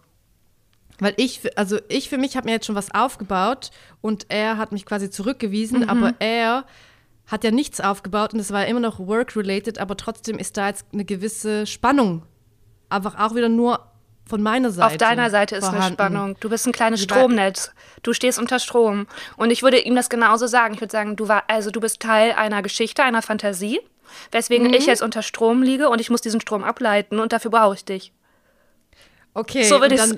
Weil 1.00 1.14
ich, 1.16 1.40
also 1.58 1.78
ich 1.88 2.08
für 2.08 2.18
mich 2.18 2.36
habe 2.36 2.46
mir 2.46 2.52
jetzt 2.52 2.66
schon 2.66 2.76
was 2.76 2.94
aufgebaut 2.94 3.72
und 4.00 4.26
er 4.28 4.58
hat 4.58 4.70
mich 4.70 4.86
quasi 4.86 5.10
zurückgewiesen, 5.10 5.80
Mhm. 5.80 5.88
aber 5.88 6.14
er 6.20 6.64
hat 7.26 7.44
ja 7.44 7.50
nichts 7.50 7.80
aufgebaut 7.80 8.34
und 8.34 8.40
es 8.40 8.52
war 8.52 8.66
immer 8.66 8.80
noch 8.80 8.98
work-related, 8.98 9.78
aber 9.78 9.96
trotzdem 9.96 10.38
ist 10.38 10.56
da 10.56 10.68
jetzt 10.68 10.86
eine 10.92 11.04
gewisse 11.04 11.66
Spannung. 11.66 12.22
Einfach 12.90 13.18
auch 13.18 13.34
wieder 13.34 13.48
nur 13.48 13.80
von 14.26 14.42
meiner 14.42 14.70
Seite. 14.70 14.86
Auf 14.86 14.96
deiner 14.98 15.30
Seite 15.30 15.56
ist 15.56 15.64
eine. 15.64 15.82
Spannung. 15.92 16.36
Du 16.40 16.48
bist 16.48 16.66
ein 16.66 16.72
kleines 16.72 17.02
Stromnetz. 17.02 17.72
Du 18.02 18.12
stehst 18.12 18.38
unter 18.38 18.58
Strom. 18.58 19.06
Und 19.36 19.50
ich 19.50 19.62
würde 19.62 19.78
ihm 19.78 19.94
das 19.94 20.08
genauso 20.08 20.46
sagen. 20.46 20.74
Ich 20.74 20.80
würde 20.80 20.92
sagen, 20.92 21.16
du 21.16 21.28
war, 21.28 21.44
also 21.48 21.70
du 21.70 21.80
bist 21.80 22.00
Teil 22.00 22.32
einer 22.32 22.62
Geschichte, 22.62 23.02
einer 23.02 23.20
Fantasie, 23.22 23.80
weswegen 24.32 24.68
Mhm. 24.68 24.74
ich 24.74 24.86
jetzt 24.86 25.02
unter 25.02 25.22
Strom 25.22 25.62
liege 25.62 25.88
und 25.90 26.00
ich 26.00 26.08
muss 26.10 26.20
diesen 26.20 26.40
Strom 26.40 26.62
ableiten 26.64 27.20
und 27.20 27.32
dafür 27.32 27.50
brauche 27.50 27.74
ich 27.74 27.84
dich. 27.84 28.12
Okay. 29.34 29.64
so 29.64 29.80
würde 29.80 29.94
ich 29.94 30.00
dann- 30.00 30.16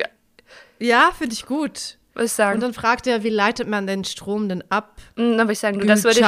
Ja, 0.79 1.11
finde 1.17 1.33
ich 1.35 1.47
gut. 1.47 1.97
würd 2.15 2.27
ich 2.27 2.33
sagen. 2.33 2.57
Und 2.57 2.61
dann 2.63 2.75
fragt 2.75 3.07
er, 3.07 3.23
wie 3.23 3.31
leitet 3.31 3.67
man 3.69 3.87
den 3.87 4.05
Strom 4.05 4.49
denn 4.49 4.63
ab? 4.71 4.97
Mm, 5.17 5.37
dann 5.37 5.39
würde 5.39 5.53
ich 5.53 5.59
sagen, 5.59 5.79
du, 5.79 5.87
das 5.87 6.05
würde 6.05 6.21
ich. 6.21 6.25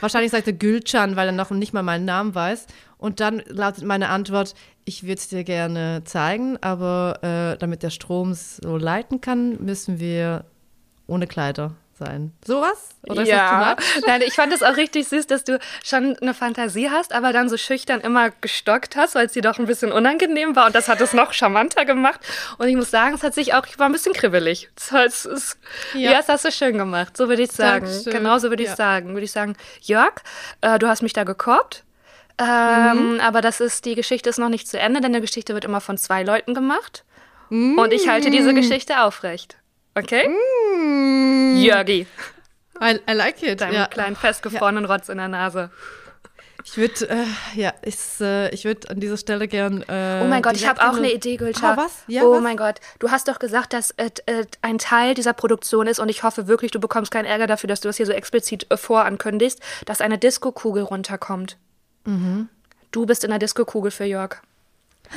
Wahrscheinlich 0.00 0.32
sagt 0.32 0.46
er 0.46 0.52
Gülcan, 0.52 1.16
weil 1.16 1.28
er 1.28 1.32
noch 1.32 1.50
nicht 1.50 1.72
mal 1.72 1.82
meinen 1.82 2.04
Namen 2.04 2.34
weiß. 2.34 2.66
Und 2.98 3.20
dann 3.20 3.42
lautet 3.46 3.84
meine 3.84 4.08
Antwort, 4.08 4.54
ich 4.84 5.02
würde 5.02 5.14
es 5.14 5.28
dir 5.28 5.44
gerne 5.44 6.02
zeigen, 6.04 6.56
aber 6.62 7.18
äh, 7.22 7.58
damit 7.58 7.82
der 7.82 7.90
Strom 7.90 8.34
so 8.34 8.76
leiten 8.76 9.20
kann, 9.20 9.62
müssen 9.62 9.98
wir 10.00 10.44
ohne 11.06 11.26
Kleider 11.26 11.74
sein. 11.98 12.32
Sowas? 12.46 12.90
Oder 13.08 13.22
ist 13.22 13.28
ja? 13.28 13.76
Nein, 14.06 14.22
ich 14.22 14.34
fand 14.34 14.52
es 14.52 14.62
auch 14.62 14.76
richtig 14.76 15.08
süß, 15.08 15.26
dass 15.26 15.44
du 15.44 15.58
schon 15.84 16.16
eine 16.20 16.34
Fantasie 16.34 16.90
hast, 16.90 17.12
aber 17.12 17.32
dann 17.32 17.48
so 17.48 17.56
schüchtern 17.56 18.00
immer 18.00 18.30
gestockt 18.30 18.96
hast, 18.96 19.14
weil 19.14 19.26
es 19.26 19.32
dir 19.32 19.42
doch 19.42 19.58
ein 19.58 19.66
bisschen 19.66 19.92
unangenehm 19.92 20.56
war 20.56 20.66
und 20.66 20.74
das 20.74 20.88
hat 20.88 21.00
es 21.00 21.12
noch 21.12 21.32
charmanter 21.32 21.84
gemacht. 21.84 22.20
Und 22.58 22.68
ich 22.68 22.76
muss 22.76 22.90
sagen, 22.90 23.14
es 23.14 23.22
hat 23.22 23.34
sich 23.34 23.54
auch, 23.54 23.66
ich 23.66 23.78
war 23.78 23.86
ein 23.86 23.92
bisschen 23.92 24.12
kribbelig. 24.12 24.68
Es, 24.76 25.56
ja. 25.94 26.10
Ja. 26.12 26.12
das 26.18 26.28
hast 26.28 26.44
du 26.44 26.52
schön 26.52 26.76
gemacht. 26.78 27.16
So 27.16 27.28
würde 27.28 27.42
ich 27.42 27.52
sagen. 27.52 27.84
Dankeschön. 27.86 28.12
Genau 28.12 28.38
so 28.38 28.50
würde 28.50 28.62
ich 28.62 28.70
Ja. 28.70 28.76
sagen. 28.76 29.08
Würde 29.10 29.24
ich 29.24 29.32
sagen, 29.32 29.56
Jörg, 29.80 30.14
äh, 30.60 30.78
du 30.78 30.88
hast 30.88 31.02
mich 31.02 31.12
da 31.12 31.24
gekorbt. 31.24 31.84
Ähm, 32.38 33.14
Mhm. 33.14 33.20
Aber 33.20 33.40
das 33.40 33.60
ist, 33.60 33.84
die 33.84 33.94
Geschichte 33.94 34.28
ist 34.28 34.38
noch 34.38 34.48
nicht 34.48 34.66
zu 34.66 34.78
Ende, 34.78 35.00
denn 35.00 35.12
die 35.12 35.20
Geschichte 35.20 35.54
wird 35.54 35.64
immer 35.64 35.80
von 35.80 35.96
zwei 35.98 36.22
Leuten 36.24 36.52
gemacht. 36.54 37.04
Und 37.50 37.92
ich 37.92 38.08
halte 38.08 38.30
diese 38.30 38.50
Mhm. 38.52 38.56
Geschichte 38.56 39.02
aufrecht. 39.02 39.56
Okay? 39.94 40.28
Jörgi, 41.56 42.06
I, 42.80 42.98
I 43.08 43.12
like 43.12 43.42
it. 43.42 43.60
deinem 43.60 43.74
ja. 43.74 43.86
kleinen 43.86 44.16
festgefrorenen 44.16 44.84
Rotz 44.84 45.08
in 45.08 45.18
der 45.18 45.28
Nase. 45.28 45.70
Ich 46.66 46.78
würde, 46.78 47.10
äh, 47.10 47.24
ja, 47.60 47.74
ich, 47.82 47.96
äh, 48.20 48.48
ich 48.48 48.64
würde 48.64 48.88
an 48.88 48.98
dieser 48.98 49.18
Stelle 49.18 49.46
gern. 49.48 49.82
Äh, 49.82 50.22
Oh 50.24 50.26
mein 50.26 50.40
Gott, 50.40 50.56
ich 50.56 50.66
habe 50.66 50.80
auch 50.80 50.92
in 50.92 51.04
eine 51.04 51.12
Idee, 51.12 51.36
Gülscha. 51.36 51.74
Oh, 51.74 51.76
was? 51.76 51.92
Ja, 52.06 52.22
oh 52.24 52.32
was? 52.32 52.42
mein 52.42 52.56
Gott, 52.56 52.80
du 53.00 53.10
hast 53.10 53.28
doch 53.28 53.38
gesagt, 53.38 53.74
dass 53.74 53.92
es 53.96 54.12
äh, 54.26 54.46
ein 54.62 54.78
Teil 54.78 55.14
dieser 55.14 55.34
Produktion 55.34 55.86
ist 55.86 55.98
und 55.98 56.08
ich 56.08 56.22
hoffe 56.22 56.46
wirklich, 56.46 56.70
du 56.70 56.80
bekommst 56.80 57.10
keinen 57.10 57.26
Ärger 57.26 57.46
dafür, 57.46 57.68
dass 57.68 57.80
du 57.80 57.88
das 57.88 57.98
hier 57.98 58.06
so 58.06 58.12
explizit 58.12 58.70
äh, 58.70 58.78
vorankündigst, 58.78 59.60
dass 59.84 60.00
eine 60.00 60.16
Diskokugel 60.16 60.84
runterkommt. 60.84 61.58
Mhm. 62.06 62.48
Du 62.92 63.04
bist 63.04 63.24
in 63.24 63.30
der 63.30 63.38
Diskokugel 63.38 63.90
für 63.90 64.04
Jörg. 64.04 64.36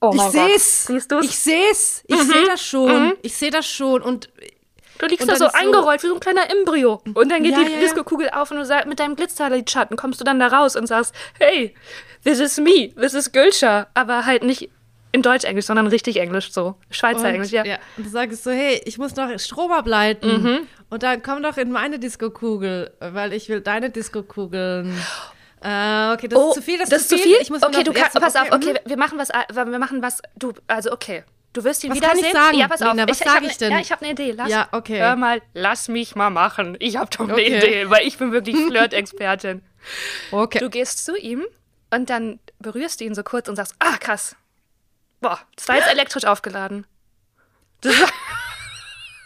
Oh 0.00 0.10
Ich 0.10 0.16
mein 0.16 0.26
Gott. 0.26 0.32
sehe 0.32 0.54
es. 0.56 0.84
Siehst 0.86 1.10
du's? 1.12 1.24
Ich 1.24 1.38
sehe 1.38 1.70
es. 1.70 2.02
Ich 2.06 2.20
sehe 2.22 2.44
das 2.46 2.60
schon. 2.62 3.14
Ich 3.22 3.34
sehe 3.36 3.50
das 3.50 3.66
schon. 3.66 4.02
Und 4.02 4.28
Du 4.98 5.04
liegst 5.04 5.22
Und 5.24 5.30
da 5.30 5.36
so 5.36 5.44
ist 5.46 5.52
so- 5.52 5.58
eingerollt 5.58 6.02
wie 6.02 6.06
so 6.06 6.14
ein 6.14 6.20
kleiner 6.20 6.48
Embryo. 6.50 7.02
Und 7.12 7.28
dann 7.30 7.42
geht 7.42 7.52
Ja, 7.52 7.58
die 7.58 7.64
ja, 7.70 7.76
ja. 7.76 7.80
Diskokugel 7.80 8.30
auf 8.30 8.50
und 8.50 8.56
du 8.56 8.64
sagst, 8.64 8.86
mit 8.88 8.98
deinem 8.98 9.14
Glitzerlidschatten 9.14 9.94
kommst 9.98 10.20
du 10.20 10.24
dann 10.24 10.40
da 10.40 10.46
raus 10.46 10.74
und 10.74 10.86
sagst, 10.86 11.14
hey, 11.38 11.74
this 12.24 12.40
is 12.40 12.56
me, 12.58 12.94
this 12.98 13.12
is 13.12 13.30
Gülscha. 13.30 13.88
Aber 13.92 14.24
halt 14.24 14.42
nicht 14.42 14.70
in 15.12 15.20
Deutsch-Englisch, 15.20 15.66
sondern 15.66 15.86
richtig 15.88 16.16
Englisch 16.18 16.50
so. 16.50 16.76
Schweizer 16.88 17.20
Und, 17.20 17.26
Englisch, 17.26 17.50
ja. 17.52 17.62
Und 17.98 18.06
du 18.06 18.08
sagst 18.10 18.42
so, 18.42 18.50
hey, 18.50 18.80
ich 18.86 18.96
muss 18.96 19.14
noch 19.16 19.28
Strom 19.38 19.70
ableiten. 19.70 20.42
Mhm. 20.42 20.58
Und 20.88 21.02
dann 21.02 21.22
komm 21.22 21.42
doch 21.42 21.58
in 21.58 21.70
meine 21.72 21.98
Diskokugel, 21.98 22.90
weil 23.00 23.34
ich 23.34 23.50
will 23.50 23.60
deine 23.60 23.90
Diskokugeln. 23.90 24.94
Äh, 25.66 26.12
okay, 26.14 26.28
das 26.28 26.38
ist 26.40 26.54
zu 26.54 26.62
viel, 26.62 26.78
das, 26.78 26.90
ist 26.92 27.08
zu 27.08 27.18
viel. 27.18 27.36
Ich 27.40 27.50
muss 27.50 27.62
okay, 27.62 27.78
noch- 27.78 27.82
du 27.84 27.92
kannst, 27.92 28.14
ja, 28.14 28.20
pass 28.20 28.36
auf, 28.36 28.46
mhm. 28.50 28.52
okay, 28.54 28.74
wir 28.84 28.96
machen 28.96 29.18
was, 29.18 29.30
wir 29.30 29.78
machen 29.78 30.00
was, 30.00 30.22
du, 30.36 30.52
also 30.68 30.92
okay. 30.92 31.24
Du 31.52 31.64
wirst 31.64 31.82
ihn 31.84 31.90
Was 31.90 31.96
wiedersehen. 31.96 32.20
kann 32.22 32.26
ich 32.28 32.32
sagen, 32.34 32.58
Ja, 32.58 32.68
pass 32.68 32.82
auf. 32.82 32.92
Lena, 32.94 33.08
was 33.08 33.18
ich, 33.18 33.24
sag 33.26 33.36
hab 33.36 33.42
ich 33.42 33.48
ne- 33.48 33.56
denn? 33.60 33.72
Ja, 33.72 33.78
ich 33.80 33.90
habe 33.90 34.02
eine 34.02 34.12
Idee. 34.12 34.32
Lass, 34.32 34.50
Ja, 34.50 34.68
okay. 34.72 35.00
Hör 35.00 35.16
mal, 35.16 35.40
lass 35.54 35.88
mich 35.88 36.14
mal 36.14 36.28
machen. 36.28 36.76
Ich 36.80 36.96
habe 36.98 37.08
doch 37.10 37.20
eine 37.24 37.32
Okay. 37.32 37.56
Idee, 37.56 37.88
weil 37.90 38.06
ich 38.06 38.18
bin 38.18 38.30
wirklich 38.30 38.56
Flirt-Expertin. 38.68 39.62
Okay. 40.32 40.58
Du 40.58 40.68
gehst 40.68 41.04
zu 41.04 41.16
ihm 41.16 41.44
und 41.90 42.10
dann 42.10 42.38
berührst 42.58 43.00
du 43.00 43.04
ihn 43.04 43.14
so 43.14 43.22
kurz 43.22 43.48
und 43.48 43.56
sagst, 43.56 43.74
ah, 43.78 43.96
krass. 43.96 44.36
Boah, 45.22 45.40
das 45.56 45.66
war 45.68 45.76
jetzt 45.76 45.88
elektrisch 45.90 46.26
aufgeladen. 46.26 46.86
Das 47.80 47.98
war, 48.02 48.08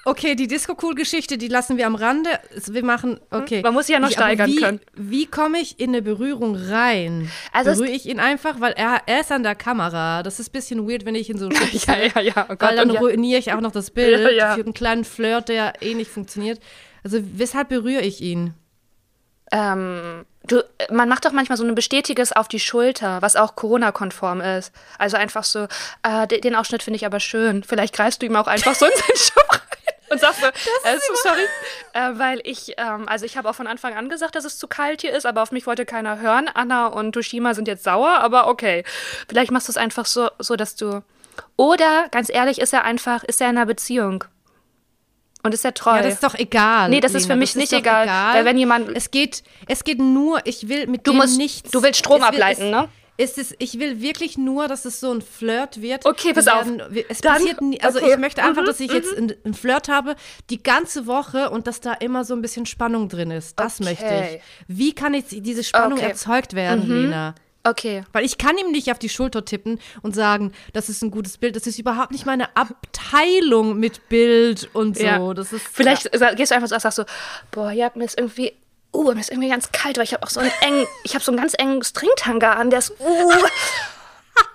Okay, 0.06 0.34
die 0.34 0.46
Disco-Cool-Geschichte, 0.46 1.36
die 1.36 1.48
lassen 1.48 1.76
wir 1.76 1.86
am 1.86 1.94
Rande. 1.94 2.30
Wir 2.66 2.82
machen, 2.84 3.20
okay. 3.30 3.56
Hm? 3.56 3.62
Man 3.64 3.74
muss 3.74 3.86
sie 3.86 3.92
ja 3.92 3.98
noch 4.00 4.08
Ich- 4.08 4.14
steigern 4.14 4.48
wie, 4.50 4.56
können. 4.56 4.80
Wie 4.94 5.26
komme 5.26 5.58
ich 5.60 5.78
in 5.78 5.90
eine 5.90 6.00
Berührung 6.00 6.56
rein? 6.56 7.30
Also 7.52 7.72
Berühre 7.72 7.90
ich 7.90 8.06
ihn 8.06 8.18
einfach, 8.18 8.60
weil 8.60 8.72
er, 8.72 9.02
er 9.06 9.20
ist 9.20 9.30
an 9.30 9.42
der 9.42 9.54
Kamera. 9.54 10.22
Das 10.22 10.40
ist 10.40 10.48
ein 10.48 10.52
bisschen 10.52 10.88
weird, 10.88 11.04
wenn 11.04 11.14
ich 11.14 11.28
ihn 11.28 11.36
so 11.38 11.48
ja, 11.72 11.96
ja, 12.14 12.20
ja. 12.20 12.46
Oh 12.48 12.56
Gott, 12.56 12.62
Weil 12.62 12.76
dann 12.76 12.88
und 12.88 12.94
ja. 12.94 13.00
ruiniere 13.00 13.38
ich 13.38 13.52
auch 13.52 13.60
noch 13.60 13.72
das 13.72 13.90
Bild 13.90 14.20
Ja, 14.20 14.30
ja. 14.30 14.54
für 14.54 14.62
einen 14.62 14.72
kleinen 14.74 15.04
Flirt, 15.04 15.48
der 15.50 15.74
eh 15.82 15.92
nicht 15.94 16.10
funktioniert. 16.10 16.60
Also 17.04 17.18
weshalb 17.34 17.68
berühre 17.68 18.00
ich 18.02 18.22
ihn? 18.22 18.54
Ähm, 19.52 20.24
du, 20.46 20.62
man 20.90 21.08
macht 21.08 21.24
doch 21.24 21.32
manchmal 21.32 21.58
so 21.58 21.64
ein 21.64 21.74
Bestätiges 21.74 22.32
auf 22.32 22.46
die 22.46 22.60
Schulter, 22.60 23.20
was 23.20 23.36
auch 23.36 23.56
Corona-konform 23.56 24.40
ist. 24.40 24.72
Also 24.96 25.16
einfach 25.16 25.42
so, 25.44 25.66
äh, 26.04 26.26
de- 26.28 26.40
den 26.40 26.54
Ausschnitt 26.54 26.82
finde 26.82 26.96
ich 26.96 27.06
aber 27.06 27.18
schön. 27.20 27.64
Vielleicht 27.64 27.94
greifst 27.94 28.22
du 28.22 28.26
ihm 28.26 28.36
auch 28.36 28.46
einfach 28.46 28.74
so 28.74 28.86
in 28.86 28.92
seinen 28.92 29.16
Schopf 29.16 29.50
rein 29.50 29.59
und 30.10 30.20
sagst 30.20 30.40
so, 30.42 30.46
äh, 30.46 30.96
so 30.98 31.14
sorry, 31.22 31.42
äh, 31.92 32.18
weil 32.18 32.40
ich, 32.44 32.74
ähm, 32.76 33.08
also 33.08 33.24
ich 33.24 33.36
habe 33.36 33.48
auch 33.48 33.54
von 33.54 33.66
Anfang 33.66 33.94
an 33.94 34.08
gesagt, 34.08 34.34
dass 34.34 34.44
es 34.44 34.58
zu 34.58 34.68
kalt 34.68 35.00
hier 35.00 35.12
ist, 35.12 35.26
aber 35.26 35.42
auf 35.42 35.52
mich 35.52 35.66
wollte 35.66 35.86
keiner 35.86 36.18
hören. 36.20 36.48
Anna 36.52 36.86
und 36.88 37.12
Toshima 37.12 37.54
sind 37.54 37.68
jetzt 37.68 37.84
sauer, 37.84 38.18
aber 38.20 38.48
okay. 38.48 38.84
Vielleicht 39.28 39.50
machst 39.50 39.68
du 39.68 39.72
es 39.72 39.76
einfach 39.76 40.06
so, 40.06 40.28
so, 40.38 40.56
dass 40.56 40.76
du. 40.76 41.02
Oder, 41.56 42.08
ganz 42.10 42.28
ehrlich, 42.28 42.60
ist 42.60 42.72
er 42.72 42.84
einfach, 42.84 43.24
ist 43.24 43.40
er 43.40 43.48
in 43.50 43.56
einer 43.56 43.66
Beziehung. 43.66 44.24
Und 45.42 45.54
ist 45.54 45.64
er 45.64 45.72
treu. 45.72 45.96
Ja, 45.96 46.02
das 46.02 46.14
ist 46.14 46.22
doch 46.22 46.34
egal. 46.34 46.90
Nee, 46.90 47.00
das 47.00 47.14
ist 47.14 47.26
für 47.26 47.34
mich 47.36 47.56
nicht 47.56 47.72
doch 47.72 47.78
egal, 47.78 48.06
weil 48.34 48.44
wenn 48.44 48.58
jemand- 48.58 48.94
Es 48.94 49.10
geht, 49.10 49.42
es 49.68 49.84
geht 49.84 49.98
nur, 49.98 50.40
ich 50.44 50.68
will 50.68 50.86
mit 50.86 51.06
Du 51.06 51.12
dem 51.12 51.16
musst- 51.18 51.38
nichts. 51.38 51.70
du 51.70 51.82
willst 51.82 51.98
Strom 51.98 52.20
will- 52.20 52.28
ableiten, 52.28 52.64
es, 52.64 52.70
ne? 52.70 52.88
Es 53.22 53.36
ist, 53.36 53.54
ich 53.58 53.78
will 53.78 54.00
wirklich 54.00 54.38
nur, 54.38 54.66
dass 54.66 54.84
es 54.86 54.98
so 55.00 55.12
ein 55.12 55.20
Flirt 55.20 55.82
wird. 55.82 56.06
Okay, 56.06 56.32
pass 56.32 56.48
auf. 56.48 56.64
werden- 56.66 56.82
wir- 56.88 57.04
Es 57.08 57.20
Dann- 57.20 57.34
passiert 57.34 57.60
nie, 57.60 57.80
also 57.80 57.98
okay. 57.98 58.12
ich 58.12 58.18
möchte 58.18 58.42
einfach, 58.42 58.62
Mhm, 58.62 58.66
dass 58.66 58.80
ich 58.80 58.90
jetzt 58.92 59.14
einen 59.16 59.34
einen 59.44 59.54
Flirt 59.54 59.88
habe, 59.88 60.16
die 60.48 60.62
ganze 60.62 61.06
Woche 61.06 61.50
und 61.50 61.66
dass 61.66 61.80
da 61.80 61.92
immer 61.92 62.24
so 62.24 62.34
ein 62.34 62.40
bisschen 62.42 62.64
Spannung 62.66 63.08
drin 63.08 63.30
ist. 63.30 63.58
Das 63.60 63.80
Okay. 63.80 63.90
möchte 63.90 64.04
ich. 64.36 64.42
Wie 64.68 64.94
kann 64.94 65.12
jetzt 65.14 65.32
diese 65.32 65.62
Spannung 65.64 65.98
Okay. 65.98 66.04
Mhm. 66.06 66.10
erzeugt 66.10 66.54
werden, 66.54 66.88
Lena? 66.88 67.34
Okay. 67.62 68.04
Weil 68.12 68.24
ich 68.24 68.38
kann 68.38 68.56
ihm 68.56 68.70
nicht 68.72 68.90
auf 68.90 68.98
die 68.98 69.10
Schulter 69.10 69.44
tippen 69.44 69.78
und 70.00 70.14
sagen, 70.14 70.52
das 70.72 70.88
ist 70.88 71.02
ein 71.02 71.10
gutes 71.10 71.36
Bild. 71.36 71.56
Das 71.56 71.66
ist 71.66 71.78
überhaupt 71.78 72.12
nicht 72.12 72.24
meine 72.24 72.56
Abteilung 72.56 73.78
mit 73.78 74.08
Bild 74.08 74.70
und 74.72 74.96
so. 74.96 75.04
Ja. 75.04 75.34
Das 75.34 75.52
ist 75.52 75.66
Vielleicht 75.70 76.08
sa- 76.16 76.32
gehst 76.32 76.52
du 76.52 76.54
einfach 76.54 76.68
so 76.68 76.74
und 76.74 76.80
sagst 76.80 76.96
so, 76.96 77.04
boah, 77.50 77.70
ja, 77.70 77.90
mir 77.94 78.04
ist 78.04 78.18
irgendwie, 78.18 78.54
uh, 78.92 79.12
mir 79.12 79.20
ist 79.20 79.30
irgendwie 79.30 79.48
ganz 79.48 79.72
kalt, 79.72 79.96
weil 79.96 80.04
ich 80.04 80.12
habe 80.12 80.22
auch 80.22 80.30
so 80.30 80.40
einen 80.40 80.52
engen, 80.60 80.86
ich 81.04 81.14
habe 81.14 81.24
so 81.24 81.32
einen 81.32 81.40
ganz 81.40 81.54
engen 81.58 81.82
Stringtanga 81.82 82.54
an, 82.54 82.70
der 82.70 82.80
ist, 82.80 82.92
uh. 82.98 83.32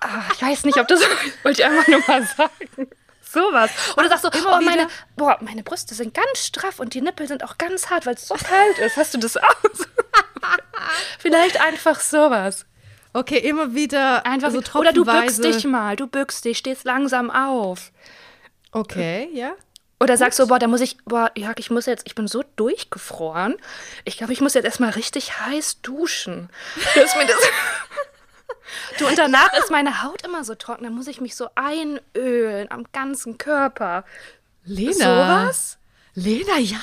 ah, 0.02 0.24
ich 0.34 0.42
weiß 0.42 0.66
nicht, 0.66 0.78
ob 0.78 0.88
das, 0.88 1.02
wollte 1.44 1.62
ich 1.62 1.66
einfach 1.66 1.88
nur 1.88 2.02
mal 2.08 2.24
sagen. 2.26 2.90
Sowas. 3.22 3.70
Oder 3.98 4.08
sagst 4.08 4.24
du, 4.24 4.30
Immer 4.30 4.60
oh, 4.60 4.64
meine, 4.64 4.88
boah, 5.18 5.38
meine 5.42 5.62
Brüste 5.62 5.94
sind 5.94 6.14
ganz 6.14 6.46
straff 6.46 6.80
und 6.80 6.94
die 6.94 7.02
Nippel 7.02 7.28
sind 7.28 7.44
auch 7.44 7.58
ganz 7.58 7.90
hart, 7.90 8.06
weil 8.06 8.16
es 8.16 8.28
so 8.28 8.36
kalt 8.36 8.80
ist. 8.80 8.96
Hast 8.96 9.14
du 9.14 9.18
das 9.18 9.36
auch? 9.36 9.44
Vielleicht 11.20 11.60
einfach 11.60 12.00
sowas. 12.00 12.66
Okay, 13.12 13.38
immer 13.38 13.74
wieder 13.74 14.26
Einfach 14.26 14.52
so 14.52 14.62
oder 14.80 14.92
du 14.92 15.06
bückst 15.06 15.44
dich 15.44 15.66
mal, 15.66 15.96
du 15.96 16.08
bückst 16.08 16.46
dich, 16.46 16.58
stehst 16.58 16.84
langsam 16.84 17.32
auf. 17.32 17.92
Okay, 18.72 19.30
ja. 19.34 19.54
Oder 20.06 20.18
sagst 20.18 20.38
du, 20.38 20.46
boah, 20.46 20.60
da 20.60 20.68
muss 20.68 20.82
ich, 20.82 20.98
boah, 21.06 21.32
Jörg, 21.34 21.56
ich 21.58 21.72
muss 21.72 21.88
jetzt, 21.88 22.04
ich 22.06 22.14
bin 22.14 22.28
so 22.28 22.44
durchgefroren. 22.58 23.56
Ich 24.04 24.18
glaube, 24.18 24.34
ich 24.34 24.40
muss 24.40 24.54
jetzt 24.54 24.66
erstmal 24.66 24.92
richtig 24.92 25.40
heiß 25.40 25.82
duschen. 25.82 26.52
Du, 26.76 27.02
hast 27.02 27.18
mir 27.18 27.26
das 27.26 27.38
du, 29.00 29.08
und 29.08 29.18
danach 29.18 29.52
ist 29.58 29.72
meine 29.72 30.04
Haut 30.04 30.22
immer 30.22 30.44
so 30.44 30.54
trocken, 30.54 30.84
dann 30.84 30.94
muss 30.94 31.08
ich 31.08 31.22
mich 31.22 31.36
so 31.36 31.50
einölen 31.56 32.70
am 32.70 32.86
ganzen 32.92 33.40
Körper. 33.40 34.06
Lena. 34.64 34.94
Sowas? 34.94 35.78
Lena, 36.14 36.60
ja. 36.60 36.78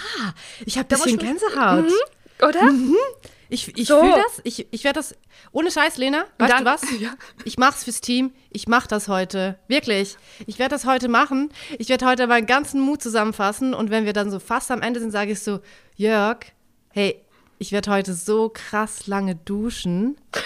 Ich 0.67 0.77
habe 0.77 0.93
ein 0.93 1.01
bisschen 1.01 1.19
Gänsehaut. 1.19 1.93
Oder? 2.41 2.73
Ich, 3.53 3.77
ich 3.77 3.87
So. 3.87 4.01
fühle 4.01 4.15
das. 4.17 4.41
Ich, 4.45 4.67
ich 4.73 4.83
werde 4.85 4.99
das. 5.01 5.15
Ohne 5.53 5.71
Scheiß, 5.71 5.99
Lena. 5.99 6.25
Weißt 6.39 6.53
dann- 6.53 6.65
du 6.65 6.71
was? 6.71 6.83
Ja. 7.01 7.11
Ich 7.45 7.59
mach's 7.59 7.85
fürs 7.85 8.01
Team. 8.01 8.33
Ich 8.51 8.67
mach 8.67 8.87
das 8.87 9.09
heute. 9.09 9.59
Wirklich. 9.69 10.17
Ich 10.47 10.59
werde 10.59 10.75
das 10.75 10.87
heute 10.87 11.09
machen. 11.09 11.51
Ich 11.79 11.89
werde 11.91 12.07
heute 12.07 12.27
meinen 12.27 12.47
ganzen 12.47 12.81
Mut 12.81 13.03
zusammenfassen. 13.03 13.75
Und 13.75 13.91
wenn 13.91 14.05
wir 14.07 14.13
dann 14.15 14.31
so 14.31 14.39
fast 14.41 14.71
am 14.71 14.81
Ende 14.81 15.01
sind, 15.01 15.11
sage 15.11 15.33
ich 15.33 15.41
so: 15.41 15.61
Jörg, 15.97 16.39
hey, 16.93 17.21
ich 17.59 17.73
werde 17.73 17.91
heute 17.91 18.15
so 18.15 18.49
krass 18.53 19.07
lange 19.07 19.35
duschen. 19.37 20.17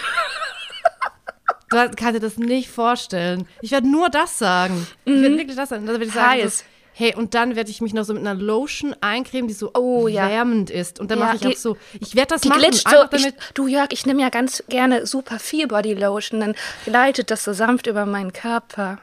Du 1.69 1.75
kannst 1.75 2.15
dir 2.15 2.19
das 2.21 2.37
nicht 2.37 2.69
vorstellen. 2.69 3.45
Ich 3.61 3.71
werde 3.71 3.89
nur 3.91 4.09
das 4.09 4.39
sagen. 4.39 4.87
Ich 5.03 5.13
werde 5.21 5.37
wirklich 5.37 5.57
das 5.57 5.67
sagen. 5.67 5.85
Dann 5.85 5.95
werde 5.95 6.05
ich 6.05 6.13
sagen, 6.13 6.41
Heiß. 6.41 6.59
so, 6.59 6.63
hey, 6.99 7.13
und 7.15 7.35
dann 7.35 7.55
werde 7.55 7.69
ich 7.69 7.79
mich 7.79 7.93
noch 7.93 8.03
so 8.05 8.13
mit 8.15 8.25
einer 8.25 8.33
Lotion 8.33 8.95
eincremen, 9.01 9.47
die 9.47 9.53
so 9.53 9.71
Oh, 9.75 10.07
ja. 10.07 10.27
wärmend 10.29 10.71
ist. 10.71 10.99
Und 10.99 11.11
dann 11.11 11.19
Ja, 11.19 11.25
mache 11.25 11.35
ich 11.35 11.41
die- 11.43 11.47
auch 11.49 11.55
so, 11.55 11.77
ich 11.99 12.15
werde 12.15 12.29
das 12.29 12.41
Die 12.41 12.49
machen. 12.49 12.61
glitscht 12.61 12.87
so. 12.89 13.15
Ich, 13.15 13.33
du 13.53 13.67
Jörg, 13.67 13.89
ich 13.91 14.05
nehme 14.07 14.21
ja 14.21 14.29
ganz 14.29 14.63
gerne 14.67 15.05
super 15.05 15.37
viel 15.37 15.67
Body 15.67 15.93
Lotion. 15.93 16.39
Dann 16.39 16.55
gleitet 16.85 17.29
das 17.29 17.43
so 17.43 17.53
sanft 17.53 17.85
über 17.85 18.05
meinen 18.07 18.33
Körper. 18.33 18.97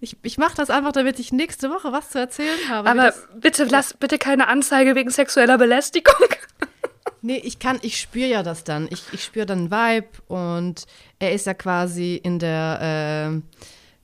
ich, 0.00 0.16
ich 0.22 0.38
mache 0.38 0.56
das 0.56 0.70
einfach, 0.70 0.92
damit 0.92 1.18
ich 1.18 1.30
nächste 1.32 1.68
Woche 1.70 1.92
was 1.92 2.08
zu 2.10 2.18
erzählen 2.18 2.58
habe. 2.70 2.88
Aber 2.88 3.02
das, 3.08 3.26
bitte 3.36 3.64
lass 3.64 3.92
bitte 3.94 4.16
keine 4.16 4.48
Anzeige 4.48 4.94
wegen 4.94 5.10
sexueller 5.10 5.58
Belästigung. 5.58 6.14
nee, 7.20 7.36
ich 7.44 7.58
kann, 7.58 7.78
ich 7.82 8.00
spüre 8.00 8.28
ja 8.28 8.42
das 8.42 8.64
dann. 8.64 8.88
Ich, 8.90 9.02
ich 9.12 9.24
spüre 9.24 9.44
dann 9.44 9.70
einen 9.70 9.70
Vibe 9.72 10.08
und 10.28 10.84
er 11.18 11.32
ist 11.32 11.46
ja 11.46 11.52
quasi 11.54 12.14
in 12.22 12.38
der, 12.38 13.42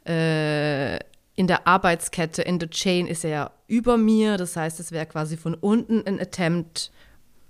äh, 0.07 0.95
äh, 0.97 0.99
in 1.37 1.47
der 1.47 1.66
Arbeitskette, 1.66 2.43
in 2.43 2.59
der 2.59 2.70
Chain 2.70 3.07
ist 3.07 3.24
er 3.24 3.30
ja 3.30 3.51
über 3.66 3.97
mir. 3.97 4.37
Das 4.37 4.57
heißt, 4.57 4.78
es 4.80 4.93
wäre 4.93 5.07
quasi 5.07 5.37
von 5.37 5.55
unten 5.55 6.03
ein 6.07 6.20
Attempt. 6.20 6.91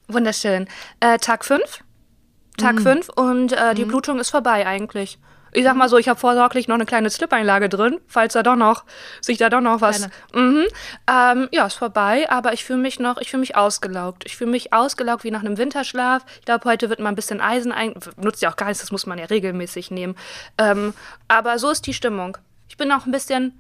Wunderschön. 0.09 0.69
Äh, 1.01 1.19
Tag 1.19 1.45
5. 1.45 1.85
Tag 2.59 2.81
5 2.81 3.09
und 3.15 3.53
äh, 3.53 3.75
die 3.75 3.85
Blutung 3.85 4.19
ist 4.19 4.31
vorbei 4.31 4.67
eigentlich. 4.67 5.19
Ich 5.53 5.65
sag 5.65 5.77
mal 5.77 5.89
so, 5.89 5.97
ich 5.99 6.09
habe 6.09 6.19
vorsorglich 6.19 6.69
noch 6.69 6.75
eine 6.75 6.87
kleine 6.87 7.11
Slip-Einlage 7.11 7.69
drin, 7.69 8.01
falls 8.07 8.35
da 8.35 8.43
doch 8.43 8.57
noch, 8.57 8.85
sich 9.21 9.39
da 9.39 9.49
doch 9.49 9.61
noch 9.61 9.81
was. 9.81 10.09
Mhm. 10.35 10.67
Ähm, 11.11 11.49
ja, 11.53 11.67
ist 11.67 11.75
vorbei, 11.75 12.29
aber 12.31 12.53
ich 12.53 12.65
fühle 12.65 12.79
mich 12.79 12.99
noch, 12.99 13.19
ich 13.19 13.31
fühle 13.31 13.41
mich 13.41 13.57
ausgelaugt. 13.57 14.25
Ich 14.27 14.37
fühle 14.37 14.51
mich 14.51 14.73
ausgelaugt 14.73 15.25
wie 15.25 15.31
nach 15.31 15.41
einem 15.41 15.59
Winterschlaf. 15.59 16.25
Ich 16.41 16.45
glaube, 16.45 16.65
heute 16.65 16.89
wird 16.91 17.01
mal 17.01 17.09
ein 17.09 17.15
bisschen 17.15 17.41
Eisen 17.41 17.73
ein. 17.73 17.95
Nutzt 18.17 18.43
ja 18.43 18.51
auch 18.51 18.57
gar 18.57 18.67
nichts, 18.67 18.81
das 18.81 18.93
muss 18.93 19.07
man 19.07 19.19
ja 19.19 19.27
regelmäßig 19.27 19.91
nehmen. 19.91 20.17
Ähm, 20.59 20.95
aber 21.29 21.59
so 21.59 21.71
ist 21.71 21.87
die 21.87 21.95
Stimmung. 21.95 22.39
Ich 22.69 22.77
bin 22.77 22.93
auch 22.93 23.07
ein 23.07 23.13
bisschen, 23.13 23.59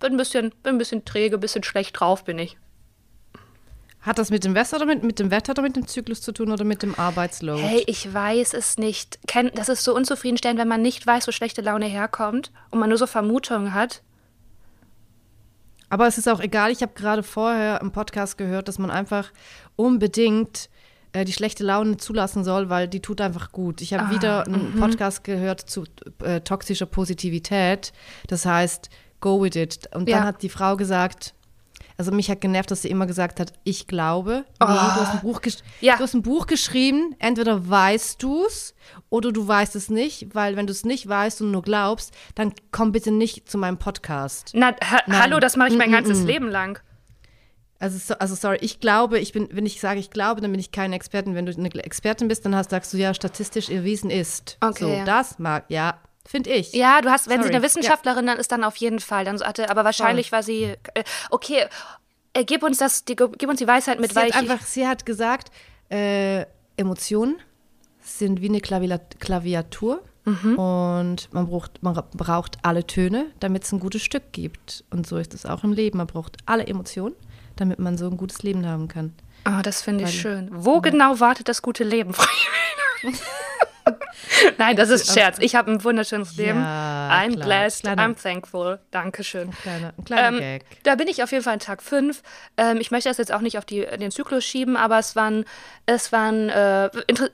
bin 0.00 0.14
ein 0.14 0.16
bisschen, 0.16 0.50
bin 0.62 0.74
ein 0.74 0.78
bisschen 0.78 1.04
träge, 1.04 1.36
ein 1.36 1.40
bisschen 1.40 1.62
schlecht 1.62 1.98
drauf 1.98 2.24
bin 2.24 2.38
ich. 2.38 2.56
Hat 4.02 4.18
das 4.18 4.30
mit 4.30 4.42
dem 4.42 4.54
Wetter 4.56 4.76
oder 4.76 4.86
mit, 4.86 5.04
mit 5.04 5.18
dem 5.20 5.30
Wetter 5.30 5.52
oder 5.52 5.62
mit 5.62 5.76
dem 5.76 5.86
Zyklus 5.86 6.20
zu 6.22 6.32
tun 6.32 6.50
oder 6.50 6.64
mit 6.64 6.82
dem 6.82 6.98
Arbeitsload? 6.98 7.62
Hey, 7.62 7.84
ich 7.86 8.12
weiß 8.12 8.52
es 8.54 8.76
nicht. 8.76 9.18
Das 9.54 9.68
ist 9.68 9.84
so 9.84 9.94
unzufriedenstellend, 9.94 10.58
wenn 10.58 10.66
man 10.68 10.82
nicht 10.82 11.06
weiß, 11.06 11.28
wo 11.28 11.32
schlechte 11.32 11.62
Laune 11.62 11.86
herkommt 11.86 12.50
und 12.70 12.80
man 12.80 12.88
nur 12.88 12.98
so 12.98 13.06
Vermutungen 13.06 13.74
hat. 13.74 14.02
Aber 15.88 16.06
es 16.08 16.18
ist 16.18 16.28
auch 16.28 16.40
egal. 16.40 16.72
Ich 16.72 16.82
habe 16.82 16.92
gerade 16.94 17.22
vorher 17.22 17.80
im 17.80 17.92
Podcast 17.92 18.38
gehört, 18.38 18.66
dass 18.66 18.78
man 18.78 18.90
einfach 18.90 19.30
unbedingt 19.76 20.68
äh, 21.12 21.24
die 21.24 21.32
schlechte 21.32 21.62
Laune 21.62 21.96
zulassen 21.98 22.42
soll, 22.42 22.70
weil 22.70 22.88
die 22.88 23.00
tut 23.00 23.20
einfach 23.20 23.52
gut. 23.52 23.80
Ich 23.82 23.94
habe 23.94 24.12
wieder 24.12 24.46
einen 24.46 24.80
Podcast 24.80 25.22
gehört 25.22 25.60
zu 25.60 25.84
äh, 26.24 26.40
toxischer 26.40 26.86
Positivität. 26.86 27.92
Das 28.26 28.46
heißt, 28.46 28.88
go 29.20 29.40
with 29.42 29.54
it. 29.54 29.94
Und 29.94 30.08
dann 30.08 30.22
Ja. 30.22 30.24
hat 30.24 30.42
die 30.42 30.48
Frau 30.48 30.76
gesagt, 30.76 31.34
also 32.02 32.10
mich 32.10 32.28
hat 32.30 32.40
genervt, 32.40 32.68
dass 32.72 32.82
sie 32.82 32.88
immer 32.90 33.06
gesagt 33.06 33.38
hat, 33.38 33.52
ich 33.62 33.86
glaube. 33.86 34.44
Nee, 34.60 34.66
du, 34.66 34.66
hast 34.68 35.12
ein 35.14 35.20
Buch 35.20 35.40
gesch- 35.40 35.62
Ja. 35.80 35.96
du 35.96 36.02
hast 36.02 36.14
ein 36.14 36.22
Buch 36.22 36.48
geschrieben, 36.48 37.14
entweder 37.20 37.68
weißt 37.70 38.20
du 38.20 38.44
es 38.44 38.74
oder 39.08 39.30
du 39.30 39.46
weißt 39.46 39.76
es 39.76 39.88
nicht, 39.88 40.34
weil 40.34 40.56
wenn 40.56 40.66
du 40.66 40.72
es 40.72 40.84
nicht 40.84 41.08
weißt 41.08 41.42
und 41.42 41.52
nur 41.52 41.62
glaubst, 41.62 42.12
dann 42.34 42.52
komm 42.72 42.90
bitte 42.90 43.12
nicht 43.12 43.48
zu 43.48 43.56
meinem 43.56 43.78
Podcast. 43.78 44.50
Na, 44.54 44.74
ha 44.82 44.98
Nein. 45.06 45.22
hallo, 45.22 45.38
das 45.38 45.56
mache 45.56 45.68
ich 45.68 45.76
mein 45.76 45.90
Mm, 45.90 45.92
mm, 45.92 45.94
ganzes. 45.94 46.24
Leben 46.24 46.48
lang. 46.48 46.80
Also, 47.78 47.98
so, 47.98 48.14
also 48.14 48.34
sorry, 48.34 48.58
ich 48.60 48.80
glaube, 48.80 49.18
ich 49.20 49.32
bin, 49.32 49.48
wenn 49.52 49.64
ich 49.66 49.80
sage, 49.80 50.00
ich 50.00 50.10
glaube, 50.10 50.40
dann 50.40 50.50
bin 50.50 50.58
ich 50.60 50.72
keine 50.72 50.96
Expertin. 50.96 51.34
Wenn 51.36 51.46
du 51.46 51.52
eine 51.56 51.68
Expertin 51.84 52.26
bist, 52.28 52.44
dann 52.44 52.54
hast, 52.56 52.70
sagst 52.70 52.92
du 52.92 52.96
ja, 52.96 53.14
statistisch 53.14 53.70
erwiesen 53.70 54.10
ist. 54.10 54.56
Okay. 54.60 54.98
So, 55.00 55.04
das 55.04 55.38
mag, 55.38 55.64
ja, 55.68 55.98
finde 56.26 56.50
ich. 56.50 56.72
Ja, 56.72 57.00
du 57.00 57.10
hast, 57.10 57.28
wenn 57.28 57.38
sie 57.40 57.44
Sorry. 57.48 57.56
eine 57.56 57.64
Wissenschaftlerin 57.64 58.26
dann 58.26 58.38
ist, 58.38 58.52
dann 58.52 58.64
auf 58.64 58.76
jeden 58.76 59.00
Fall. 59.00 59.24
Dann 59.24 59.40
hatte, 59.40 59.70
aber 59.70 59.84
wahrscheinlich 59.84 60.32
war 60.32 60.42
sie. 60.42 60.74
Äh, 60.94 61.04
okay, 61.30 61.66
äh, 62.34 62.44
gib 62.44 62.62
uns 62.62 62.78
das, 62.78 63.04
die, 63.04 63.16
gib 63.16 63.48
uns 63.48 63.58
die 63.58 63.66
Weisheit 63.66 64.00
mit, 64.00 64.10
sie 64.10 64.16
weil 64.16 64.24
hat 64.24 64.30
ich, 64.30 64.36
einfach, 64.50 64.64
sie 64.64 64.86
hat 64.86 65.04
gesagt, 65.06 65.50
äh, 65.90 66.46
Emotionen 66.76 67.36
sind 68.00 68.40
wie 68.40 68.48
eine 68.48 68.60
Klaviatur. 68.60 70.02
Mhm. 70.24 70.56
Und 70.56 71.32
man 71.32 71.48
braucht, 71.48 71.82
man 71.82 71.94
braucht 72.14 72.58
alle 72.62 72.86
Töne, 72.86 73.26
damit 73.40 73.64
es 73.64 73.72
ein 73.72 73.80
gutes 73.80 74.02
Stück 74.02 74.32
gibt. 74.32 74.84
Und 74.90 75.06
so 75.06 75.16
ist 75.16 75.34
es 75.34 75.46
auch 75.46 75.64
im 75.64 75.72
Leben. 75.72 75.98
Man 75.98 76.06
braucht 76.06 76.36
alle 76.46 76.66
Emotionen, 76.66 77.16
damit 77.56 77.80
man 77.80 77.98
so 77.98 78.06
ein 78.06 78.16
gutes 78.16 78.42
Leben 78.42 78.64
haben 78.66 78.86
kann. 78.88 79.12
Oh, 79.46 79.60
das 79.62 79.82
finde 79.82 80.04
ich 80.04 80.10
Weil- 80.10 80.20
schön. 80.20 80.48
Wo 80.52 80.80
genau 80.80 81.18
wartet 81.18 81.48
das 81.48 81.60
gute 81.62 81.82
Leben? 81.82 82.14
Nein, 84.58 84.76
das 84.76 84.90
ist 84.90 85.12
Scherz. 85.12 85.38
Ich 85.40 85.54
habe 85.54 85.70
ein 85.70 85.82
wunderschönes 85.84 86.36
Leben. 86.36 86.60
Ja, 86.60 87.10
I'm 87.10 87.32
klar. 87.34 87.46
blessed, 87.46 87.82
Kleiner- 87.82 88.02
I'm 88.02 88.22
thankful. 88.22 88.78
Dankeschön. 88.90 89.50
Kleiner, 89.62 89.92
ein 89.98 90.04
kleiner 90.04 90.28
Ähm, 90.28 90.38
Gag. 90.40 90.64
da 90.84 90.94
bin 90.94 91.08
ich 91.08 91.22
auf 91.22 91.32
jeden 91.32 91.42
Fall 91.44 91.54
an 91.54 91.58
Tag 91.58 91.82
5. 91.82 92.22
Ähm, 92.56 92.78
ich 92.80 92.90
möchte 92.90 93.08
das 93.08 93.18
jetzt 93.18 93.32
auch 93.32 93.40
nicht 93.40 93.58
auf 93.58 93.64
die, 93.64 93.80
den 93.84 94.10
Zyklus 94.10 94.44
schieben, 94.44 94.76
aber 94.76 94.98
es 94.98 95.16
waren, 95.16 95.44
es 95.86 96.12
waren, 96.12 96.48
äh, 96.48 96.90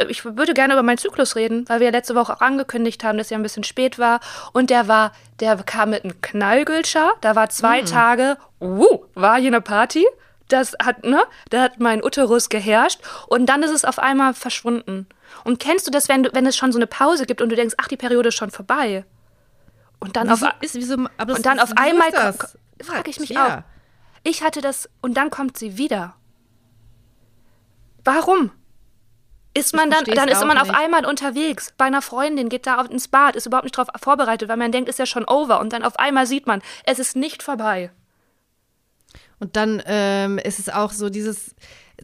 ich 0.09 0.25
würde 0.25 0.55
gerne 0.55 0.75
über 0.75 0.83
meinen 0.83 0.99
Zyklus 0.99 1.37
reden, 1.37 1.65
weil 1.69 1.81
wir 1.81 1.91
letzte 1.91 2.15
Woche 2.15 2.35
auch 2.35 2.41
angekündigt 2.41 3.05
haben, 3.05 3.19
dass 3.19 3.31
er 3.31 3.39
ein 3.39 3.43
bisschen 3.43 3.65
spät 3.65 3.99
war. 3.99 4.21
Und 4.53 4.71
der 4.71 4.89
war, 4.89 5.13
der 5.41 5.57
kam 5.59 5.91
mit 5.91 6.05
einem 6.05 6.21
Knallgülscher. 6.21 7.13
Da 7.21 7.37
war 7.37 7.51
zwei 7.51 7.83
Tage, 7.83 8.37
uh, 8.61 9.05
war 9.15 9.39
hier 9.39 9.49
eine 9.49 9.61
Party. 9.61 10.07
Das 10.49 10.75
hat, 10.83 11.05
ne, 11.05 11.23
da 11.51 11.63
hat 11.63 11.79
mein 11.79 12.03
Uterus 12.03 12.49
geherrscht 12.49 13.01
und 13.27 13.47
dann 13.47 13.63
ist 13.63 13.71
es 13.71 13.85
auf 13.85 13.99
einmal 13.99 14.33
verschwunden. 14.35 15.07
Und 15.45 15.61
kennst 15.61 15.87
du 15.87 15.91
das, 15.91 16.09
wenn, 16.09 16.23
du, 16.23 16.31
wenn 16.33 16.47
es 16.47 16.57
schon 16.57 16.73
so 16.73 16.79
eine 16.79 16.87
Pause 16.87 17.27
gibt 17.27 17.43
und 17.43 17.51
du 17.51 17.57
denkst, 17.57 17.75
ach, 17.79 17.89
die 17.89 17.97
Periode 17.99 18.29
ist 18.31 18.35
schon 18.37 18.51
vorbei? 18.51 19.05
Und 20.01 20.17
dann 20.17 20.31
auf, 20.31 20.43
ist, 20.61 20.75
wieso, 20.75 20.95
und 20.95 21.11
dann 21.47 21.59
ist, 21.59 21.65
auf 21.65 21.73
einmal 21.77 22.09
ist 22.09 22.17
das? 22.17 22.39
ko- 22.39 22.47
ko- 22.47 22.85
frag 22.85 23.09
ich 23.09 23.21
mich 23.21 23.31
Ja. 23.31 23.59
auch. 23.59 23.63
Ich 24.25 24.43
hatte 24.43 24.61
das 24.61 24.89
und 25.03 25.15
dann 25.17 25.31
kommt 25.31 25.59
sie 25.59 25.77
wieder. 25.77 26.15
Warum? 28.05 28.51
Ist 29.55 29.75
man 29.75 29.91
dann, 29.91 30.05
dann 30.05 30.29
ist 30.29 30.45
man 30.45 30.57
auf 30.59 30.69
nicht. 30.69 30.77
einmal 30.79 31.05
unterwegs 31.05 31.75
bei 31.77 31.87
einer 31.87 32.03
Freundin, 32.03 32.49
geht 32.49 32.67
da 32.67 32.81
ins 32.83 33.09
Bad, 33.09 33.35
ist 33.35 33.47
überhaupt 33.47 33.65
nicht 33.65 33.77
darauf 33.77 33.89
vorbereitet, 34.01 34.49
weil 34.49 34.57
man 34.57 34.71
denkt, 34.71 34.89
ist 34.89 34.99
ja 34.99 35.07
schon 35.07 35.25
over 35.25 35.59
und 35.61 35.73
dann 35.73 35.83
auf 35.83 35.99
einmal 35.99 36.27
sieht 36.27 36.47
man, 36.47 36.63
es 36.85 36.99
ist 36.99 37.17
nicht 37.17 37.43
vorbei. 37.43 37.91
Und 39.41 39.57
dann 39.57 39.83
ähm, 39.87 40.39
ist 40.39 40.59
es 40.59 40.69
auch 40.69 40.93
so 40.93 41.11
dieses, 41.11 41.55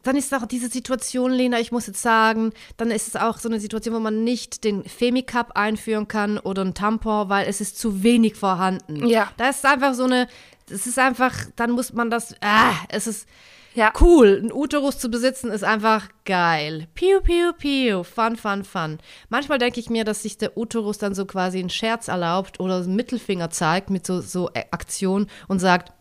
dann 0.02 0.16
ist 0.16 0.32
auch 0.34 0.46
diese 0.46 0.68
Situation, 0.68 1.32
Lena, 1.32 1.58
ich 1.60 1.72
muss 1.72 1.86
jetzt 1.86 2.02
sagen, 2.02 2.52
dann 2.76 2.90
ist 2.90 3.08
es 3.08 3.16
auch 3.16 3.38
so 3.38 3.48
eine 3.48 3.60
Situation, 3.60 3.94
wo 3.94 4.00
man 4.00 4.24
nicht 4.24 4.64
den 4.64 4.84
Femicup 4.84 5.52
einführen 5.56 6.08
kann 6.08 6.38
oder 6.38 6.62
ein 6.64 6.74
Tampon, 6.74 7.28
weil 7.28 7.46
es 7.48 7.60
ist 7.60 7.78
zu 7.78 8.02
wenig 8.02 8.34
vorhanden. 8.36 9.06
Ja. 9.08 9.30
Da 9.36 9.48
ist 9.50 9.64
einfach 9.64 9.94
so 9.94 10.04
eine, 10.04 10.28
es 10.70 10.86
ist 10.86 10.98
einfach, 10.98 11.34
dann 11.56 11.72
muss 11.72 11.92
man 11.92 12.10
das, 12.10 12.34
ah, 12.40 12.74
es 12.88 13.06
ist 13.06 13.28
Ja. 13.74 13.92
cool. 14.00 14.40
Ein 14.44 14.52
Uterus 14.52 14.98
zu 14.98 15.08
besitzen 15.10 15.50
ist 15.50 15.64
einfach 15.64 16.08
geil. 16.24 16.86
Piu, 16.94 17.20
piu, 17.20 17.52
piu. 17.58 18.04
Fun, 18.04 18.36
fun, 18.36 18.62
fun. 18.62 18.98
Manchmal 19.28 19.58
denke 19.58 19.80
ich 19.80 19.90
mir, 19.90 20.04
dass 20.04 20.22
sich 20.22 20.38
der 20.38 20.56
Uterus 20.56 20.98
dann 20.98 21.14
so 21.16 21.24
quasi 21.24 21.58
einen 21.58 21.70
Scherz 21.70 22.06
erlaubt 22.06 22.60
oder 22.60 22.76
einen 22.76 22.94
Mittelfinger 22.94 23.50
zeigt 23.50 23.90
mit 23.90 24.06
so, 24.06 24.20
so 24.20 24.48
Aktionen 24.70 25.28
und 25.48 25.58
sagt, 25.58 25.92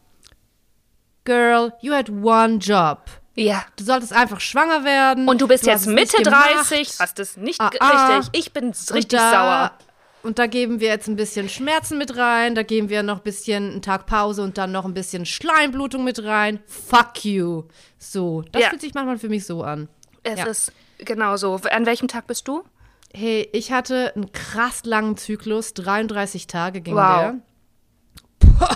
Girl, 1.26 1.74
you 1.82 1.94
had 1.94 2.10
one 2.10 2.58
job. 2.58 3.00
Ja. 3.36 3.64
Du 3.78 3.84
solltest 3.84 4.14
einfach 4.14 4.40
schwanger 4.40 4.84
werden. 4.84 5.28
Und 5.28 5.42
du 5.42 5.48
bist 5.48 5.64
hast 5.68 5.86
jetzt 5.86 5.88
Mitte 5.88 6.22
gemacht. 6.22 6.50
30, 6.70 6.96
hast 7.00 7.20
es 7.20 7.38
nicht 7.38 7.60
Ah, 7.60 7.72
ah. 7.80 8.18
richtig. 8.18 8.40
Ich 8.40 8.54
bin 8.54 8.68
richtig 8.70 9.08
da, 9.08 9.32
sauer. 9.32 9.72
Und 10.22 10.40
da 10.40 10.48
geben 10.48 10.80
wir 10.80 10.88
jetzt 10.88 11.08
ein 11.08 11.16
bisschen 11.18 11.50
Schmerzen 11.50 11.98
mit 11.98 12.16
rein, 12.16 12.56
da 12.56 12.64
geben 12.64 12.88
wir 12.90 13.04
noch 13.04 13.18
ein 13.18 13.24
bisschen 13.24 13.72
einen 13.72 13.82
Tag 13.82 14.06
Pause 14.06 14.42
und 14.44 14.58
dann 14.58 14.72
noch 14.72 14.86
ein 14.86 14.94
bisschen 14.94 15.26
Schleimblutung 15.26 16.04
mit 16.06 16.24
rein. 16.24 16.60
Fuck 16.66 17.26
you. 17.26 17.64
So, 17.98 18.44
das 18.54 18.62
Ja. 18.62 18.70
fühlt 18.70 18.82
sich 18.82 18.94
manchmal 18.94 19.18
für 19.18 19.28
mich 19.30 19.46
so 19.46 19.64
an. 19.64 19.90
Es 20.24 20.40
Ja. 20.40 20.46
ist 20.46 20.72
genau 21.00 21.36
so. 21.36 21.60
An 21.70 21.86
welchem 21.86 22.08
Tag 22.08 22.28
bist 22.28 22.48
du? 22.48 22.64
Hey, 23.14 23.50
ich 23.52 23.72
hatte 23.74 24.14
einen 24.16 24.32
krass 24.32 24.86
langen 24.86 25.18
Zyklus, 25.18 25.74
33 25.74 26.48
Tage 26.48 26.80
ging 26.82 26.96
Wow. 26.96 27.02
der. 27.02 27.36
Puh, 28.40 28.76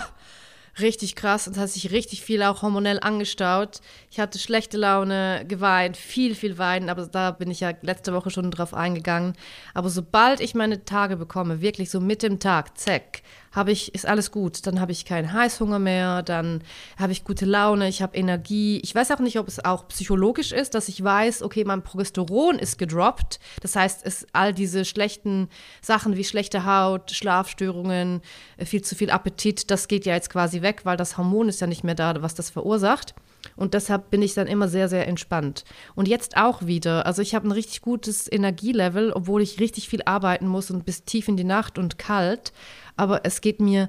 richtig 0.80 1.14
krass 1.16 1.48
und 1.48 1.56
hat 1.56 1.68
sich 1.70 1.90
richtig 1.90 2.22
viel 2.22 2.42
auch 2.42 2.62
hormonell 2.62 2.98
angestaut. 3.00 3.80
Ich 4.10 4.20
hatte 4.20 4.38
schlechte 4.38 4.76
Laune, 4.76 5.44
geweint, 5.46 5.96
viel, 5.96 6.34
viel 6.34 6.58
weinen, 6.58 6.90
aber 6.90 7.06
da 7.06 7.30
bin 7.30 7.50
ich 7.50 7.60
ja 7.60 7.72
letzte 7.82 8.12
Woche 8.12 8.30
schon 8.30 8.50
drauf 8.50 8.74
eingegangen. 8.74 9.34
Aber 9.74 9.90
sobald 9.90 10.40
ich 10.40 10.54
meine 10.54 10.84
Tage 10.84 11.16
bekomme, 11.16 11.60
wirklich 11.60 11.90
so 11.90 12.00
mit 12.00 12.22
dem 12.22 12.38
Tag, 12.38 12.78
zack, 12.78 13.22
habe 13.52 13.72
ich, 13.72 13.94
ist 13.94 14.06
alles 14.06 14.30
gut. 14.30 14.66
Dann 14.66 14.80
habe 14.80 14.92
ich 14.92 15.04
keinen 15.04 15.32
Heißhunger 15.32 15.78
mehr, 15.78 16.22
dann 16.22 16.62
habe 16.98 17.12
ich 17.12 17.24
gute 17.24 17.44
Laune, 17.44 17.88
ich 17.88 18.02
habe 18.02 18.16
Energie. 18.16 18.80
Ich 18.82 18.94
weiß 18.94 19.10
auch 19.10 19.18
nicht, 19.18 19.38
ob 19.38 19.48
es 19.48 19.64
auch 19.64 19.88
psychologisch 19.88 20.52
ist, 20.52 20.74
dass 20.74 20.88
ich 20.88 21.02
weiß, 21.02 21.42
okay, 21.42 21.64
mein 21.64 21.82
Progesteron 21.82 22.58
ist 22.58 22.78
gedroppt. 22.78 23.40
Das 23.60 23.74
heißt, 23.74 24.04
es 24.04 24.26
all 24.32 24.52
diese 24.52 24.84
schlechten 24.84 25.48
Sachen 25.80 26.16
wie 26.16 26.24
schlechte 26.24 26.64
Haut, 26.64 27.10
Schlafstörungen, 27.10 28.20
äh, 28.56 28.64
viel 28.64 28.82
zu 28.82 28.94
viel 28.94 29.10
Appetit, 29.10 29.70
das 29.70 29.88
geht 29.88 30.06
ja 30.06 30.14
jetzt 30.14 30.30
quasi 30.30 30.62
weg, 30.62 30.67
weil 30.84 30.96
das 30.96 31.18
Hormon 31.18 31.48
ist 31.48 31.60
ja 31.60 31.66
nicht 31.66 31.84
mehr 31.84 31.94
da, 31.94 32.22
was 32.22 32.34
das 32.34 32.50
verursacht. 32.50 33.14
Und 33.56 33.74
deshalb 33.74 34.10
bin 34.10 34.22
ich 34.22 34.34
dann 34.34 34.46
immer 34.46 34.68
sehr, 34.68 34.88
sehr 34.88 35.06
entspannt. 35.06 35.64
Und 35.94 36.08
jetzt 36.08 36.36
auch 36.36 36.66
wieder. 36.66 37.06
Also 37.06 37.22
ich 37.22 37.34
habe 37.34 37.48
ein 37.48 37.52
richtig 37.52 37.80
gutes 37.80 38.30
Energielevel, 38.30 39.12
obwohl 39.12 39.42
ich 39.42 39.60
richtig 39.60 39.88
viel 39.88 40.02
arbeiten 40.04 40.46
muss 40.46 40.70
und 40.70 40.84
bis 40.84 41.04
tief 41.04 41.28
in 41.28 41.36
die 41.36 41.44
Nacht 41.44 41.78
und 41.78 41.98
kalt 41.98 42.52
aber 42.98 43.24
es 43.24 43.40
geht 43.40 43.60
mir 43.60 43.88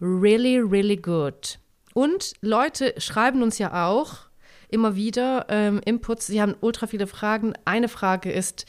really, 0.00 0.58
really 0.58 0.96
good. 0.96 1.58
Und 1.92 2.32
Leute 2.40 2.94
schreiben 2.98 3.42
uns 3.42 3.58
ja 3.58 3.86
auch 3.86 4.18
immer 4.68 4.96
wieder 4.96 5.46
ähm, 5.48 5.80
Inputs. 5.84 6.26
Sie 6.26 6.40
haben 6.40 6.54
ultra 6.60 6.86
viele 6.86 7.06
Fragen. 7.06 7.52
Eine 7.64 7.88
Frage 7.88 8.32
ist, 8.32 8.66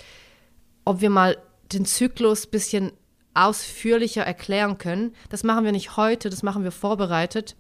ob 0.84 1.02
wir 1.02 1.10
mal 1.10 1.38
den 1.72 1.86
Zyklus 1.86 2.48
ein 2.48 2.52
bisschen 2.52 2.92
ausführlicher 3.38 4.24
erklären 4.24 4.78
können. 4.78 5.16
Das 5.30 5.44
machen 5.44 5.64
wir 5.66 5.72
nicht 5.72 5.96
heute, 5.98 6.30
das 6.30 6.44
machen 6.44 6.64
wir 6.64 6.72
vorbereitet. 6.72 7.56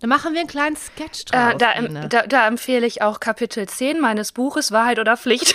Da 0.00 0.06
machen 0.06 0.34
wir 0.34 0.40
einen 0.40 0.48
kleinen 0.48 0.76
Sketch 0.76 1.24
draus. 1.24 1.54
Äh, 1.54 1.56
da, 1.56 2.08
da, 2.08 2.26
da, 2.26 2.46
empfehle 2.46 2.86
ich 2.86 3.00
auch 3.00 3.18
Kapitel 3.18 3.66
10 3.66 3.98
meines 4.00 4.32
Buches 4.32 4.70
Wahrheit 4.70 4.98
oder 4.98 5.16
Pflicht. 5.16 5.54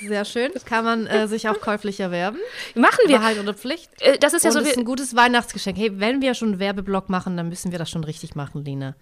Sehr 0.00 0.26
schön. 0.26 0.52
Kann 0.66 0.84
man 0.84 1.06
äh, 1.06 1.26
sich 1.26 1.48
auch 1.48 1.58
käuflich 1.60 2.00
erwerben. 2.00 2.38
Machen 2.74 2.98
wir. 3.06 3.18
Wahrheit 3.18 3.38
oder 3.38 3.54
Pflicht. 3.54 3.90
Äh, 4.00 4.18
das 4.18 4.34
ist 4.34 4.44
ja 4.44 4.50
Und 4.50 4.54
so. 4.54 4.60
Das 4.60 4.68
ist 4.68 4.76
ein 4.76 4.84
gutes 4.84 5.16
Weihnachtsgeschenk. 5.16 5.78
Hey, 5.78 5.98
wenn 5.98 6.20
wir 6.20 6.34
schon 6.34 6.48
einen 6.48 6.58
Werbeblock 6.58 7.08
machen, 7.08 7.38
dann 7.38 7.48
müssen 7.48 7.72
wir 7.72 7.78
das 7.78 7.88
schon 7.90 8.04
richtig 8.04 8.34
machen, 8.34 8.62
Lina. 8.62 8.94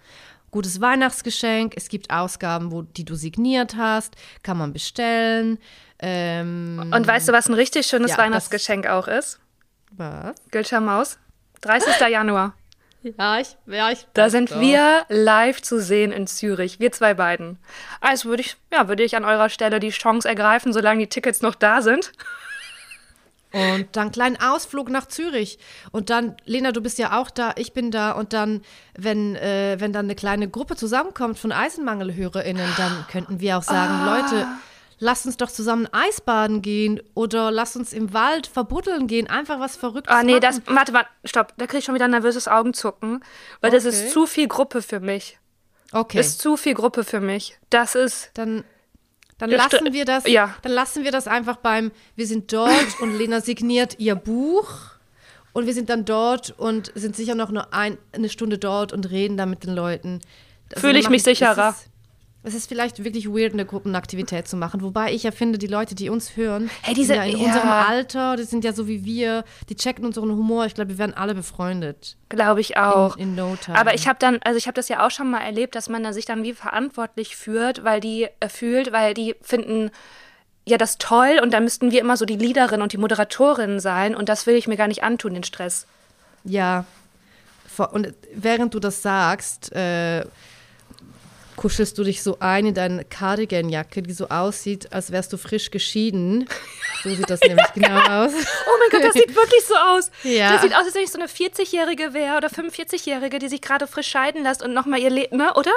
Gutes 0.51 0.79
Weihnachtsgeschenk. 0.79 1.73
Es 1.75 1.89
gibt 1.89 2.11
Ausgaben, 2.11 2.71
wo, 2.71 2.83
die 2.83 3.03
du 3.03 3.15
signiert 3.15 3.75
hast. 3.75 4.15
Kann 4.41 4.57
man 4.57 4.71
bestellen. 4.71 5.59
Ähm, 5.99 6.91
Und 6.93 7.07
weißt 7.07 7.27
du, 7.27 7.33
was 7.33 7.47
ein 7.47 7.53
richtig 7.53 7.87
schönes 7.87 8.11
ja, 8.11 8.17
Weihnachtsgeschenk 8.17 8.87
auch 8.87 9.07
ist? 9.07 9.39
Was? 9.91 10.35
Gülscher 10.51 10.81
Maus. 10.81 11.17
30. 11.61 11.99
Januar. 12.09 12.53
Ja, 13.17 13.39
ich, 13.39 13.55
ja, 13.67 13.91
ich. 13.91 14.07
Da 14.13 14.29
sind 14.29 14.51
doch. 14.51 14.59
wir 14.59 15.05
live 15.09 15.61
zu 15.61 15.79
sehen 15.79 16.11
in 16.11 16.25
Zürich, 16.25 16.79
wir 16.79 16.91
zwei 16.91 17.13
beiden. 17.13 17.59
Also 18.01 18.29
würde 18.29 18.41
ich, 18.41 18.57
ja, 18.73 18.87
würde 18.87 19.03
ich 19.03 19.15
an 19.15 19.25
eurer 19.25 19.49
Stelle 19.49 19.79
die 19.79 19.91
Chance 19.91 20.27
ergreifen, 20.27 20.73
solange 20.73 21.01
die 21.01 21.09
Tickets 21.09 21.41
noch 21.41 21.53
da 21.53 21.81
sind. 21.81 22.11
Und 23.51 23.87
dann 23.93 24.03
einen 24.03 24.11
kleinen 24.11 24.37
Ausflug 24.41 24.89
nach 24.89 25.07
Zürich. 25.07 25.59
Und 25.91 26.09
dann, 26.09 26.35
Lena, 26.45 26.73
du 26.73 26.81
bist 26.81 26.97
ja 26.97 27.17
auch 27.17 27.29
da, 27.29 27.53
ich 27.55 27.71
bin 27.71 27.89
da. 27.89 28.11
Und 28.11 28.33
dann, 28.33 28.63
wenn, 28.97 29.35
äh, 29.35 29.77
wenn 29.79 29.93
dann 29.93 30.07
eine 30.07 30.15
kleine 30.15 30.49
Gruppe 30.49 30.75
zusammenkommt 30.75 31.39
von 31.39 31.53
EisenmangelhörerInnen, 31.53 32.67
dann 32.75 33.05
könnten 33.09 33.39
wir 33.39 33.57
auch 33.57 33.63
sagen, 33.63 33.93
ah. 33.93 34.17
Leute, 34.17 34.47
lass 34.99 35.25
uns 35.25 35.37
doch 35.37 35.51
zusammen 35.51 35.87
Eisbaden 35.91 36.61
gehen 36.61 37.01
oder 37.13 37.51
lass 37.51 37.75
uns 37.75 37.93
im 37.93 38.13
Wald 38.13 38.47
verbuddeln 38.47 39.07
gehen, 39.07 39.27
einfach 39.27 39.59
was 39.59 39.75
Verrücktes 39.75 40.15
Ah, 40.15 40.23
nee, 40.23 40.33
machen. 40.33 40.41
das, 40.41 40.61
warte, 40.65 40.93
warte, 40.93 41.09
stopp, 41.23 41.53
da 41.57 41.67
kriege 41.67 41.79
ich 41.79 41.85
schon 41.85 41.95
wieder 41.95 42.05
ein 42.05 42.11
nervöses 42.11 42.47
Augenzucken, 42.47 43.23
weil 43.61 43.69
okay. 43.69 43.83
das 43.83 43.85
ist 43.85 44.11
zu 44.11 44.25
viel 44.25 44.47
Gruppe 44.47 44.81
für 44.81 44.99
mich. 44.99 45.39
Okay. 45.91 46.17
Das 46.17 46.27
ist 46.27 46.41
zu 46.41 46.57
viel 46.57 46.73
Gruppe 46.73 47.03
für 47.03 47.21
mich. 47.21 47.57
Das 47.69 47.95
ist. 47.95 48.31
Dann, 48.33 48.63
dann 49.37 49.49
lassen 49.49 49.93
wir 49.93 50.05
das, 50.05 50.27
ja. 50.27 50.55
dann 50.61 50.71
lassen 50.71 51.03
wir 51.03 51.11
das 51.11 51.27
einfach 51.27 51.57
beim, 51.57 51.91
wir 52.15 52.25
sind 52.25 52.51
dort 52.53 53.01
und 53.01 53.17
Lena 53.17 53.41
signiert 53.41 53.99
ihr 53.99 54.15
Buch 54.15 54.69
und 55.51 55.65
wir 55.65 55.73
sind 55.73 55.89
dann 55.89 56.05
dort 56.05 56.53
und 56.57 56.91
sind 56.95 57.15
sicher 57.15 57.35
noch 57.35 57.51
nur 57.51 57.73
ein, 57.73 57.97
eine 58.13 58.29
Stunde 58.29 58.57
dort 58.57 58.93
und 58.93 59.09
reden 59.09 59.37
da 59.37 59.45
mit 59.45 59.63
den 59.63 59.75
Leuten. 59.75 60.21
Also 60.73 60.87
Fühle 60.87 60.99
ich 60.99 61.09
mich 61.09 61.23
sicherer. 61.23 61.69
Ist, 61.69 61.89
es 62.45 62.53
ist 62.53 62.67
vielleicht 62.67 63.03
wirklich 63.03 63.27
weird, 63.27 63.53
eine 63.53 63.65
Gruppenaktivität 63.65 64.47
zu 64.47 64.55
machen. 64.55 64.81
Wobei 64.81 65.11
ich 65.11 65.23
ja 65.23 65.31
finde, 65.31 65.57
die 65.57 65.67
Leute, 65.67 65.95
die 65.95 66.09
uns 66.09 66.37
hören, 66.37 66.69
hey, 66.83 66.93
diese, 66.93 67.13
sind 67.13 67.17
ja 67.17 67.23
in 67.23 67.37
ja. 67.37 67.45
unserem 67.47 67.69
Alter, 67.69 68.35
die 68.35 68.43
sind 68.43 68.63
ja 68.63 68.71
so 68.71 68.87
wie 68.87 69.03
wir, 69.03 69.43
die 69.69 69.75
checken 69.75 70.05
unseren 70.05 70.29
Humor. 70.29 70.65
Ich 70.65 70.75
glaube, 70.75 70.91
wir 70.91 70.97
werden 70.99 71.15
alle 71.15 71.33
befreundet. 71.33 72.17
Glaube 72.29 72.61
ich 72.61 72.77
auch. 72.77 73.17
In, 73.17 73.29
in 73.29 73.35
no 73.35 73.55
time. 73.55 73.77
Aber 73.77 73.95
ich 73.95 74.07
habe 74.07 74.19
dann, 74.19 74.39
also 74.43 74.57
ich 74.57 74.67
habe 74.67 74.75
das 74.75 74.89
ja 74.89 75.05
auch 75.05 75.11
schon 75.11 75.29
mal 75.29 75.41
erlebt, 75.41 75.75
dass 75.75 75.89
man 75.89 76.13
sich 76.13 76.25
dann 76.25 76.43
wie 76.43 76.53
verantwortlich 76.53 77.35
führt, 77.35 77.83
weil 77.83 77.99
die 77.99 78.27
äh, 78.39 78.47
fühlt, 78.47 78.91
weil 78.91 79.15
die 79.15 79.35
finden 79.41 79.89
ja 80.67 80.77
das 80.77 80.97
toll 80.97 81.39
und 81.41 81.51
dann 81.51 81.63
müssten 81.63 81.91
wir 81.91 82.01
immer 82.01 82.17
so 82.17 82.25
die 82.25 82.37
Leaderin 82.37 82.81
und 82.81 82.93
die 82.93 82.97
Moderatorin 82.97 83.79
sein 83.79 84.15
und 84.15 84.29
das 84.29 84.45
will 84.47 84.55
ich 84.55 84.67
mir 84.67 84.77
gar 84.77 84.87
nicht 84.87 85.03
antun, 85.03 85.33
den 85.33 85.43
Stress. 85.43 85.87
Ja. 86.43 86.85
Und 87.91 88.13
während 88.33 88.73
du 88.73 88.79
das 88.79 89.01
sagst, 89.01 89.73
äh, 89.73 90.25
kuschelst 91.55 91.97
du 91.97 92.03
dich 92.03 92.21
so 92.21 92.37
ein 92.39 92.65
in 92.65 92.73
deine 92.73 93.05
Cardigan-Jacke, 93.05 94.01
die 94.01 94.13
so 94.13 94.29
aussieht, 94.29 94.91
als 94.93 95.11
wärst 95.11 95.33
du 95.33 95.37
frisch 95.37 95.71
geschieden. 95.71 96.47
So 97.03 97.13
sieht 97.13 97.29
das 97.29 97.39
nämlich 97.41 97.71
genau 97.75 97.99
aus. 97.99 98.31
Oh 98.33 98.77
mein 98.79 98.89
Gott, 98.89 99.03
das 99.03 99.13
sieht 99.13 99.35
wirklich 99.35 99.63
so 99.67 99.75
aus. 99.75 100.09
Ja. 100.23 100.53
Das 100.53 100.63
sieht 100.63 100.73
aus, 100.73 100.85
als 100.85 100.95
wenn 100.95 101.03
ich 101.03 101.11
so 101.11 101.19
eine 101.19 101.27
40-Jährige 101.27 102.15
wäre 102.15 102.37
oder 102.37 102.47
45-Jährige, 102.47 103.37
die 103.37 103.47
sich 103.47 103.61
gerade 103.61 103.85
frisch 103.85 104.07
scheiden 104.07 104.41
lässt 104.41 104.63
und 104.63 104.73
nochmal 104.73 104.99
ihr 104.99 105.11
Leben, 105.11 105.37
ne, 105.37 105.53
oder? 105.53 105.73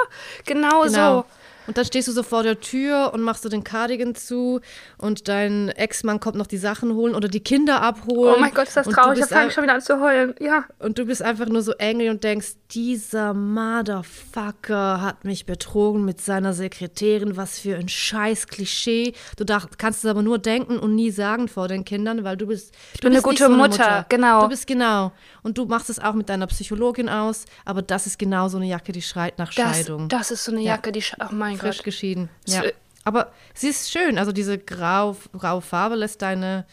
Genau, 0.47 0.83
genau. 0.83 1.19
so. 1.19 1.25
Und 1.69 1.77
dann 1.77 1.85
stehst 1.85 2.07
du 2.07 2.11
so 2.13 2.23
vor 2.23 2.41
der 2.41 2.59
Tür 2.59 3.11
und 3.13 3.21
machst 3.21 3.45
du 3.45 3.49
den 3.49 3.63
Cardigan 3.63 4.15
zu 4.15 4.59
und 4.97 5.27
dein 5.27 5.69
Ex-Mann 5.69 6.19
kommt 6.19 6.35
noch 6.35 6.47
die 6.47 6.57
Sachen 6.57 6.95
holen 6.95 7.13
oder 7.13 7.27
die 7.27 7.41
Kinder 7.41 7.83
abholen. 7.83 8.33
Oh 8.35 8.39
mein 8.39 8.51
Gott, 8.55 8.69
ist 8.69 8.75
das 8.75 8.87
traurig, 8.87 9.19
da 9.19 9.27
fange 9.27 9.49
ich 9.49 9.53
schon 9.53 9.61
wieder 9.65 9.75
an 9.75 9.81
zu 9.81 10.01
heulen. 10.01 10.33
Ja. 10.39 10.65
Und 10.79 10.97
du 10.97 11.05
bist 11.05 11.21
einfach 11.21 11.45
nur 11.45 11.61
so 11.61 11.73
angry 11.77 12.09
und 12.09 12.23
denkst, 12.23 12.53
dieser 12.71 13.35
Motherfucker 13.35 15.03
hat 15.03 15.25
mich 15.25 15.45
betrogen 15.45 16.05
mit 16.05 16.19
seiner 16.19 16.53
Sekretärin, 16.53 17.37
was 17.37 17.59
für 17.59 17.75
ein 17.75 17.87
scheiß 17.87 18.47
Klischee. 18.47 19.13
Du 19.37 19.43
dacht, 19.43 19.77
kannst 19.77 20.03
es 20.03 20.09
aber 20.09 20.23
nur 20.23 20.39
denken 20.39 20.79
und 20.79 20.95
nie 20.95 21.11
sagen 21.11 21.47
vor 21.47 21.67
den 21.67 21.85
Kindern, 21.85 22.23
weil 22.23 22.35
du 22.35 22.47
bist, 22.47 22.73
ich 22.95 23.01
bin 23.01 23.11
eine 23.11 23.21
gute 23.21 23.37
so 23.37 23.45
eine 23.45 23.57
Mutter. 23.57 23.69
Mutter, 23.69 24.05
genau. 24.09 24.41
Du 24.41 24.49
bist 24.49 24.65
genau. 24.65 25.11
Und 25.43 25.59
du 25.59 25.65
machst 25.65 25.91
es 25.91 25.99
auch 25.99 26.13
mit 26.13 26.29
deiner 26.29 26.47
Psychologin 26.47 27.09
aus, 27.09 27.45
aber 27.63 27.83
das 27.83 28.07
ist 28.07 28.17
genau 28.17 28.47
so 28.47 28.57
eine 28.57 28.65
Jacke, 28.65 28.91
die 28.91 29.03
schreit 29.03 29.37
nach 29.37 29.53
das, 29.53 29.77
Scheidung. 29.77 30.09
Das 30.09 30.31
ist 30.31 30.43
so 30.43 30.51
eine 30.51 30.61
Jacke, 30.61 30.89
ja. 30.89 30.93
die, 30.93 31.03
oh 31.21 31.33
mein 31.33 31.58
frisch 31.59 31.83
geschieden. 31.83 32.29
Ja. 32.47 32.63
Aber 33.03 33.31
sie 33.53 33.69
ist 33.69 33.91
schön. 33.91 34.17
Also 34.17 34.31
diese 34.31 34.57
grau, 34.57 35.15
graue 35.37 35.61
Farbe 35.61 35.95
lässt 35.95 36.21
deine. 36.21 36.65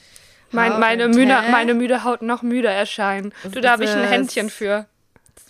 Mein, 0.53 0.79
meine, 0.79 1.09
müde, 1.09 1.37
meine 1.51 1.75
müde 1.75 2.05
Haut 2.05 2.23
noch 2.23 2.43
müder 2.43 2.71
erscheinen. 2.71 3.33
Du, 3.51 3.61
da 3.61 3.73
habe 3.73 3.85
ich 3.85 3.91
ein 3.91 4.07
Händchen 4.07 4.49
für. 4.49 4.87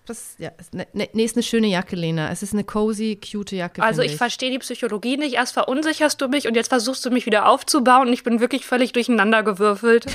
Das, 0.06 0.36
ja, 0.38 0.50
ne, 0.72 0.86
ne, 0.92 1.08
nee, 1.12 1.24
ist 1.24 1.34
eine 1.34 1.42
schöne 1.42 1.66
Jacke, 1.66 1.96
Lena. 1.96 2.30
Es 2.30 2.42
ist 2.42 2.52
eine 2.52 2.62
cozy, 2.62 3.20
cute 3.20 3.52
Jacke. 3.52 3.82
Also 3.82 4.02
ich, 4.02 4.12
ich. 4.12 4.16
verstehe 4.16 4.52
die 4.52 4.58
Psychologie 4.60 5.16
nicht. 5.16 5.34
Erst 5.34 5.52
verunsicherst 5.52 6.20
du 6.20 6.28
mich 6.28 6.46
und 6.46 6.54
jetzt 6.54 6.68
versuchst 6.68 7.04
du 7.04 7.10
mich 7.10 7.26
wieder 7.26 7.48
aufzubauen 7.48 8.06
und 8.06 8.12
ich 8.12 8.22
bin 8.22 8.38
wirklich 8.38 8.64
völlig 8.64 8.92
durcheinander 8.92 9.42
gewürfelt. 9.42 10.06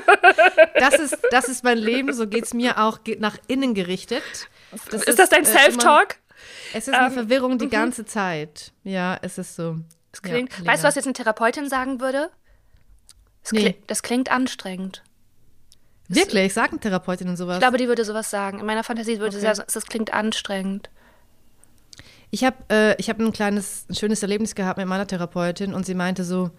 das, 0.74 0.94
ist, 0.98 1.18
das 1.30 1.48
ist 1.48 1.64
mein 1.64 1.76
Leben, 1.76 2.14
so 2.14 2.26
geht 2.28 2.44
es 2.44 2.54
mir 2.54 2.78
auch 2.78 2.98
nach 3.18 3.36
innen 3.46 3.74
gerichtet. 3.74 4.22
Das 4.90 5.02
ist, 5.02 5.08
ist, 5.08 5.18
das 5.18 5.28
dein 5.28 5.42
äh, 5.42 5.46
Self-Talk? 5.46 6.16
Es 6.72 6.88
ist 6.88 6.94
eine 6.94 7.08
ähm, 7.08 7.12
Verwirrung 7.12 7.58
die 7.58 7.66
mhm. 7.66 7.70
ganze 7.70 8.04
Zeit. 8.04 8.72
Ja, 8.84 9.18
es 9.22 9.38
ist 9.38 9.56
so. 9.56 9.78
Es 10.12 10.22
klingt, 10.22 10.58
ja, 10.58 10.66
weißt 10.66 10.82
du, 10.82 10.88
was 10.88 10.94
jetzt 10.94 11.06
eine 11.06 11.12
Therapeutin 11.12 11.68
sagen 11.68 12.00
würde? 12.00 12.30
Das, 13.42 13.52
nee. 13.52 13.60
klingt, 13.60 13.90
das 13.90 14.02
klingt 14.02 14.30
anstrengend. 14.30 15.02
Wirklich? 16.08 16.52
Sagen 16.54 16.80
Therapeutinnen 16.80 17.36
sowas? 17.36 17.56
Ich 17.56 17.60
glaube, 17.60 17.78
die 17.78 17.88
würde 17.88 18.04
sowas 18.04 18.30
sagen. 18.30 18.60
In 18.60 18.66
meiner 18.66 18.84
Fantasie 18.84 19.18
würde 19.18 19.36
okay. 19.36 19.46
sie 19.46 19.54
sagen, 19.54 19.68
das 19.72 19.86
klingt 19.86 20.12
anstrengend. 20.12 20.90
Ich 22.30 22.44
habe 22.44 22.56
äh, 22.68 23.02
hab 23.02 23.20
ein 23.20 23.32
kleines, 23.32 23.86
ein 23.88 23.94
schönes 23.94 24.22
Erlebnis 24.22 24.54
gehabt 24.54 24.78
mit 24.78 24.86
meiner 24.86 25.06
Therapeutin 25.06 25.74
und 25.74 25.86
sie 25.86 25.94
meinte 25.94 26.24
so, 26.24 26.50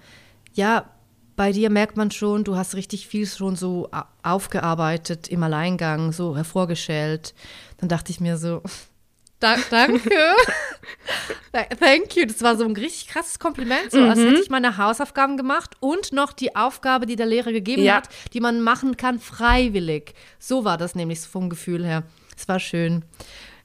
ja, 0.54 0.90
bei 1.36 1.52
dir 1.52 1.70
merkt 1.70 1.98
man 1.98 2.10
schon, 2.10 2.44
du 2.44 2.56
hast 2.56 2.76
richtig 2.76 3.08
viel 3.08 3.28
schon 3.28 3.56
so 3.56 3.90
aufgearbeitet 4.24 5.28
im 5.28 5.44
Alleingang, 5.44 6.12
so 6.12 6.36
hervorgestellt. 6.36 7.36
Dann 7.78 7.90
dachte 7.90 8.12
ich 8.12 8.20
mir 8.20 8.38
so, 8.38 8.64
da, 9.40 9.56
danke. 9.70 10.10
Thank 11.80 12.16
you. 12.16 12.26
Das 12.26 12.42
war 12.42 12.56
so 12.56 12.66
ein 12.66 12.76
richtig 12.76 13.08
krasses 13.08 13.40
Kompliment, 13.40 13.92
so 13.92 14.00
mhm. 14.00 14.10
als 14.10 14.20
hätte 14.20 14.42
ich 14.42 14.50
meine 14.50 14.78
Hausaufgaben 14.78 15.38
gemacht 15.38 15.76
und 15.80 16.12
noch 16.14 16.34
die 16.34 16.56
Aufgabe, 16.56 17.06
die 17.06 17.16
der 17.16 17.26
Lehrer 17.26 17.52
gegeben 17.52 17.84
ja. 17.84 17.96
hat, 17.96 18.10
die 18.34 18.40
man 18.40 18.62
machen 18.62 18.98
kann, 18.98 19.20
freiwillig. 19.20 20.14
So 20.40 20.66
war 20.66 20.78
das 20.78 20.96
nämlich 20.96 21.20
vom 21.22 21.50
Gefühl 21.50 21.86
her. 21.86 22.04
Es 22.36 22.48
war 22.48 22.60
schön. 22.60 23.04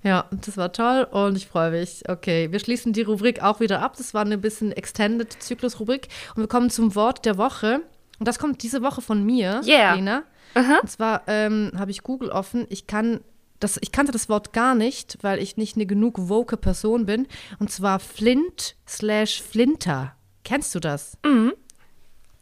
Ja, 0.02 0.26
das 0.30 0.56
war 0.56 0.72
toll 0.72 1.06
und 1.10 1.36
ich 1.36 1.46
freue 1.46 1.70
mich. 1.70 2.02
Okay, 2.08 2.50
wir 2.50 2.58
schließen 2.58 2.92
die 2.92 3.02
Rubrik 3.02 3.42
auch 3.42 3.60
wieder 3.60 3.80
ab. 3.80 3.94
Das 3.96 4.14
war 4.14 4.22
eine 4.22 4.36
bisschen 4.36 4.72
Extended 4.72 5.32
Zyklus-Rubrik 5.32 6.08
und 6.34 6.42
wir 6.42 6.48
kommen 6.48 6.70
zum 6.70 6.94
Wort 6.94 7.24
der 7.24 7.38
Woche. 7.38 7.82
Und 8.18 8.26
das 8.26 8.38
kommt 8.38 8.62
diese 8.62 8.82
Woche 8.82 9.00
von 9.00 9.24
mir, 9.24 9.60
yeah. 9.64 9.94
Lena. 9.94 10.24
-huh. 10.54 10.80
Und 10.80 10.90
zwar 10.90 11.22
ähm, 11.26 11.72
habe 11.76 11.90
ich 11.90 12.02
Google 12.02 12.30
offen. 12.30 12.66
Ich 12.68 12.86
kann 12.86 13.20
das, 13.62 13.78
ich 13.80 13.92
kannte 13.92 14.10
das 14.12 14.28
Wort 14.28 14.52
gar 14.52 14.74
nicht, 14.74 15.18
weil 15.22 15.38
ich 15.38 15.56
nicht 15.56 15.76
eine 15.76 15.86
genug 15.86 16.28
woke 16.28 16.56
Person 16.56 17.06
bin. 17.06 17.28
Und 17.60 17.70
zwar 17.70 18.00
Flint 18.00 18.74
slash 18.88 19.40
Flinter. 19.40 20.16
Kennst 20.44 20.74
du 20.74 20.80
das? 20.80 21.16
Mhm. 21.24 21.52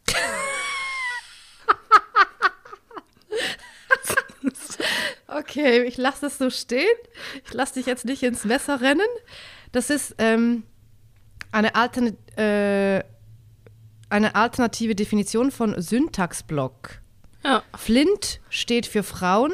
okay, 5.26 5.82
ich 5.82 5.98
lasse 5.98 6.22
das 6.22 6.38
so 6.38 6.48
stehen. 6.48 6.88
Ich 7.44 7.52
lasse 7.52 7.74
dich 7.74 7.84
jetzt 7.86 8.06
nicht 8.06 8.22
ins 8.22 8.44
Messer 8.44 8.80
rennen. 8.80 9.06
Das 9.72 9.90
ist 9.90 10.14
ähm, 10.18 10.62
eine, 11.52 11.74
Altern 11.74 12.16
äh, 12.36 13.04
eine 14.08 14.34
alternative 14.34 14.94
Definition 14.94 15.50
von 15.50 15.80
Syntaxblock. 15.80 17.02
Ja. 17.44 17.62
Flint 17.76 18.40
steht 18.48 18.86
für 18.86 19.02
Frauen 19.02 19.52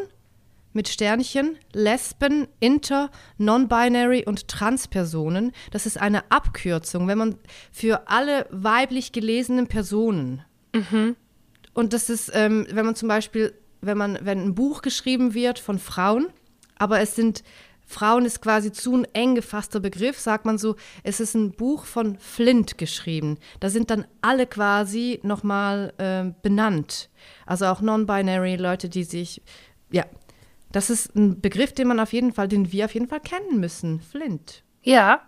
mit 0.76 0.88
Sternchen, 0.88 1.58
Lesben, 1.72 2.46
Inter, 2.60 3.10
Non-Binary 3.38 4.24
und 4.26 4.46
Transpersonen. 4.46 5.50
Das 5.72 5.86
ist 5.86 6.00
eine 6.00 6.30
Abkürzung, 6.30 7.08
wenn 7.08 7.18
man 7.18 7.34
für 7.72 8.08
alle 8.08 8.46
weiblich 8.50 9.10
gelesenen 9.10 9.66
Personen. 9.66 10.42
Und 11.74 11.92
das 11.92 12.08
ist, 12.08 12.30
ähm, 12.34 12.66
wenn 12.70 12.86
man 12.86 12.94
zum 12.94 13.08
Beispiel, 13.08 13.52
wenn 13.80 13.98
man, 13.98 14.18
wenn 14.22 14.40
ein 14.40 14.54
Buch 14.54 14.82
geschrieben 14.82 15.34
wird 15.34 15.58
von 15.58 15.78
Frauen, 15.78 16.28
aber 16.78 17.00
es 17.00 17.16
sind 17.16 17.42
Frauen 17.88 18.24
ist 18.24 18.42
quasi 18.42 18.72
zu 18.72 18.96
ein 18.96 19.06
eng 19.14 19.36
gefasster 19.36 19.78
Begriff, 19.78 20.18
sagt 20.18 20.44
man 20.44 20.58
so, 20.58 20.74
es 21.04 21.20
ist 21.20 21.34
ein 21.34 21.52
Buch 21.52 21.84
von 21.84 22.18
Flint 22.18 22.78
geschrieben. 22.78 23.38
Da 23.60 23.70
sind 23.70 23.90
dann 23.90 24.06
alle 24.20 24.46
quasi 24.46 25.20
nochmal 25.22 25.94
äh, 25.98 26.32
benannt. 26.42 27.10
Also 27.46 27.66
auch 27.66 27.80
non-binary 27.80 28.56
Leute, 28.56 28.88
die 28.88 29.04
sich, 29.04 29.40
ja, 29.92 30.04
das 30.72 30.90
ist 30.90 31.14
ein 31.14 31.40
Begriff, 31.40 31.72
den 31.72 31.88
man 31.88 32.00
auf 32.00 32.12
jeden 32.12 32.32
Fall, 32.32 32.48
den 32.48 32.72
wir 32.72 32.84
auf 32.84 32.94
jeden 32.94 33.08
Fall 33.08 33.20
kennen 33.20 33.60
müssen. 33.60 34.00
Flint. 34.00 34.62
Ja. 34.82 35.22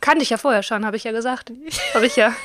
Kannte 0.00 0.22
ich 0.22 0.30
ja 0.30 0.36
vorher 0.36 0.62
schon, 0.62 0.86
habe 0.86 0.96
ich 0.96 1.04
ja 1.04 1.12
gesagt. 1.12 1.52
Habe 1.94 2.06
ich 2.06 2.16
ja. 2.16 2.32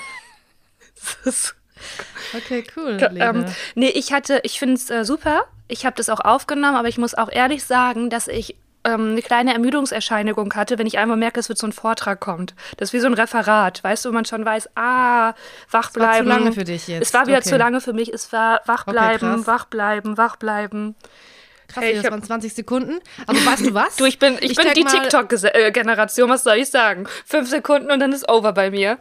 Okay, 2.33 2.63
cool. 2.77 2.97
Ähm, 3.17 3.45
nee, 3.75 3.89
ich 3.89 4.13
hatte, 4.13 4.39
ich 4.43 4.57
finde 4.57 4.75
es 4.75 4.89
äh, 4.89 5.03
super. 5.03 5.45
Ich 5.67 5.85
habe 5.85 5.95
das 5.95 6.09
auch 6.09 6.21
aufgenommen, 6.21 6.75
aber 6.75 6.87
ich 6.87 6.97
muss 6.97 7.13
auch 7.13 7.29
ehrlich 7.29 7.63
sagen, 7.65 8.09
dass 8.09 8.27
ich 8.27 8.55
ähm, 8.83 9.11
eine 9.11 9.21
kleine 9.21 9.53
Ermüdungserscheinigung 9.53 10.53
hatte, 10.55 10.77
wenn 10.77 10.87
ich 10.87 10.97
einmal 10.97 11.17
merke, 11.17 11.39
es 11.39 11.49
wird 11.49 11.59
so 11.59 11.67
ein 11.67 11.71
Vortrag 11.71 12.19
kommt. 12.19 12.55
Das 12.77 12.89
ist 12.89 12.93
wie 12.93 12.99
so 12.99 13.07
ein 13.07 13.13
Referat, 13.13 13.83
weißt 13.83 14.05
du, 14.05 14.09
wo 14.09 14.13
man 14.13 14.25
schon 14.25 14.45
weiß, 14.45 14.69
ah, 14.75 15.33
wach 15.71 15.91
bleiben. 15.91 16.27
Es 16.27 16.29
war 16.29 16.37
zu 16.37 16.43
lange 16.43 16.53
für 16.53 16.63
dich 16.63 16.87
jetzt. 16.87 17.01
Es 17.07 17.13
war 17.13 17.27
wieder 17.27 17.37
okay. 17.37 17.49
zu 17.49 17.57
lange 17.57 17.81
für 17.81 17.93
mich. 17.93 18.13
Es 18.13 18.31
war 18.33 18.61
wach 18.65 18.83
Okay, 18.87 18.91
bleiben, 18.91 19.35
krass. 19.35 19.47
wach 19.47 19.65
bleiben, 19.65 20.17
wach 20.17 20.35
bleiben. 20.35 20.95
Krass, 21.73 21.83
Hey, 21.83 21.95
das 21.95 22.03
ich 22.05 22.11
waren 22.11 22.23
20 22.23 22.53
Sekunden. 22.53 22.99
Aber 23.27 23.37
weißt 23.45 23.65
du 23.65 23.73
was? 23.73 23.95
Du, 23.95 24.05
ich 24.05 24.19
bin, 24.19 24.37
ich 24.41 24.55
bin 24.55 24.65
denk 24.65 24.75
die 24.75 24.83
TikTok-Generation, 24.85 26.29
was 26.29 26.43
soll 26.43 26.57
ich 26.57 26.69
sagen? 26.69 27.05
Fünf 27.25 27.49
Sekunden 27.49 27.91
und 27.91 27.99
dann 27.99 28.11
ist 28.13 28.29
over 28.29 28.53
bei 28.53 28.69
mir. 28.71 28.97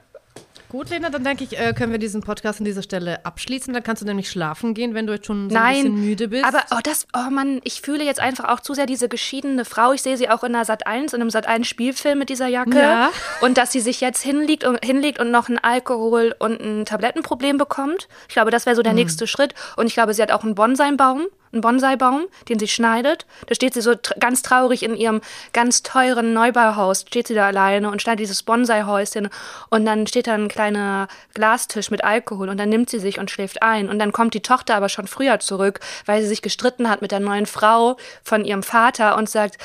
Gut, 0.69 0.89
Lena, 0.89 1.11
dann 1.11 1.23
denke 1.23 1.45
ich, 1.45 1.59
äh, 1.61 1.75
können 1.75 1.93
wir 1.93 1.99
diesen 1.99 2.23
Podcast 2.23 2.59
an 2.61 2.65
dieser 2.65 2.83
Stelle 2.83 3.27
abschließen. 3.27 3.75
Dann 3.75 3.83
kannst 3.83 4.01
du 4.01 4.07
nämlich 4.07 4.31
schlafen 4.31 4.73
gehen, 4.73 4.95
wenn 4.95 5.07
du 5.07 5.13
jetzt 5.13 5.27
schon 5.27 5.51
so 5.51 5.55
ein 5.55 5.63
Nein, 5.63 5.83
bisschen 5.83 6.01
müde 6.01 6.29
bist. 6.29 6.47
aber 6.47 6.63
oh, 6.71 6.79
das, 6.83 7.07
oh 7.15 7.29
Mann, 7.31 7.61
ich 7.63 7.83
fühle 7.83 8.03
jetzt 8.05 8.21
einfach 8.21 8.49
auch 8.49 8.59
zu 8.61 8.73
sehr 8.73 8.87
diese 8.87 9.11
geschiedene 9.11 9.67
Frau. 9.67 9.93
Ich 9.93 10.01
sehe 10.01 10.17
sie 10.17 10.31
auch 10.31 10.43
in 10.45 10.55
einer 10.55 10.65
Sat 10.65 10.87
1, 10.87 11.13
in 11.13 11.21
einem 11.21 11.29
Sat 11.29 11.47
1 11.47 11.69
Spielfilm 11.69 12.19
mit 12.19 12.31
dieser 12.31 12.47
Jacke. 12.47 12.79
Ja. 12.79 13.11
Und 13.43 13.59
dass 13.59 13.71
sie 13.73 13.81
sich 13.81 14.01
jetzt 14.01 14.23
hinlegt 14.23 14.65
und, 14.65 14.83
hinlegt 14.83 15.19
und 15.21 15.31
noch 15.31 15.51
ein 15.51 15.59
Alkohol- 15.63 16.35
und 16.39 16.59
ein 16.63 16.87
Tablettenproblem 16.87 17.59
bekommt. 17.59 18.09
Ich 18.29 18.35
glaube, 18.35 18.51
das 18.51 18.65
wäre 18.65 18.73
Hm. 18.73 18.77
so 18.79 18.83
der 18.83 18.95
nächste 18.95 19.27
Schritt. 19.27 19.53
Und 19.77 19.89
ich 19.89 19.93
glaube, 19.93 20.15
sie 20.15 20.23
hat 20.23 20.33
auch 20.33 20.43
einen 20.43 20.55
Bonsai-Baum, 20.55 21.27
einen 21.53 21.61
Bonsai-Baum, 21.61 22.27
den 22.49 22.59
sie 22.59 22.69
schneidet. 22.69 23.27
Da 23.47 23.55
steht 23.55 23.75
sie 23.75 23.81
so 23.81 23.95
ganz 24.19 24.43
traurig 24.43 24.83
in 24.83 24.97
ihrem 24.97 25.21
ganz 25.53 25.83
teuren 25.83 26.33
Neubauhaus, 26.33 27.03
steht 27.03 27.27
sie 27.27 27.35
da 27.35 27.47
alleine 27.47 27.91
und 27.91 28.01
schneidet 28.01 28.21
dieses 28.21 28.43
Bonsai-Häuschen. 28.43 29.29
Und 29.71 29.85
dann 29.85 30.07
steht 30.07 30.27
da 30.27 30.35
ein 30.35 30.49
kleiner 30.49 31.09
Glastisch 31.35 31.91
mit 31.91 32.05
Alkohol 32.05 32.49
und 32.49 32.59
dann 32.59 32.69
nimmt 32.69 32.91
sie 32.91 32.99
sich 32.99 33.19
und 33.19 33.31
schläft 33.31 33.63
ein. 33.63 33.89
Und 33.89 33.99
dann 33.99 34.13
kommt 34.13 34.35
die 34.35 34.43
Tochter 34.43 34.75
aber 34.75 34.89
schon 34.89 35.07
früher 35.07 35.39
zurück, 35.41 35.81
weil 36.07 36.23
sie 36.23 36.29
sich 36.29 36.43
gestritten 36.43 36.89
hat 36.89 37.03
mit 37.03 37.13
der 37.13 37.21
neuen 37.21 37.47
Frau 37.47 37.97
von 38.23 38.45
ihrem 38.45 38.63
Vater 38.63 39.17
und 39.17 39.29
sagt, 39.29 39.59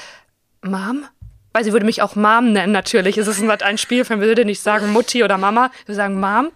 Mom? 0.62 1.06
Weil 1.54 1.64
sie 1.64 1.72
würde 1.72 1.86
mich 1.86 2.02
auch 2.02 2.16
Mom 2.16 2.52
nennen, 2.52 2.74
natürlich. 2.74 3.18
Es 3.18 3.28
ist 3.28 3.42
ein, 3.42 3.50
ein 3.50 3.78
Spielfilm, 3.78 4.20
würde 4.20 4.46
nicht 4.46 4.62
sagen 4.62 4.92
Mutti 4.92 5.24
oder 5.24 5.38
Mama, 5.38 5.72
wir 5.86 5.96
sagen 5.96 6.20
Mom. 6.20 6.52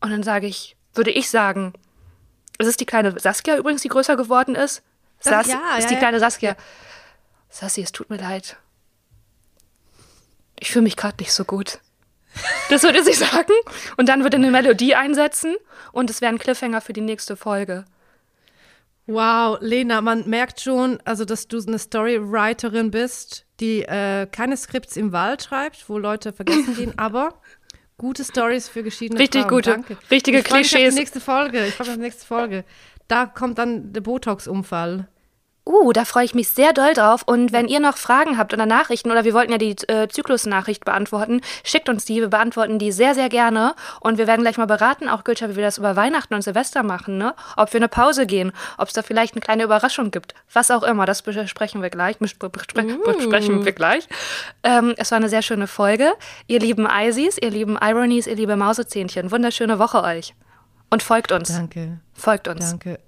Und 0.00 0.10
dann 0.10 0.22
sage 0.22 0.46
ich, 0.46 0.76
würde 0.94 1.10
ich 1.10 1.30
sagen, 1.30 1.74
ist 2.58 2.66
es 2.66 2.76
die 2.76 2.86
kleine 2.86 3.18
Saskia 3.18 3.56
übrigens, 3.56 3.82
die 3.82 3.88
größer 3.88 4.16
geworden 4.16 4.54
ist? 4.54 4.82
Sas 5.20 5.46
ja, 5.46 5.76
ist 5.76 5.84
ja, 5.84 5.88
die 5.88 5.94
ja. 5.94 6.00
kleine 6.00 6.20
Saskia. 6.20 6.56
Sassi, 7.48 7.82
es 7.82 7.92
tut 7.92 8.10
mir 8.10 8.18
leid. 8.18 8.56
Ich 10.58 10.70
fühle 10.70 10.84
mich 10.84 10.96
gerade 10.96 11.16
nicht 11.18 11.32
so 11.32 11.44
gut. 11.44 11.80
Das 12.68 12.82
würde 12.82 13.02
sie 13.02 13.12
sagen. 13.14 13.52
Und 13.96 14.08
dann 14.08 14.22
würde 14.22 14.36
eine 14.36 14.50
Melodie 14.50 14.94
einsetzen 14.94 15.56
und 15.92 16.10
es 16.10 16.20
wäre 16.20 16.32
ein 16.32 16.38
Cliffhanger 16.38 16.80
für 16.80 16.92
die 16.92 17.00
nächste 17.00 17.36
Folge. 17.36 17.84
Wow, 19.06 19.58
Lena, 19.60 20.00
man 20.00 20.28
merkt 20.28 20.60
schon, 20.60 20.98
also 21.04 21.24
dass 21.24 21.46
du 21.46 21.62
eine 21.64 21.78
Storywriterin 21.78 22.90
bist, 22.90 23.46
die 23.60 23.82
äh, 23.82 24.26
keine 24.26 24.56
Skripts 24.56 24.96
im 24.96 25.12
Wald 25.12 25.44
schreibt, 25.44 25.88
wo 25.88 25.96
Leute 25.96 26.32
vergessen 26.32 26.74
gehen, 26.74 26.92
aber 26.98 27.40
gute 27.98 28.24
Stories 28.24 28.68
für 28.68 28.82
geschiedene 28.82 29.18
Richtig 29.18 29.42
Frauen. 29.42 29.50
gute, 29.54 29.70
Danke. 29.70 29.96
richtige 30.10 30.38
ich 30.38 30.44
Klischees. 30.44 30.94
Die 30.94 31.00
nächste 31.00 31.20
Folge. 31.20 31.66
Ich 31.66 31.74
freue 31.74 31.86
mich 31.86 31.90
auf 31.92 31.96
die 31.96 32.02
nächste 32.02 32.26
Folge. 32.26 32.64
Da 33.08 33.26
kommt 33.26 33.58
dann 33.58 33.92
der 33.92 34.00
Botox-Unfall. 34.00 35.08
Uh, 35.68 35.92
da 35.92 36.04
freue 36.04 36.24
ich 36.24 36.34
mich 36.34 36.48
sehr 36.48 36.72
doll 36.72 36.94
drauf. 36.94 37.22
Und 37.26 37.52
wenn 37.52 37.66
ihr 37.66 37.80
noch 37.80 37.96
Fragen 37.96 38.38
habt 38.38 38.54
oder 38.54 38.66
Nachrichten, 38.66 39.10
oder 39.10 39.24
wir 39.24 39.34
wollten 39.34 39.50
ja 39.50 39.58
die 39.58 39.74
äh, 39.88 40.06
Zyklus-Nachricht 40.06 40.84
beantworten, 40.84 41.40
schickt 41.64 41.88
uns 41.88 42.04
die. 42.04 42.20
Wir 42.20 42.28
beantworten 42.28 42.78
die 42.78 42.92
sehr, 42.92 43.16
sehr 43.16 43.28
gerne. 43.28 43.74
Und 43.98 44.16
wir 44.16 44.28
werden 44.28 44.42
gleich 44.42 44.58
mal 44.58 44.66
beraten, 44.66 45.08
auch 45.08 45.24
Gülscha, 45.24 45.48
wie 45.48 45.56
wir 45.56 45.64
das 45.64 45.78
über 45.78 45.96
Weihnachten 45.96 46.34
und 46.34 46.42
Silvester 46.42 46.84
machen, 46.84 47.18
ne? 47.18 47.34
Ob 47.56 47.72
wir 47.72 47.80
eine 47.80 47.88
Pause 47.88 48.26
gehen, 48.26 48.52
ob 48.78 48.86
es 48.86 48.94
da 48.94 49.02
vielleicht 49.02 49.34
eine 49.34 49.40
kleine 49.40 49.64
Überraschung 49.64 50.12
gibt. 50.12 50.34
Was 50.52 50.70
auch 50.70 50.84
immer, 50.84 51.04
das 51.04 51.22
besprechen 51.22 51.82
wir 51.82 51.90
gleich. 51.90 52.18
Bespre 52.18 52.48
bespre 52.48 52.84
besprechen 52.84 53.64
wir 53.64 53.72
gleich. 53.72 54.08
Ähm, 54.62 54.94
es 54.96 55.10
war 55.10 55.16
eine 55.16 55.28
sehr 55.28 55.42
schöne 55.42 55.66
Folge. 55.66 56.12
Ihr 56.46 56.60
lieben 56.60 56.86
Isis, 56.88 57.38
ihr 57.38 57.50
lieben 57.50 57.76
Ironies, 57.80 58.28
ihr 58.28 58.36
liebe 58.36 58.54
Mausezähnchen. 58.54 59.32
Wunderschöne 59.32 59.80
Woche 59.80 60.04
euch. 60.04 60.34
Und 60.90 61.02
folgt 61.02 61.32
uns. 61.32 61.48
Danke, 61.48 61.98
Folgt 62.14 62.46
uns. 62.46 62.70
danke. 62.70 63.00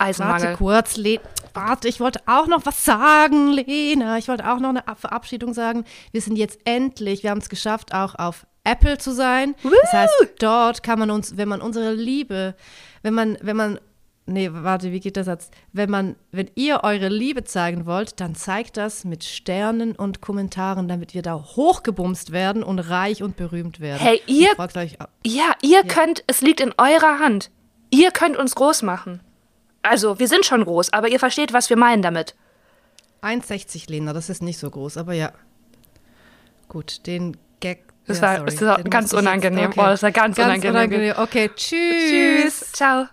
Eisenmangel. 0.00 0.42
Warte 0.42 0.56
kurz, 0.56 0.96
Le 0.96 1.20
Warte, 1.52 1.88
ich 1.88 1.98
wollte 2.00 2.20
auch 2.26 2.46
noch 2.46 2.64
was 2.64 2.84
sagen, 2.84 3.48
Lena. 3.50 4.18
Ich 4.18 4.28
wollte 4.28 4.48
auch 4.50 4.60
noch 4.60 4.68
eine 4.68 4.86
Ab- 4.86 5.00
Verabschiedung 5.00 5.52
sagen. 5.52 5.84
Wir 6.12 6.20
sind 6.20 6.36
jetzt 6.36 6.60
endlich, 6.64 7.22
wir 7.24 7.30
haben 7.30 7.38
es 7.40 7.48
geschafft, 7.48 7.92
auch 7.92 8.14
auf 8.14 8.46
Apple 8.62 8.98
zu 8.98 9.12
sein. 9.12 9.56
Das 9.82 9.92
heißt, 9.92 10.14
dort 10.38 10.82
kann 10.84 10.98
man 11.00 11.10
uns, 11.10 11.36
wenn 11.36 11.48
man 11.48 11.60
unsere 11.60 11.92
Liebe, 11.92 12.54
wenn 13.02 13.14
man, 13.14 13.36
wenn 13.40 13.56
man, 13.56 13.80
nee, 14.26 14.48
warte, 14.52 14.92
wie 14.92 15.00
geht 15.00 15.16
der 15.16 15.24
Satz? 15.24 15.50
Wenn 15.72 15.90
man, 15.90 16.14
wenn 16.30 16.48
ihr 16.54 16.84
eure 16.84 17.08
Liebe 17.08 17.42
zeigen 17.42 17.84
wollt, 17.84 18.20
dann 18.20 18.36
zeigt 18.36 18.76
das 18.76 19.04
mit 19.04 19.24
Sternen 19.24 19.96
und 19.96 20.20
Kommentaren, 20.20 20.86
damit 20.86 21.14
wir 21.14 21.22
da 21.22 21.34
hochgebumst 21.34 22.30
werden 22.30 22.62
und 22.62 22.78
reich 22.78 23.24
und 23.24 23.36
berühmt 23.36 23.80
werden. 23.80 23.98
Hey, 24.00 24.20
ihr- 24.26 24.56
euch, 24.76 24.98
Ja, 25.26 25.52
ihr 25.62 25.82
könnt, 25.84 26.22
es 26.28 26.42
liegt 26.42 26.60
in 26.60 26.72
eurer 26.78 27.18
Hand. 27.18 27.50
Ihr 27.90 28.12
könnt 28.12 28.36
uns 28.36 28.54
groß 28.54 28.82
machen. 28.82 29.20
Also, 29.82 30.18
wir 30.18 30.28
sind 30.28 30.44
schon 30.44 30.64
groß, 30.64 30.92
aber 30.92 31.08
ihr 31.08 31.18
versteht, 31.18 31.52
was 31.52 31.70
wir 31.70 31.76
meinen 31.76 32.02
damit. 32.02 32.34
1,60 33.22 33.90
Lena, 33.90 34.12
das 34.12 34.28
ist 34.30 34.42
nicht 34.42 34.58
so 34.58 34.70
groß, 34.70 34.96
aber 34.96 35.12
ja. 35.14 35.32
Gut, 36.68 37.06
den 37.06 37.36
Gag. 37.60 37.84
Das 38.06 38.18
ja, 38.20 38.22
war- 38.22 38.36
sorry, 38.38 38.50
das 38.50 38.60
war 38.62 38.82
ganz 38.84 39.06
ich 39.06 39.12
jetzt- 39.12 39.20
unangenehm. 39.20 39.70
Oh, 39.76 39.82
das 39.82 40.02
war 40.02 40.10
ganz 40.10 40.38
unangenehm. 40.38 41.14
Okay, 41.18 41.50
tschüss. 41.54 42.72
Ciao. 42.72 43.06